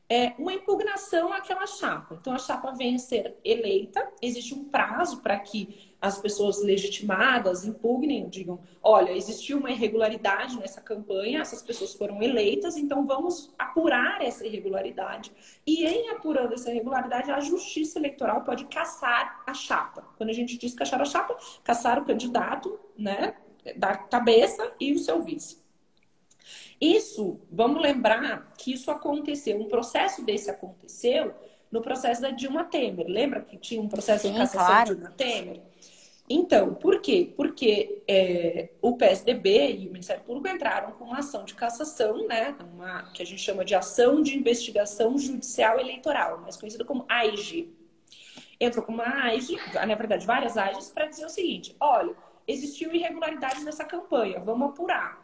é, 0.08 0.34
uma 0.38 0.52
impugnação 0.52 1.32
àquela 1.32 1.66
chapa. 1.66 2.16
Então, 2.20 2.32
a 2.32 2.38
chapa 2.38 2.72
vem 2.72 2.94
a 2.94 2.98
ser 2.98 3.36
eleita, 3.44 4.08
existe 4.22 4.54
um 4.54 4.64
prazo 4.64 5.20
para 5.20 5.38
que 5.40 5.93
as 6.04 6.18
pessoas 6.18 6.62
legitimadas 6.62 7.64
impugnem, 7.64 8.28
digam: 8.28 8.60
olha, 8.82 9.10
existiu 9.12 9.56
uma 9.56 9.70
irregularidade 9.70 10.58
nessa 10.58 10.78
campanha, 10.78 11.40
essas 11.40 11.62
pessoas 11.62 11.94
foram 11.94 12.22
eleitas, 12.22 12.76
então 12.76 13.06
vamos 13.06 13.50
apurar 13.58 14.22
essa 14.22 14.46
irregularidade. 14.46 15.32
E 15.66 15.86
em 15.86 16.10
apurando 16.10 16.52
essa 16.52 16.70
irregularidade, 16.70 17.30
a 17.30 17.40
justiça 17.40 17.98
eleitoral 17.98 18.42
pode 18.42 18.66
caçar 18.66 19.42
a 19.46 19.54
chapa. 19.54 20.04
Quando 20.18 20.28
a 20.28 20.34
gente 20.34 20.58
diz 20.58 20.74
caçar 20.74 21.00
a 21.00 21.06
chapa, 21.06 21.38
caçar 21.64 21.98
o 21.98 22.04
candidato, 22.04 22.78
né, 22.98 23.36
da 23.74 23.96
cabeça 23.96 24.74
e 24.78 24.92
o 24.92 24.98
seu 24.98 25.22
vice. 25.22 25.64
Isso, 26.78 27.40
vamos 27.50 27.80
lembrar 27.80 28.52
que 28.58 28.74
isso 28.74 28.90
aconteceu, 28.90 29.58
um 29.58 29.68
processo 29.68 30.22
desse 30.22 30.50
aconteceu 30.50 31.32
no 31.72 31.80
processo 31.80 32.20
da 32.20 32.30
Dilma 32.30 32.64
Temer. 32.64 33.06
Lembra 33.08 33.40
que 33.40 33.56
tinha 33.56 33.80
um 33.80 33.88
processo 33.88 34.26
Sim, 34.26 34.32
de 34.32 34.38
cassação 34.38 34.66
claro. 34.66 34.88
de 34.90 35.00
Dilma 35.00 35.16
Temer? 35.16 35.73
Então, 36.28 36.74
por 36.74 37.02
quê? 37.02 37.32
Porque 37.36 38.02
é, 38.08 38.70
o 38.80 38.96
PSDB 38.96 39.72
e 39.72 39.88
o 39.88 39.92
Ministério 39.92 40.22
Público 40.24 40.48
entraram 40.48 40.92
com 40.92 41.04
uma 41.04 41.18
ação 41.18 41.44
de 41.44 41.54
cassação, 41.54 42.26
né? 42.26 42.56
Uma, 42.72 43.12
que 43.12 43.22
a 43.22 43.26
gente 43.26 43.42
chama 43.42 43.64
de 43.64 43.74
ação 43.74 44.22
de 44.22 44.36
investigação 44.36 45.18
judicial 45.18 45.78
eleitoral, 45.78 46.40
mais 46.40 46.56
conhecida 46.56 46.84
como 46.84 47.04
AIG. 47.08 47.70
Entrou 48.58 48.82
com 48.82 48.92
uma 48.92 49.24
AIG, 49.24 49.56
na 49.74 49.94
verdade, 49.94 50.24
várias 50.24 50.56
AIGs, 50.56 50.90
para 50.92 51.06
dizer 51.06 51.26
o 51.26 51.28
seguinte: 51.28 51.76
olha, 51.78 52.16
existiu 52.48 52.94
irregularidades 52.94 53.62
nessa 53.62 53.84
campanha, 53.84 54.40
vamos 54.40 54.70
apurar. 54.70 55.22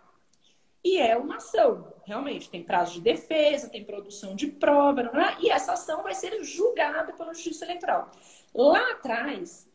E 0.85 0.99
é 0.99 1.17
uma 1.17 1.37
ação, 1.37 1.93
realmente, 2.07 2.49
tem 2.49 2.63
prazo 2.63 2.95
de 2.95 3.01
defesa, 3.01 3.69
tem 3.69 3.85
produção 3.85 4.35
de 4.35 4.47
prova, 4.47 5.11
e 5.39 5.51
essa 5.51 5.73
ação 5.73 6.03
vai 6.03 6.15
ser 6.15 6.43
julgada 6.43 7.13
pela 7.13 7.35
Justiça 7.35 7.67
Eleitoral. 7.67 8.11
Lá 8.55 8.93
atrás, 8.93 9.70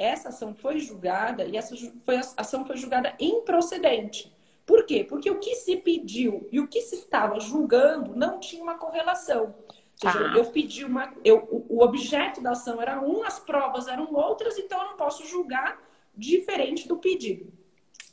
essa 0.00 0.30
ação 0.30 0.54
foi 0.54 0.78
julgada 0.78 1.44
e 1.44 1.56
essa 1.56 1.76
foi, 2.02 2.16
ação 2.36 2.64
foi 2.64 2.76
julgada 2.76 3.14
improcedente. 3.20 4.32
Por 4.64 4.86
quê? 4.86 5.04
Porque 5.04 5.30
o 5.30 5.38
que 5.38 5.54
se 5.56 5.76
pediu 5.76 6.48
e 6.50 6.60
o 6.60 6.68
que 6.68 6.80
se 6.80 6.96
estava 6.96 7.38
julgando 7.40 8.16
não 8.16 8.38
tinha 8.38 8.62
uma 8.62 8.78
correlação. 8.78 9.54
Ou 10.02 10.10
seja, 10.10 10.30
ah. 10.32 10.36
eu 10.36 10.46
pedi 10.46 10.84
uma. 10.84 11.12
Eu, 11.24 11.66
o 11.68 11.82
objeto 11.82 12.40
da 12.40 12.52
ação 12.52 12.80
era 12.80 13.00
um, 13.00 13.22
as 13.22 13.38
provas 13.38 13.86
eram 13.88 14.14
outras, 14.14 14.58
então 14.58 14.80
eu 14.80 14.90
não 14.90 14.96
posso 14.96 15.26
julgar 15.26 15.78
diferente 16.16 16.88
do 16.88 16.96
pedido. 16.96 17.52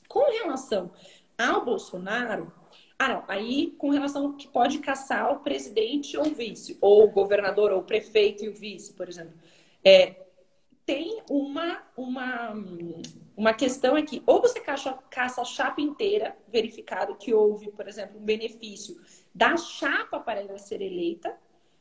Com 0.09 0.29
relação 0.31 0.91
ao 1.37 1.63
Bolsonaro, 1.63 2.51
ah, 2.99 3.07
não, 3.07 3.23
aí 3.27 3.75
com 3.77 3.89
relação 3.89 4.33
que 4.33 4.47
pode 4.47 4.79
caçar 4.79 5.31
o 5.31 5.39
presidente 5.39 6.17
ou 6.17 6.27
o 6.27 6.33
vice, 6.33 6.77
ou 6.81 7.05
o 7.05 7.11
governador 7.11 7.71
ou 7.71 7.79
o 7.79 7.83
prefeito 7.83 8.43
e 8.43 8.49
o 8.49 8.53
vice, 8.53 8.93
por 8.93 9.07
exemplo. 9.07 9.33
É, 9.83 10.26
tem 10.87 11.21
uma, 11.29 11.83
uma, 11.97 12.53
uma 13.35 13.53
questão 13.53 13.97
aqui. 13.97 14.23
Ou 14.25 14.41
você 14.41 14.61
caça, 14.61 14.97
caça 15.11 15.41
a 15.41 15.45
chapa 15.45 15.81
inteira, 15.81 16.35
verificado 16.47 17.17
que 17.17 17.33
houve, 17.33 17.69
por 17.71 17.89
exemplo, 17.89 18.17
um 18.17 18.23
benefício 18.23 18.97
da 19.35 19.57
chapa 19.57 20.17
para 20.17 20.39
ela 20.39 20.57
ser 20.57 20.81
eleita, 20.81 21.37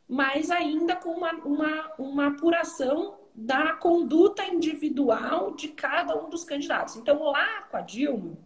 mas 0.09 0.51
ainda 0.51 0.97
com 0.97 1.11
uma, 1.11 1.33
uma, 1.35 1.93
uma 1.97 2.27
apuração 2.27 3.17
da 3.33 3.75
conduta 3.75 4.45
individual 4.45 5.55
de 5.55 5.69
cada 5.69 6.21
um 6.21 6.29
dos 6.29 6.43
candidatos. 6.43 6.97
Então, 6.97 7.23
lá 7.23 7.63
com 7.71 7.77
a 7.77 7.83
Dilma, 7.83 8.37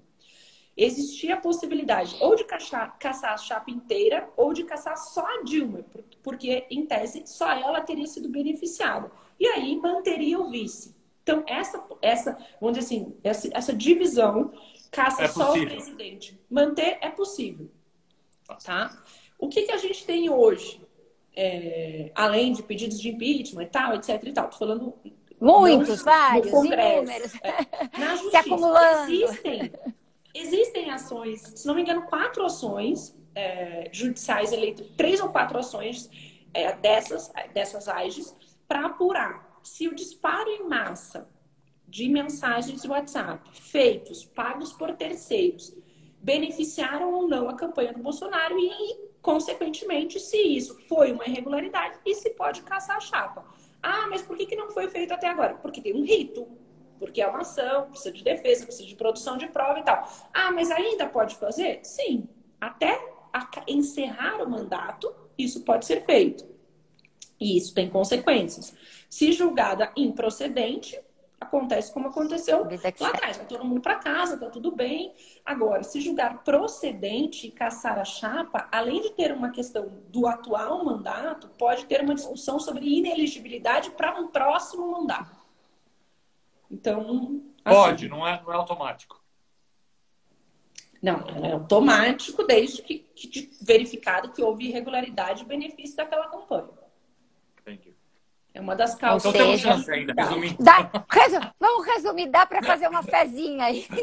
existia 0.77 1.35
a 1.35 1.41
possibilidade 1.41 2.17
ou 2.21 2.37
de 2.37 2.45
caçar, 2.45 2.99
caçar 2.99 3.33
a 3.33 3.39
chapa 3.39 3.71
inteira 3.71 4.29
ou 4.37 4.53
de 4.53 4.65
caçar 4.65 4.99
só 4.99 5.25
a 5.25 5.43
Dilma, 5.43 5.87
porque, 6.23 6.67
em 6.71 6.85
tese, 6.85 7.23
só 7.27 7.51
ela 7.51 7.81
teria 7.81 8.07
sido 8.07 8.29
beneficiada. 8.29 9.11
E 9.41 9.47
aí 9.47 9.77
manteria 9.77 10.39
o 10.39 10.51
vice. 10.51 10.95
Então, 11.23 11.43
essa, 11.49 11.83
essa 12.03 12.39
vamos 12.61 12.79
dizer 12.79 12.95
assim, 12.95 13.17
essa, 13.25 13.49
essa 13.53 13.73
divisão 13.73 14.53
caça 14.91 15.25
é 15.25 15.29
só 15.29 15.55
o 15.55 15.67
presidente. 15.67 16.39
Manter 16.51 16.99
é 17.01 17.09
possível. 17.09 17.71
Tá? 18.65 19.03
O 19.39 19.49
que, 19.49 19.63
que 19.63 19.73
a 19.73 19.79
gente 19.79 20.05
tem 20.05 20.29
hoje? 20.29 20.81
é, 21.37 22.11
além 22.15 22.53
de 22.53 22.63
pedidos 22.63 23.01
de 23.01 23.09
impeachment 23.09 23.63
e 23.63 23.67
tal, 23.67 23.95
etc 23.95 24.23
e 24.23 24.33
tal. 24.33 24.49
Tô 24.49 24.59
falando 24.59 24.95
muitos, 25.41 26.03
vários, 26.03 26.49
inúmeros, 26.49 27.35
é, 27.43 27.99
na 27.99 28.17
justiça, 28.17 28.31
se 28.31 28.37
acumulando. 28.37 29.13
Existem, 29.13 29.73
existem 30.35 30.91
ações, 30.91 31.41
se 31.41 31.67
não 31.67 31.75
me 31.75 31.83
engano, 31.83 32.03
quatro 32.03 32.45
ações 32.45 33.17
é, 33.35 33.89
judiciais 33.93 34.53
eleitas, 34.53 34.87
três 34.97 35.21
ou 35.21 35.31
quatro 35.31 35.59
ações 35.59 36.11
é, 36.53 36.73
dessas 36.75 37.33
dessas 37.55 37.89
AIGs 37.89 38.37
para 38.71 38.87
apurar 38.87 39.59
se 39.65 39.89
o 39.89 39.95
disparo 39.97 40.49
em 40.49 40.69
massa 40.69 41.29
de 41.89 42.09
mensagens 42.09 42.83
de 42.83 42.89
WhatsApp 42.89 43.51
feitos, 43.61 44.25
pagos 44.25 44.73
por 44.73 44.95
terceiros, 44.95 45.77
beneficiaram 46.23 47.13
ou 47.13 47.27
não 47.27 47.49
a 47.49 47.57
campanha 47.57 47.93
do 47.93 48.01
Bolsonaro 48.01 48.57
e 48.57 49.11
Consequentemente, 49.23 50.19
se 50.19 50.39
isso 50.39 50.79
foi 50.89 51.13
uma 51.13 51.27
irregularidade, 51.27 51.99
e 52.07 52.15
se 52.15 52.31
pode 52.31 52.63
caçar 52.63 52.97
a 52.97 53.01
chapa. 53.01 53.45
Ah, 53.83 54.07
mas 54.09 54.23
por 54.23 54.37
que, 54.37 54.47
que 54.47 54.57
não 54.57 54.71
foi 54.71 54.89
feito 54.89 55.13
até 55.13 55.29
agora? 55.29 55.55
Porque 55.55 55.81
tem 55.81 55.95
um 55.95 56.05
rito, 56.05 56.49
porque 56.99 57.21
é 57.21 57.27
uma 57.27 57.41
ação, 57.41 57.89
precisa 57.91 58.13
de 58.13 58.25
defesa, 58.25 58.65
precisa 58.65 58.89
de 58.89 58.97
produção 58.97 59.37
de 59.37 59.47
prova 59.49 59.79
e 59.79 59.83
tal. 59.83 60.09
Ah, 60.33 60.51
mas 60.53 60.71
ainda 60.71 61.07
pode 61.07 61.37
fazer? 61.37 61.81
Sim. 61.83 62.29
Até 62.61 62.99
encerrar 63.67 64.43
o 64.43 64.51
mandato, 64.51 65.15
isso 65.37 65.65
pode 65.65 65.85
ser 65.85 66.05
feito. 66.05 66.50
E 67.41 67.57
isso 67.57 67.75
tem 67.75 67.89
consequências. 67.89 68.75
Se 69.09 69.33
julgada 69.33 69.91
improcedente, 69.97 71.01
acontece 71.41 71.93
como 71.93 72.09
aconteceu 72.09 72.65
lá 73.01 73.09
atrás. 73.09 73.39
Vai 73.39 73.47
todo 73.47 73.65
mundo 73.65 73.81
para 73.81 73.97
casa, 73.97 74.37
tá 74.37 74.51
tudo 74.51 74.71
bem. 74.71 75.15
Agora, 75.45 75.83
se 75.83 76.01
julgar 76.01 76.45
procedente 76.45 77.47
e 77.47 77.51
caçar 77.51 77.99
a 77.99 78.05
chapa, 78.05 78.69
além 78.71 79.01
de 79.01 79.11
ter 79.13 79.33
uma 79.33 79.51
questão 79.51 79.91
do 80.11 80.27
atual 80.27 80.85
mandato, 80.85 81.49
pode 81.59 81.87
ter 81.87 82.03
uma 82.03 82.15
discussão 82.15 82.61
sobre 82.61 82.87
ineligibilidade 82.87 83.91
para 83.93 84.21
um 84.21 84.29
próximo 84.29 84.91
mandato. 84.93 85.41
Então. 86.71 87.43
Assim, 87.65 87.77
pode, 87.77 88.09
não 88.09 88.27
é, 88.27 88.41
não 88.43 88.53
é 88.53 88.57
automático. 88.57 89.19
Não, 91.03 91.27
é 91.43 91.53
automático 91.53 92.45
desde 92.45 92.83
que, 92.83 92.99
que 92.99 93.51
verificado 93.63 94.31
que 94.33 94.43
houve 94.43 94.67
irregularidade 94.67 95.43
e 95.43 95.47
benefício 95.47 95.97
daquela 95.97 96.29
campanha. 96.29 96.80
É 98.53 98.61
uma 98.61 98.75
das 98.75 98.95
causas. 98.97 99.33
Então 99.33 99.47
seja, 99.47 99.73
chance 99.73 99.91
ainda, 99.91 100.13
resumindo. 100.13 100.57
Dá, 100.63 100.91
resu, 101.09 101.41
vamos 101.59 101.87
resumir, 101.87 102.29
dá 102.29 102.45
para 102.45 102.63
fazer 102.63 102.89
uma 102.89 103.03
fezinha 103.03 103.65
aí. 103.65 103.87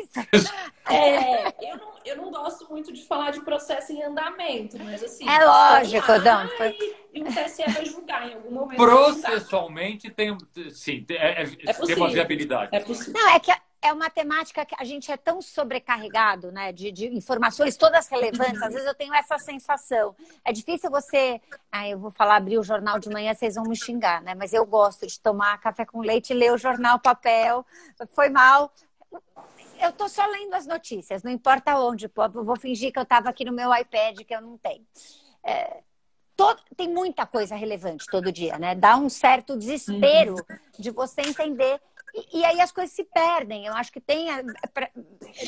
É, 0.89 1.47
eu, 1.69 1.77
não, 1.77 1.91
eu 2.05 2.15
não 2.15 2.31
gosto 2.31 2.65
muito 2.69 2.93
de 2.93 3.05
falar 3.05 3.31
de 3.31 3.41
processo 3.41 3.91
em 3.91 4.01
andamento, 4.01 4.77
mas 4.81 5.03
assim. 5.03 5.27
É 5.27 5.43
lógico, 5.43 6.17
Dão. 6.19 6.49
E 7.13 7.21
o 7.21 7.25
TSE 7.25 7.69
vai 7.69 7.85
julgar 7.85 8.25
em 8.25 8.35
algum 8.35 8.51
momento. 8.51 8.77
Processualmente 8.77 10.09
tem, 10.09 10.37
sim, 10.71 11.05
é, 11.09 11.43
é, 11.43 11.43
é 11.43 11.73
tem 11.73 11.95
uma 11.97 12.07
viabilidade. 12.07 12.69
É 12.73 12.79
possível. 12.79 13.21
Não, 13.21 13.29
é 13.31 13.37
que 13.37 13.51
é 13.81 13.93
uma 13.93 14.09
temática 14.09 14.65
que 14.65 14.75
a 14.77 14.83
gente 14.83 15.11
é 15.11 15.17
tão 15.17 15.41
sobrecarregado, 15.41 16.51
né? 16.51 16.71
De, 16.71 16.91
de, 16.91 17.07
informações 17.07 17.77
todas 17.77 18.07
relevantes. 18.07 18.61
Às 18.61 18.73
vezes 18.73 18.87
eu 18.87 18.95
tenho 18.95 19.13
essa 19.13 19.37
sensação. 19.37 20.15
É 20.43 20.51
difícil 20.51 20.89
você. 20.89 21.41
Ah, 21.71 21.87
eu 21.87 21.99
vou 21.99 22.11
falar, 22.11 22.37
abrir 22.37 22.57
o 22.57 22.63
jornal 22.63 22.99
de 22.99 23.09
manhã, 23.09 23.33
vocês 23.33 23.55
vão 23.55 23.65
me 23.65 23.75
xingar, 23.75 24.21
né? 24.21 24.33
Mas 24.35 24.53
eu 24.53 24.65
gosto 24.65 25.05
de 25.05 25.19
tomar 25.19 25.59
café 25.59 25.85
com 25.85 26.01
leite 26.01 26.31
e 26.31 26.35
ler 26.35 26.51
o 26.51 26.57
jornal 26.57 26.99
papel. 26.99 27.65
Foi 28.09 28.29
mal. 28.29 28.71
Eu 29.79 29.91
tô 29.93 30.09
só 30.09 30.25
lendo 30.25 30.53
as 30.55 30.65
notícias, 30.65 31.21
não 31.21 31.31
importa 31.31 31.77
onde. 31.77 32.05
Eu 32.05 32.43
vou 32.43 32.57
fingir 32.57 32.91
que 32.91 32.97
eu 32.97 33.03
estava 33.03 33.29
aqui 33.29 33.45
no 33.45 33.53
meu 33.53 33.73
iPad, 33.75 34.19
que 34.21 34.33
eu 34.33 34.41
não 34.41 34.57
tenho. 34.57 34.85
É, 35.43 35.81
todo, 36.35 36.61
tem 36.75 36.89
muita 36.89 37.25
coisa 37.25 37.55
relevante 37.55 38.05
todo 38.07 38.31
dia, 38.31 38.57
né? 38.57 38.73
Dá 38.73 38.97
um 38.97 39.07
certo 39.07 39.55
desespero 39.55 40.33
uhum. 40.33 40.57
de 40.79 40.89
você 40.89 41.21
entender 41.21 41.79
e, 42.17 42.39
e, 42.39 42.45
aí 42.45 42.59
as 42.59 42.71
coisas 42.71 42.95
se 42.95 43.03
perdem. 43.03 43.65
Eu 43.65 43.73
acho 43.73 43.91
que 43.91 44.01
tem, 44.01 44.27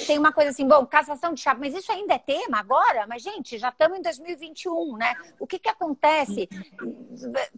tem 0.05 0.19
uma 0.19 0.31
coisa 0.31 0.51
assim, 0.51 0.67
bom, 0.67 0.85
cassação 0.85 1.33
de 1.33 1.41
chapa, 1.41 1.59
mas 1.59 1.73
isso 1.73 1.91
ainda 1.91 2.13
é 2.13 2.19
tema 2.19 2.59
agora? 2.59 3.07
Mas, 3.07 3.23
gente, 3.23 3.57
já 3.57 3.69
estamos 3.69 3.97
em 3.97 4.01
2021, 4.01 4.97
né? 4.97 5.15
O 5.39 5.47
que, 5.47 5.57
que 5.57 5.69
acontece? 5.69 6.47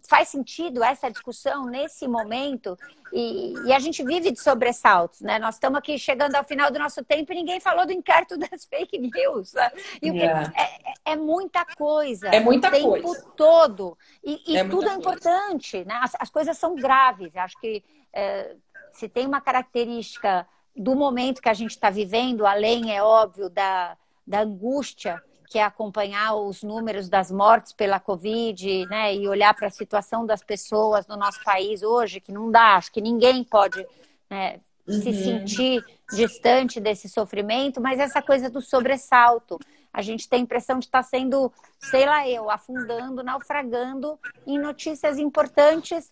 Faz 0.08 0.28
sentido 0.28 0.82
essa 0.82 1.10
discussão 1.10 1.66
nesse 1.66 2.08
momento? 2.08 2.76
E, 3.12 3.52
e, 3.66 3.72
a 3.72 3.78
gente 3.78 4.02
vive 4.02 4.30
de 4.30 4.40
sobressaltos, 4.40 5.20
né? 5.20 5.38
Nós 5.38 5.56
estamos 5.56 5.78
aqui 5.78 5.98
chegando 5.98 6.34
ao 6.34 6.44
final 6.44 6.70
do 6.70 6.78
nosso 6.78 7.04
tempo 7.04 7.30
e 7.32 7.36
ninguém 7.36 7.60
falou 7.60 7.84
do 7.84 7.92
inquérito 7.92 8.38
das 8.38 8.64
fake 8.70 8.98
news. 8.98 9.52
Né? 9.52 9.70
Yeah. 10.02 10.52
É, 10.56 10.62
é, 10.62 11.12
é, 11.12 11.16
muita 11.16 11.64
coisa. 11.76 12.28
É 12.28 12.40
muita 12.40 12.68
o 12.68 12.70
tempo 12.70 13.02
coisa. 13.02 13.26
todo. 13.36 13.98
E, 14.24 14.52
e 14.54 14.56
é 14.56 14.64
tudo 14.64 14.88
é 14.88 14.94
importante, 14.94 15.84
né? 15.84 16.00
As, 16.02 16.14
as, 16.18 16.30
coisas 16.30 16.56
são 16.56 16.74
graves. 16.74 17.36
Acho 17.36 17.60
que 17.60 17.84
é, 18.14 18.56
se 18.92 19.08
tem 19.08 19.26
uma 19.26 19.40
característica 19.40 20.46
do 20.76 20.94
momento 20.94 21.42
que 21.42 21.48
a 21.48 21.54
gente 21.54 21.72
está 21.72 21.90
vivendo, 21.90 22.46
além, 22.46 22.94
é 22.94 23.02
óbvio, 23.02 23.50
da, 23.50 23.96
da 24.26 24.40
angústia 24.40 25.22
que 25.52 25.58
é 25.58 25.62
acompanhar 25.62 26.34
os 26.34 26.62
números 26.62 27.10
das 27.10 27.30
mortes 27.30 27.74
pela 27.74 28.00
Covid, 28.00 28.86
né, 28.86 29.14
e 29.14 29.28
olhar 29.28 29.52
para 29.52 29.66
a 29.66 29.70
situação 29.70 30.24
das 30.24 30.42
pessoas 30.42 31.06
no 31.06 31.14
nosso 31.14 31.44
país 31.44 31.82
hoje, 31.82 32.20
que 32.20 32.32
não 32.32 32.50
dá, 32.50 32.76
acho 32.76 32.90
que 32.90 33.02
ninguém 33.02 33.44
pode 33.44 33.86
né, 34.30 34.60
uhum. 34.88 34.94
se 34.94 35.12
sentir 35.12 35.84
distante 36.10 36.80
desse 36.80 37.06
sofrimento, 37.06 37.82
mas 37.82 38.00
essa 38.00 38.22
coisa 38.22 38.48
do 38.48 38.62
sobressalto. 38.62 39.58
A 39.92 40.00
gente 40.00 40.26
tem 40.26 40.40
a 40.40 40.42
impressão 40.42 40.78
de 40.78 40.86
estar 40.86 41.02
tá 41.02 41.08
sendo, 41.08 41.52
sei 41.78 42.06
lá 42.06 42.26
eu, 42.26 42.48
afundando, 42.48 43.22
naufragando 43.22 44.18
em 44.46 44.58
notícias 44.58 45.18
importantes 45.18 46.10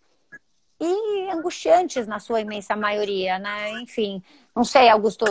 e 0.80 1.30
angustiantes 1.30 2.06
na 2.06 2.18
sua 2.18 2.40
imensa 2.40 2.74
maioria, 2.74 3.38
né? 3.38 3.70
Enfim, 3.82 4.22
não 4.56 4.64
sei, 4.64 4.88
Augusto, 4.88 5.26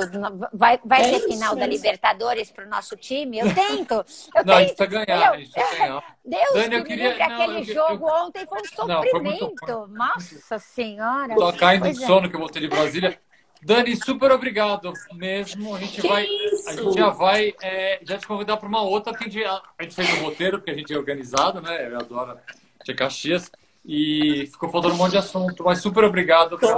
vai, 0.54 0.80
vai 0.86 1.02
é 1.02 1.10
ter 1.12 1.28
final 1.28 1.56
da 1.56 1.66
Libertadores 1.66 2.52
para 2.52 2.66
o 2.66 2.70
nosso 2.70 2.96
time? 2.96 3.40
Eu 3.40 3.54
tento. 3.54 3.94
Eu 4.36 4.46
não, 4.46 4.46
tento. 4.46 4.52
a 4.52 4.62
gente 4.62 4.76
precisa 4.76 5.06
ganhar. 5.06 5.40
Eu, 5.40 5.78
ganhar. 5.78 6.16
Deus 6.24 6.54
Dani, 6.54 6.76
eu 6.76 6.84
queria... 6.84 7.18
Não, 7.18 7.42
aquele 7.42 7.60
eu, 7.60 7.74
jogo 7.74 8.08
eu... 8.08 8.14
ontem 8.26 8.46
foi 8.46 8.60
um 8.60 8.66
sofrimento. 8.66 9.56
Não, 9.68 9.88
foi 9.88 9.98
Nossa 9.98 10.60
Senhora. 10.60 11.36
Tô 11.36 11.54
caindo 11.54 11.92
de 11.92 12.04
é. 12.04 12.06
sono 12.08 12.30
que 12.30 12.36
eu 12.36 12.40
voltei 12.40 12.62
de 12.62 12.68
Brasília. 12.68 13.20
Dani, 13.62 13.96
super 13.96 14.32
obrigado 14.32 14.94
mesmo. 15.14 15.76
A 15.76 15.80
gente 15.80 16.00
que 16.00 16.08
vai, 16.08 16.26
isso? 16.26 16.70
a 16.70 16.74
gente 16.74 16.94
já 16.94 17.10
vai 17.10 17.54
é, 17.62 18.00
já 18.04 18.18
te 18.18 18.26
convidar 18.26 18.56
para 18.58 18.70
uma 18.70 18.82
outra, 18.82 19.14
a 19.14 19.24
gente, 19.24 19.44
a 19.44 19.62
gente 19.82 19.96
fez 19.96 20.14
um 20.14 20.24
roteiro, 20.26 20.60
porque 20.60 20.72
a 20.72 20.76
gente 20.76 20.94
é 20.94 20.98
organizado, 20.98 21.60
né? 21.60 21.92
Eu 21.92 21.98
adoro 21.98 22.38
de 22.86 22.94
Caxias. 22.94 23.52
E 23.86 24.48
ficou 24.52 24.70
faltando 24.70 24.94
um 24.94 24.98
monte 24.98 25.12
de 25.12 25.18
assunto, 25.18 25.64
mas 25.64 25.82
super 25.82 26.04
obrigado 26.04 26.60
por, 26.60 26.76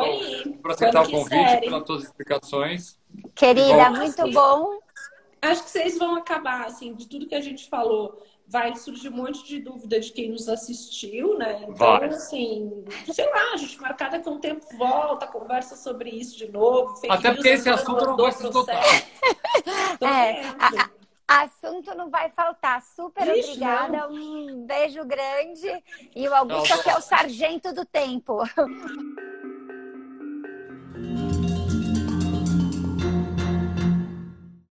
por 0.61 0.71
aceitar 0.71 1.03
o 1.03 1.09
convite, 1.09 1.59
pelas 1.61 1.85
suas 1.85 2.03
explicações. 2.03 2.97
Querida, 3.35 3.89
muito 3.89 4.31
bom. 4.31 4.79
Acho 5.41 5.63
que 5.63 5.71
vocês 5.71 5.97
vão 5.97 6.15
acabar, 6.15 6.65
assim, 6.65 6.93
de 6.93 7.07
tudo 7.07 7.25
que 7.25 7.33
a 7.33 7.41
gente 7.41 7.67
falou, 7.67 8.21
vai 8.47 8.75
surgir 8.75 9.09
um 9.09 9.15
monte 9.15 9.45
de 9.45 9.59
dúvida 9.59 9.99
de 9.99 10.11
quem 10.11 10.29
nos 10.29 10.47
assistiu, 10.49 11.37
né? 11.37 11.61
Então, 11.63 11.75
vai. 11.75 12.09
assim, 12.09 12.83
sei 13.11 13.25
lá, 13.29 13.53
a 13.53 13.57
gente 13.57 13.79
marcada 13.81 14.19
com 14.19 14.31
o 14.31 14.39
tempo 14.39 14.65
volta, 14.77 15.25
conversa 15.25 15.75
sobre 15.75 16.09
isso 16.09 16.37
de 16.37 16.51
novo. 16.51 16.93
Até 17.09 17.33
porque 17.33 17.49
esse 17.49 17.69
assunto 17.69 18.05
não 18.05 18.17
vai 18.17 18.31
se 18.31 18.45
esgotar. 18.45 18.83
é, 20.01 20.41
a, 20.59 20.89
Assunto 21.39 21.95
não 21.95 22.09
vai 22.09 22.29
faltar. 22.29 22.81
Super 22.83 23.25
Ixi, 23.37 23.51
obrigada. 23.51 24.07
Não. 24.07 24.11
Um 24.11 24.65
beijo 24.65 25.05
grande. 25.05 25.83
E 26.13 26.27
o 26.27 26.35
Augusto, 26.35 26.83
que 26.83 26.89
é 26.89 26.97
o 26.97 27.01
sargento 27.01 27.73
do 27.73 27.85
tempo. 27.85 28.39